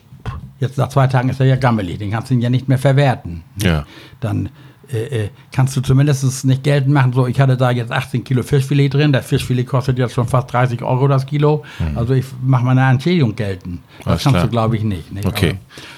jetzt 0.64 0.78
nach 0.78 0.90
zwei 0.90 1.08
Tagen 1.08 1.30
ist 1.30 1.40
er 1.40 1.46
ja 1.46 1.56
gammelig, 1.56 2.00
den 2.00 2.12
kannst 2.12 2.30
du 2.30 2.34
ihn 2.34 2.42
ja 2.42 2.50
nicht 2.50 2.68
mehr 2.68 2.80
verwerten. 2.80 3.44
Ja. 3.62 3.86
Dann 4.20 4.50
äh, 4.92 5.26
äh, 5.26 5.30
kannst 5.52 5.76
du 5.78 5.82
zumindest 5.82 6.46
nicht 6.46 6.64
geltend 6.64 6.94
machen, 6.94 7.14
so 7.14 7.28
ich 7.28 7.40
hatte 7.40 7.56
da 7.58 7.72
jetzt 7.72 7.92
18 7.92 8.24
Kilo 8.24 8.44
Fischfilet 8.44 8.90
drin, 8.94 9.14
das 9.14 9.26
Fischfilet 9.26 9.66
kostet 9.66 9.98
jetzt 10.00 10.14
schon 10.14 10.28
fast 10.28 10.52
30 10.52 10.82
Euro 10.82 11.08
das 11.08 11.26
Kilo, 11.26 11.64
also 11.96 12.14
ich 12.14 12.26
mache 12.44 12.66
meine 12.66 12.82
Entschädigung 12.90 13.36
geltend. 13.36 13.80
Das 14.00 14.06
Mhm. 14.06 14.12
Alles 14.12 14.24
kannst 14.24 14.36
klar. 14.36 14.44
du 14.46 14.50
glaube 14.52 14.78
ich 14.78 14.84
nicht. 14.84 15.12
nicht? 15.14 15.26
Okay. 15.26 15.56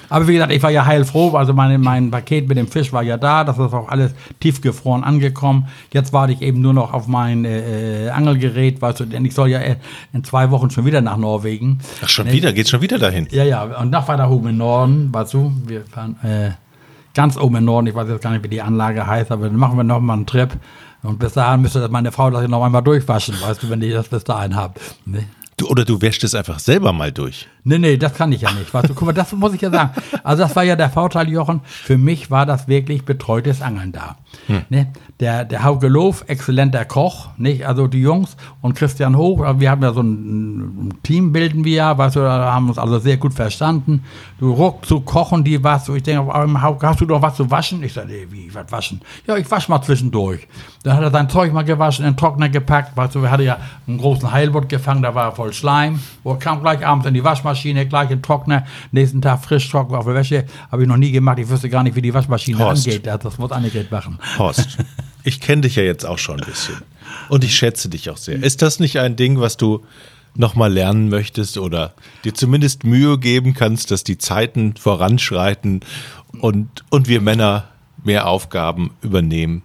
Aber, 0.09 0.17
aber 0.17 0.27
wie 0.27 0.33
gesagt, 0.33 0.51
ich 0.53 0.61
war 0.61 0.69
ja 0.69 0.85
heilfroh, 0.85 1.35
also 1.35 1.53
meine, 1.53 1.77
mein 1.77 2.11
Paket 2.11 2.47
mit 2.47 2.57
dem 2.57 2.67
Fisch 2.67 2.93
war 2.93 3.01
ja 3.03 3.17
da, 3.17 3.43
das 3.43 3.57
ist 3.57 3.73
auch 3.73 3.87
alles 3.89 4.13
tiefgefroren 4.39 5.03
angekommen. 5.03 5.67
Jetzt 5.91 6.13
warte 6.13 6.33
ich 6.33 6.41
eben 6.41 6.61
nur 6.61 6.73
noch 6.73 6.93
auf 6.93 7.07
mein 7.07 7.43
äh, 7.45 8.05
äh, 8.05 8.09
Angelgerät, 8.09 8.81
weißt 8.81 8.99
du, 8.99 9.05
denn 9.05 9.25
ich 9.25 9.33
soll 9.33 9.49
ja 9.49 9.59
äh, 9.59 9.77
in 10.13 10.23
zwei 10.23 10.51
Wochen 10.51 10.69
schon 10.69 10.85
wieder 10.85 11.01
nach 11.01 11.17
Norwegen. 11.17 11.79
Ach, 12.03 12.09
schon 12.09 12.27
Ne? 12.27 12.33
wieder? 12.33 12.53
Geht's 12.53 12.69
schon 12.69 12.81
wieder 12.81 12.97
dahin? 12.99 13.27
Ja, 13.31 13.43
ja, 13.43 13.63
und 13.63 13.89
noch 13.91 14.07
weiter 14.07 14.29
oben 14.29 14.49
im 14.49 14.57
Norden, 14.57 15.09
weißt 15.13 15.33
du, 15.33 15.51
wir 15.65 15.81
fahren 15.85 16.15
äh, 16.23 16.51
ganz 17.15 17.37
oben 17.37 17.55
im 17.55 17.65
Norden, 17.65 17.87
ich 17.87 17.95
weiß 17.95 18.07
jetzt 18.09 18.21
gar 18.21 18.31
nicht, 18.31 18.43
wie 18.43 18.49
die 18.49 18.61
Anlage 18.61 19.07
heißt, 19.07 19.31
aber 19.31 19.47
dann 19.47 19.55
machen 19.55 19.77
wir 19.77 19.83
noch 19.83 19.99
mal 19.99 20.13
einen 20.13 20.27
Trip. 20.27 20.51
Und 21.01 21.19
bis 21.19 21.33
dahin 21.33 21.61
müsste 21.61 21.87
meine 21.89 22.11
Frau 22.11 22.29
das 22.29 22.47
noch 22.47 22.63
einmal 22.63 22.83
durchwaschen, 22.83 23.35
weißt 23.41 23.63
du, 23.63 23.69
wenn 23.69 23.81
ich 23.81 23.93
das 23.93 24.07
bis 24.07 24.23
dahin 24.23 24.55
habe. 24.55 24.73
Ne? 25.05 25.25
Du, 25.57 25.67
oder 25.67 25.85
du 25.85 26.01
wäschst 26.01 26.23
es 26.25 26.35
einfach 26.35 26.59
selber 26.59 26.91
mal 26.91 27.13
durch. 27.13 27.47
Nee, 27.63 27.79
nee, 27.79 27.97
das 27.97 28.13
kann 28.13 28.31
ich 28.31 28.41
ja 28.41 28.51
nicht. 28.51 28.73
Du, 28.73 28.93
guck 28.93 29.03
mal, 29.03 29.13
das 29.13 29.31
muss 29.31 29.53
ich 29.53 29.61
ja 29.61 29.71
sagen. 29.71 29.91
Also 30.21 30.43
das 30.43 30.55
war 30.55 30.63
ja 30.63 30.75
der 30.75 30.89
Vorteil, 30.89 31.29
Jochen. 31.29 31.61
Für 31.63 31.97
mich 31.97 32.29
war 32.29 32.45
das 32.45 32.67
wirklich 32.67 33.05
betreutes 33.05 33.61
Angeln 33.61 33.91
da. 33.93 34.17
Ne? 34.69 34.91
Der, 35.19 35.45
der 35.45 35.63
Hauke 35.63 35.87
Loof, 35.87 36.25
exzellenter 36.27 36.83
Koch, 36.83 37.29
nicht? 37.37 37.65
Also 37.65 37.87
die 37.87 38.01
Jungs 38.01 38.35
und 38.61 38.75
Christian 38.75 39.15
Hoch, 39.15 39.41
also 39.41 39.61
wir 39.61 39.71
haben 39.71 39.81
ja 39.81 39.93
so 39.93 40.01
ein, 40.01 40.87
ein 40.87 40.93
Team 41.03 41.31
bilden 41.31 41.63
wir 41.63 41.75
ja, 41.75 41.97
weißt 41.97 42.17
du, 42.17 42.19
da 42.19 42.53
haben 42.53 42.67
uns 42.67 42.77
also 42.77 42.99
sehr 42.99 43.17
gut 43.17 43.33
verstanden. 43.33 44.03
Du 44.39 44.51
ruckzuck 44.51 45.05
kochen 45.05 45.43
die 45.45 45.63
was. 45.63 45.87
Ich 45.89 46.03
denke, 46.03 46.31
Hauke, 46.61 46.87
hast 46.87 46.99
du 46.99 47.05
doch 47.05 47.21
was 47.21 47.35
zu 47.35 47.49
waschen? 47.49 47.81
Ich 47.81 47.93
sage, 47.93 48.09
nee, 48.09 48.27
wie, 48.29 48.53
was 48.53 48.71
waschen? 48.71 49.01
Ja, 49.25 49.37
ich 49.37 49.49
wasche 49.49 49.71
mal 49.71 49.81
zwischendurch. 49.81 50.47
Dann 50.83 50.97
hat 50.97 51.03
er 51.03 51.11
sein 51.11 51.29
Zeug 51.29 51.53
mal 51.53 51.63
gewaschen, 51.63 52.05
in 52.05 52.11
den 52.11 52.17
Trockner 52.17 52.49
gepackt. 52.49 52.95
Weißt 52.95 53.15
du, 53.15 53.21
wir 53.21 53.31
hatten 53.31 53.43
ja 53.43 53.57
einen 53.87 53.97
großen 53.97 54.31
Heilbutt 54.31 54.69
gefangen, 54.69 55.01
da 55.01 55.15
war 55.15 55.25
er 55.25 55.31
voll 55.45 55.53
Schleim. 55.53 55.99
Er 56.23 56.35
kam 56.37 56.61
gleich 56.61 56.85
abends 56.85 57.05
in 57.05 57.13
die 57.13 57.23
Waschmaschine, 57.23 57.87
gleich 57.87 58.09
in 58.09 58.17
den 58.17 58.23
Trockner. 58.23 58.65
Nächsten 58.91 59.21
Tag 59.21 59.43
frisch 59.43 59.69
trocken 59.69 59.95
auf 59.95 60.05
der 60.05 60.15
Wäsche. 60.15 60.45
Habe 60.71 60.83
ich 60.83 60.87
noch 60.87 60.97
nie 60.97 61.11
gemacht. 61.11 61.37
Ich 61.39 61.49
wüsste 61.49 61.69
gar 61.69 61.83
nicht, 61.83 61.95
wie 61.95 62.01
die 62.01 62.13
Waschmaschine 62.13 62.59
Horst. 62.59 62.87
angeht. 62.87 63.05
Das, 63.05 63.19
das 63.19 63.37
muss 63.37 63.51
Annegret 63.51 63.91
machen. 63.91 64.17
Horst, 64.39 64.77
ich 65.23 65.39
kenne 65.39 65.61
dich 65.61 65.75
ja 65.75 65.83
jetzt 65.83 66.05
auch 66.05 66.17
schon 66.17 66.39
ein 66.39 66.45
bisschen. 66.45 66.77
Und 67.29 67.43
ich 67.43 67.55
schätze 67.55 67.89
dich 67.89 68.09
auch 68.09 68.17
sehr. 68.17 68.41
Ist 68.41 68.61
das 68.61 68.79
nicht 68.79 68.99
ein 68.99 69.15
Ding, 69.15 69.39
was 69.39 69.57
du 69.57 69.83
nochmal 70.35 70.73
lernen 70.73 71.09
möchtest 71.09 71.57
oder 71.57 71.93
dir 72.23 72.33
zumindest 72.33 72.83
Mühe 72.83 73.17
geben 73.19 73.53
kannst, 73.53 73.91
dass 73.91 74.03
die 74.03 74.17
Zeiten 74.17 74.75
voranschreiten 74.75 75.81
und, 76.41 76.83
und 76.89 77.07
wir 77.07 77.21
Männer 77.21 77.69
mehr 78.03 78.27
Aufgaben 78.27 78.91
übernehmen? 79.01 79.61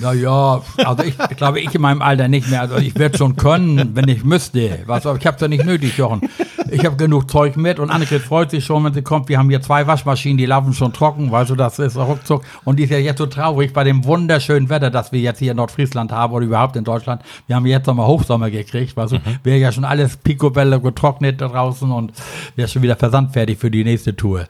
Naja, 0.00 0.62
also 0.76 1.02
ich, 1.02 1.16
glaube, 1.36 1.60
ich 1.60 1.74
in 1.74 1.80
meinem 1.80 2.02
Alter 2.02 2.28
nicht 2.28 2.48
mehr. 2.48 2.60
Also 2.60 2.76
ich 2.76 2.94
werde 2.96 3.18
schon 3.18 3.36
können, 3.36 3.94
wenn 3.94 4.08
ich 4.08 4.24
müsste. 4.24 4.80
Was, 4.86 5.06
aber 5.06 5.18
ich 5.18 5.26
habe 5.26 5.36
es 5.36 5.40
ja 5.40 5.48
nicht 5.48 5.64
nötig, 5.64 5.96
Jochen. 5.96 6.28
Ich 6.70 6.84
habe 6.84 6.96
genug 6.96 7.30
Zeug 7.30 7.56
mit 7.56 7.78
und 7.78 7.90
Annegret 7.90 8.22
freut 8.22 8.50
sich 8.50 8.64
schon, 8.64 8.84
wenn 8.84 8.92
sie 8.92 9.02
kommt. 9.02 9.28
Wir 9.28 9.38
haben 9.38 9.48
hier 9.48 9.62
zwei 9.62 9.86
Waschmaschinen, 9.86 10.36
die 10.36 10.46
laufen 10.46 10.74
schon 10.74 10.92
trocken, 10.92 11.30
weißt 11.30 11.50
du, 11.50 11.54
das 11.54 11.78
ist 11.78 11.96
ruckzuck. 11.96 12.44
Und 12.64 12.78
die 12.78 12.84
ist 12.84 12.90
ja 12.90 12.98
jetzt 12.98 13.18
so 13.18 13.26
traurig 13.26 13.72
bei 13.72 13.84
dem 13.84 14.04
wunderschönen 14.04 14.68
Wetter, 14.68 14.90
das 14.90 15.12
wir 15.12 15.20
jetzt 15.20 15.38
hier 15.38 15.52
in 15.52 15.56
Nordfriesland 15.56 16.12
haben 16.12 16.32
oder 16.32 16.44
überhaupt 16.44 16.76
in 16.76 16.84
Deutschland. 16.84 17.22
Wir 17.46 17.56
haben 17.56 17.66
jetzt 17.66 17.86
nochmal 17.86 18.06
Hochsommer 18.06 18.50
gekriegt, 18.50 18.96
weißt 18.96 19.12
du. 19.12 19.20
Wäre 19.42 19.58
ja 19.58 19.72
schon 19.72 19.84
alles 19.84 20.16
picobello 20.16 20.80
getrocknet 20.80 21.40
da 21.40 21.48
draußen 21.48 21.90
und 21.90 22.12
wäre 22.56 22.68
schon 22.68 22.82
wieder 22.82 22.96
versandfertig 22.96 23.58
für 23.58 23.70
die 23.70 23.84
nächste 23.84 24.14
Tour. 24.14 24.46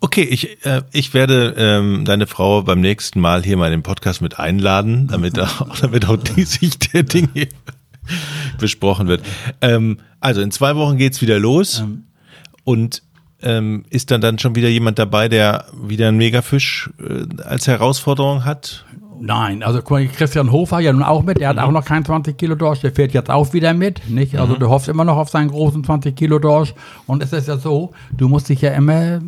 Okay, 0.00 0.22
ich, 0.22 0.64
äh, 0.66 0.82
ich 0.92 1.14
werde 1.14 1.54
ähm, 1.56 2.04
deine 2.04 2.26
Frau 2.26 2.62
beim 2.62 2.80
nächsten 2.80 3.20
Mal 3.20 3.42
hier 3.42 3.56
mal 3.56 3.66
in 3.66 3.72
den 3.72 3.82
Podcast 3.82 4.20
mit 4.22 4.38
einladen, 4.54 5.08
damit 5.08 5.38
auch, 5.38 5.78
damit 5.80 6.08
auch 6.08 6.16
die 6.16 6.44
Sicht 6.44 6.92
der 6.92 7.02
Dinge 7.02 7.48
besprochen 8.58 9.08
wird. 9.08 9.22
Ähm, 9.60 9.98
also 10.20 10.40
in 10.40 10.50
zwei 10.50 10.76
Wochen 10.76 10.96
geht's 10.96 11.20
wieder 11.22 11.38
los 11.38 11.84
und 12.64 13.02
ähm, 13.42 13.84
ist 13.90 14.10
dann 14.10 14.20
dann 14.20 14.38
schon 14.38 14.54
wieder 14.54 14.68
jemand 14.68 14.98
dabei, 14.98 15.28
der 15.28 15.66
wieder 15.74 16.08
einen 16.08 16.16
Megafisch 16.16 16.90
äh, 16.98 17.42
als 17.42 17.66
Herausforderung 17.66 18.44
hat? 18.44 18.84
Nein, 19.20 19.62
also 19.62 19.80
Christian 19.80 20.50
Hofer 20.50 20.80
ja 20.80 20.92
nun 20.92 21.02
auch 21.02 21.22
mit, 21.22 21.38
der 21.38 21.50
hat 21.50 21.58
auch 21.58 21.70
noch 21.70 21.84
keinen 21.84 22.04
20 22.04 22.36
Kilo 22.36 22.56
Dorsch, 22.56 22.80
der 22.80 22.92
fährt 22.92 23.12
jetzt 23.12 23.30
auch 23.30 23.52
wieder 23.52 23.72
mit, 23.72 24.08
nicht? 24.10 24.36
Also 24.38 24.56
du 24.56 24.68
hoffst 24.68 24.88
immer 24.88 25.04
noch 25.04 25.16
auf 25.16 25.28
seinen 25.28 25.50
großen 25.50 25.84
20 25.84 26.16
Kilo 26.16 26.38
Dorsch 26.38 26.74
und 27.06 27.22
es 27.22 27.32
ist 27.32 27.48
ja 27.48 27.56
so, 27.56 27.92
du 28.16 28.28
musst 28.28 28.48
dich 28.48 28.60
ja 28.60 28.72
immer 28.72 29.20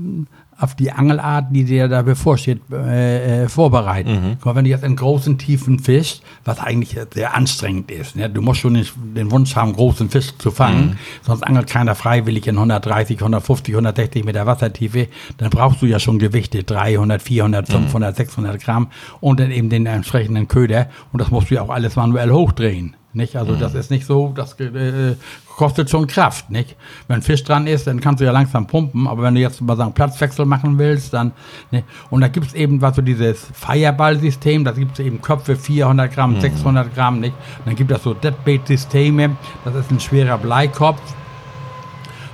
auf 0.59 0.75
die 0.75 0.91
Angelart, 0.91 1.47
die 1.51 1.65
dir 1.65 1.89
da 1.89 2.03
bevorsteht, 2.03 2.63
äh, 2.73 3.45
äh, 3.45 3.49
vorbereiten. 3.49 4.37
Guck 4.37 4.47
mal, 4.47 4.55
wenn 4.57 4.65
du 4.65 4.71
jetzt 4.71 4.85
einen 4.85 4.97
großen, 4.97 5.37
tiefen 5.37 5.79
Fisch, 5.79 6.21
was 6.45 6.59
eigentlich 6.59 6.97
sehr 7.13 7.35
anstrengend 7.35 7.91
ist, 7.91 8.17
ne? 8.17 8.31
du 8.31 8.41
musst 8.41 8.61
schon 8.61 8.75
den, 8.75 9.31
Wunsch 9.31 9.55
haben, 9.55 9.75
großen 9.75 10.09
Fisch 10.09 10.37
zu 10.39 10.51
fangen, 10.51 10.99
sonst 11.23 11.43
angelt 11.43 11.69
keiner 11.69 11.95
freiwillig 11.95 12.47
in 12.47 12.57
130, 12.57 13.19
150, 13.19 13.75
160 13.75 14.25
Meter 14.25 14.47
Wassertiefe, 14.47 15.09
dann 15.37 15.51
brauchst 15.51 15.83
du 15.83 15.87
ja 15.87 15.99
schon 15.99 16.19
Gewichte, 16.19 16.65
300, 16.65 17.21
400, 17.21 17.69
500, 17.69 18.17
600 18.17 18.61
Gramm 18.61 18.89
und 19.21 19.41
dann 19.41 19.51
eben 19.51 19.69
den 19.69 19.85
entsprechenden 19.85 20.49
Köder 20.49 20.89
und 21.13 21.21
das 21.21 21.31
musst 21.31 21.51
du 21.51 21.57
ja 21.57 21.63
auch 21.63 21.71
alles 21.71 21.97
manuell 21.97 22.31
hochdrehen. 22.31 22.96
Nicht? 23.17 23.35
Also 23.35 23.55
das 23.55 23.75
ist 23.75 23.91
nicht 23.91 24.05
so, 24.05 24.33
das 24.35 24.61
äh, 24.61 25.15
kostet 25.57 25.89
schon 25.89 26.07
Kraft. 26.07 26.51
Nicht? 26.51 26.77
Wenn 27.09 27.23
Fisch 27.23 27.43
dran 27.43 27.67
ist, 27.67 27.87
dann 27.87 27.99
kannst 28.01 28.21
du 28.21 28.27
ja 28.27 28.31
langsam 28.31 28.67
pumpen, 28.67 29.09
aber 29.09 29.23
wenn 29.23 29.35
du 29.35 29.41
jetzt 29.41 29.61
mal 29.63 29.75
sagen 29.75 29.95
Platzwechsel 29.95 30.45
machen 30.45 30.79
willst, 30.79 31.15
dann 31.15 31.33
ne? 31.71 31.83
und 32.11 32.21
da 32.21 32.29
gibt 32.29 32.49
es 32.49 32.55
eben 32.55 32.83
was 32.83 32.95
so 32.95 33.03
dieses 33.03 33.49
Fireball-System, 33.55 34.65
da 34.65 34.73
gibt 34.73 34.99
es 34.99 35.05
eben 35.05 35.23
Köpfe 35.23 35.57
400 35.57 36.13
Gramm, 36.13 36.39
600 36.39 36.95
Gramm, 36.95 37.21
nicht? 37.21 37.35
Und 37.61 37.67
dann 37.67 37.75
gibt 37.75 37.91
es 37.91 38.03
so 38.03 38.13
Deadbait-Systeme, 38.13 39.37
das 39.65 39.75
ist 39.75 39.91
ein 39.91 39.99
schwerer 39.99 40.37
Bleikopf, 40.37 41.01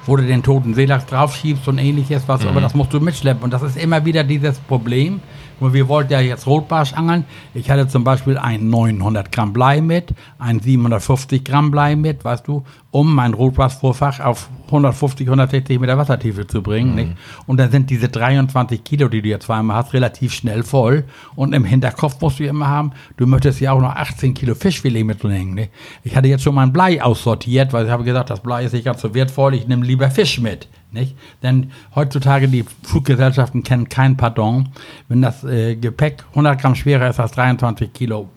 wo 0.07 0.17
du 0.17 0.25
den 0.25 0.43
toten 0.43 0.75
Seelachs 0.75 1.07
draufschiebst 1.07 1.69
und 1.69 1.79
ähnliches, 1.79 2.25
was, 2.27 2.45
aber 2.47 2.61
das 2.61 2.75
musst 2.75 2.93
du 2.93 3.01
mitschleppen. 3.01 3.43
Und 3.45 3.53
das 3.53 3.63
ist 3.63 3.77
immer 3.77 4.05
wieder 4.05 4.25
dieses 4.25 4.59
Problem. 4.59 5.21
Und 5.61 5.75
wir 5.75 5.87
wollten 5.87 6.13
ja 6.13 6.21
jetzt 6.21 6.47
Rotbarsch 6.47 6.93
angeln. 6.93 7.25
Ich 7.55 7.71
hatte 7.71 7.87
zum 7.87 8.03
Beispiel 8.03 8.37
ein 8.37 8.69
900 8.69 9.31
Gramm 9.31 9.53
Blei 9.53 9.81
mit, 9.81 10.13
ein 10.39 10.59
750 10.59 11.45
Gramm 11.45 11.71
Blei 11.71 11.95
mit, 11.95 12.25
weißt 12.25 12.49
du, 12.49 12.65
um 12.93 13.15
mein 13.15 13.33
Rotbarschvorfach 13.33 14.21
auf 14.21 14.49
150, 14.67 15.27
160 15.27 15.81
Meter 15.81 15.97
Wassertiefe 15.97 16.47
zu 16.47 16.63
bringen. 16.63 16.95
Nicht? 16.95 17.13
Und 17.47 17.57
dann 17.57 17.71
sind 17.71 17.89
diese 17.89 18.09
23 18.09 18.85
Kilo, 18.85 19.09
die 19.09 19.23
du 19.23 19.29
jetzt 19.29 19.47
zweimal 19.47 19.79
hast, 19.79 19.95
relativ 19.95 20.35
schnell 20.35 20.63
voll. 20.63 21.05
Und 21.35 21.55
im 21.55 21.65
Hinterkopf 21.65 22.21
musst 22.21 22.39
du 22.39 22.45
immer 22.45 22.69
haben, 22.69 22.93
du 23.17 23.27
möchtest 23.27 23.61
ja 23.61 23.73
auch 23.73 23.81
noch 23.81 23.97
18 23.97 24.35
Kilo 24.35 24.55
Fischfilet 24.55 25.05
mitnehmen. 25.05 25.55
Nicht? 25.55 25.73
Ich 26.05 26.15
hatte 26.15 26.29
jetzt 26.29 26.45
schon 26.45 26.55
mein 26.55 26.73
Blei 26.73 27.03
aussortiert, 27.03 27.73
weil 27.73 27.87
ich 27.87 27.91
habe 27.91 28.05
gesagt, 28.05 28.29
das 28.29 28.41
Blei 28.41 28.65
ist 28.65 28.73
nicht 28.75 28.85
ganz 28.85 29.01
so 29.01 29.15
wertvoll, 29.15 29.55
ich 29.55 29.67
nehme 29.67 29.87
lieber 29.87 30.11
Fisch 30.11 30.39
mit. 30.39 30.69
Nicht? 30.91 31.17
Denn 31.43 31.71
heutzutage 31.95 32.47
die 32.47 32.67
Fluggesellschaften 32.83 33.63
kennen 33.63 33.89
kein 33.89 34.19
Pardon. 34.19 34.69
Wenn 35.09 35.23
das 35.23 35.43
äh, 35.45 35.77
Gepäck 35.77 36.25
100 36.31 36.61
Gramm 36.61 36.75
schwerer 36.75 37.09
ist 37.09 37.19
als 37.19 37.33
23 37.33 37.91
Kilo, 37.95 38.29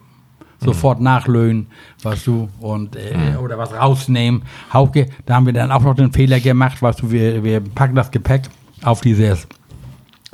sofort 0.66 1.00
nachlöhnen, 1.00 1.68
weißt 2.04 2.28
du, 2.28 2.50
und 2.60 2.96
äh, 2.96 3.36
oder 3.42 3.58
was 3.58 3.74
rausnehmen. 3.74 4.44
Hauke, 4.74 5.08
da 5.26 5.36
haben 5.36 5.46
wir 5.46 5.54
dann 5.54 5.72
auch 5.72 5.82
noch 5.82 5.96
den 5.96 6.12
Fehler 6.12 6.40
gemacht, 6.40 6.82
weißt 6.82 7.02
du, 7.02 7.12
wir, 7.12 7.44
wir 7.44 7.62
packen 7.62 7.96
das 7.96 8.12
Gepäck 8.12 8.50
auf 8.84 9.02
dieses, 9.02 9.48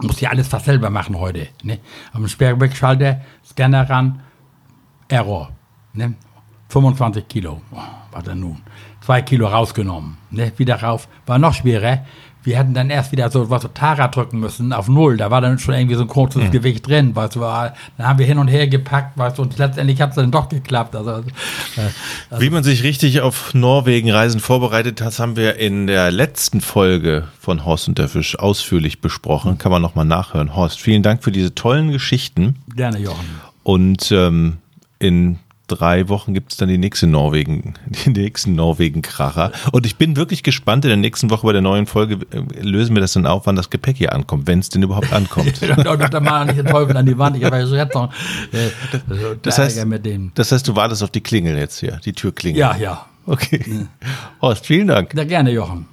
muss 0.01 0.19
ja 0.21 0.29
alles 0.29 0.47
fast 0.47 0.65
selber 0.65 0.89
machen 0.89 1.17
heute. 1.17 1.47
Ne? 1.63 1.79
Am 2.13 2.27
Sperrwegschalter, 2.27 3.21
Scanner 3.45 3.89
ran, 3.89 4.21
Error. 5.07 5.51
Ne? 5.93 6.15
25 6.69 7.27
Kilo. 7.27 7.61
Oh, 7.71 7.77
was 8.11 8.23
denn 8.23 8.39
nun? 8.39 8.61
Zwei 9.01 9.21
Kilo 9.21 9.47
rausgenommen. 9.47 10.17
Ne? 10.29 10.51
Wieder 10.57 10.81
rauf. 10.81 11.07
War 11.25 11.39
noch 11.39 11.53
schwerer. 11.53 12.05
Wir 12.43 12.57
hätten 12.57 12.73
dann 12.73 12.89
erst 12.89 13.11
wieder 13.11 13.29
so 13.29 13.51
was 13.51 13.61
so 13.61 13.67
Tara 13.67 14.07
drücken 14.07 14.39
müssen 14.39 14.73
auf 14.73 14.87
Null. 14.87 15.17
Da 15.17 15.29
war 15.29 15.41
dann 15.41 15.59
schon 15.59 15.75
irgendwie 15.75 15.95
so 15.95 16.01
ein 16.01 16.07
kurzes 16.07 16.49
Gewicht 16.51 16.87
drin. 16.87 17.15
Weißt 17.15 17.35
du, 17.35 17.41
dann 17.41 17.73
haben 17.99 18.17
wir 18.17 18.25
hin 18.25 18.39
und 18.39 18.47
her 18.47 18.67
gepackt, 18.67 19.15
weißt 19.17 19.37
du, 19.37 19.43
und 19.43 19.57
letztendlich 19.59 20.01
hat 20.01 20.09
es 20.09 20.15
dann 20.15 20.31
doch 20.31 20.49
geklappt. 20.49 20.95
Also, 20.95 21.19
äh, 21.19 22.39
Wie 22.39 22.49
man 22.49 22.63
sich 22.63 22.81
richtig 22.81 23.21
auf 23.21 23.53
Norwegen-Reisen 23.53 24.39
vorbereitet 24.39 25.01
hat, 25.01 25.19
haben 25.19 25.35
wir 25.35 25.57
in 25.57 25.85
der 25.85 26.09
letzten 26.09 26.61
Folge 26.61 27.27
von 27.39 27.63
Horst 27.63 27.87
und 27.87 27.99
der 27.99 28.07
Fisch 28.07 28.37
ausführlich 28.39 29.01
besprochen. 29.01 29.59
Kann 29.59 29.71
man 29.71 29.81
nochmal 29.83 30.05
nachhören. 30.05 30.55
Horst, 30.55 30.79
vielen 30.79 31.03
Dank 31.03 31.23
für 31.23 31.31
diese 31.31 31.53
tollen 31.53 31.91
Geschichten. 31.91 32.55
gerne, 32.75 32.97
Jochen. 32.97 33.25
Und 33.63 34.11
ähm, 34.11 34.57
in 34.97 35.37
drei 35.71 36.07
Wochen 36.09 36.33
gibt 36.33 36.51
es 36.51 36.57
dann 36.57 36.69
die 36.69 36.77
nächste 36.77 37.07
Norwegen, 37.07 37.73
den 38.05 38.13
nächsten 38.13 38.55
Norwegen-Kracher. 38.55 39.51
Und 39.71 39.85
ich 39.85 39.95
bin 39.97 40.15
wirklich 40.15 40.43
gespannt. 40.43 40.85
In 40.85 40.89
der 40.89 40.97
nächsten 40.97 41.29
Woche 41.29 41.45
bei 41.47 41.53
der 41.53 41.61
neuen 41.61 41.85
Folge 41.87 42.19
äh, 42.31 42.61
lösen 42.61 42.95
wir 42.95 43.01
das 43.01 43.13
dann 43.13 43.25
auf, 43.25 43.45
wann 43.45 43.55
das 43.55 43.69
Gepäck 43.69 43.97
hier 43.97 44.13
ankommt, 44.13 44.47
wenn 44.47 44.59
es 44.59 44.69
denn 44.69 44.83
überhaupt 44.83 45.11
ankommt. 45.13 45.61
dann 45.61 46.23
mal 46.23 46.45
nicht 46.45 46.57
den 46.59 46.65
Teufel 46.67 46.95
an 46.97 47.05
die 47.05 47.17
Wand. 47.17 47.37
Ich 47.37 47.43
habe 47.43 47.57
ja 47.57 47.65
jetzt 47.65 47.95
noch 47.95 48.11
äh, 48.51 48.69
Das 49.41 49.57
heißt- 49.59 49.77
Ärger 49.77 49.85
mit 49.85 50.05
dem. 50.05 50.31
Das 50.35 50.51
heißt, 50.51 50.67
du 50.67 50.75
wartest 50.75 51.03
auf 51.03 51.09
die 51.11 51.21
Klingel 51.21 51.57
jetzt 51.57 51.79
hier, 51.79 51.99
die 52.05 52.13
Türklingel. 52.13 52.59
Ja, 52.59 52.75
ja. 52.75 53.05
Okay. 53.25 53.87
Horst, 54.41 54.65
vielen 54.65 54.87
Dank. 54.87 55.13
Ja, 55.13 55.23
gerne, 55.23 55.51
Jochen. 55.51 55.85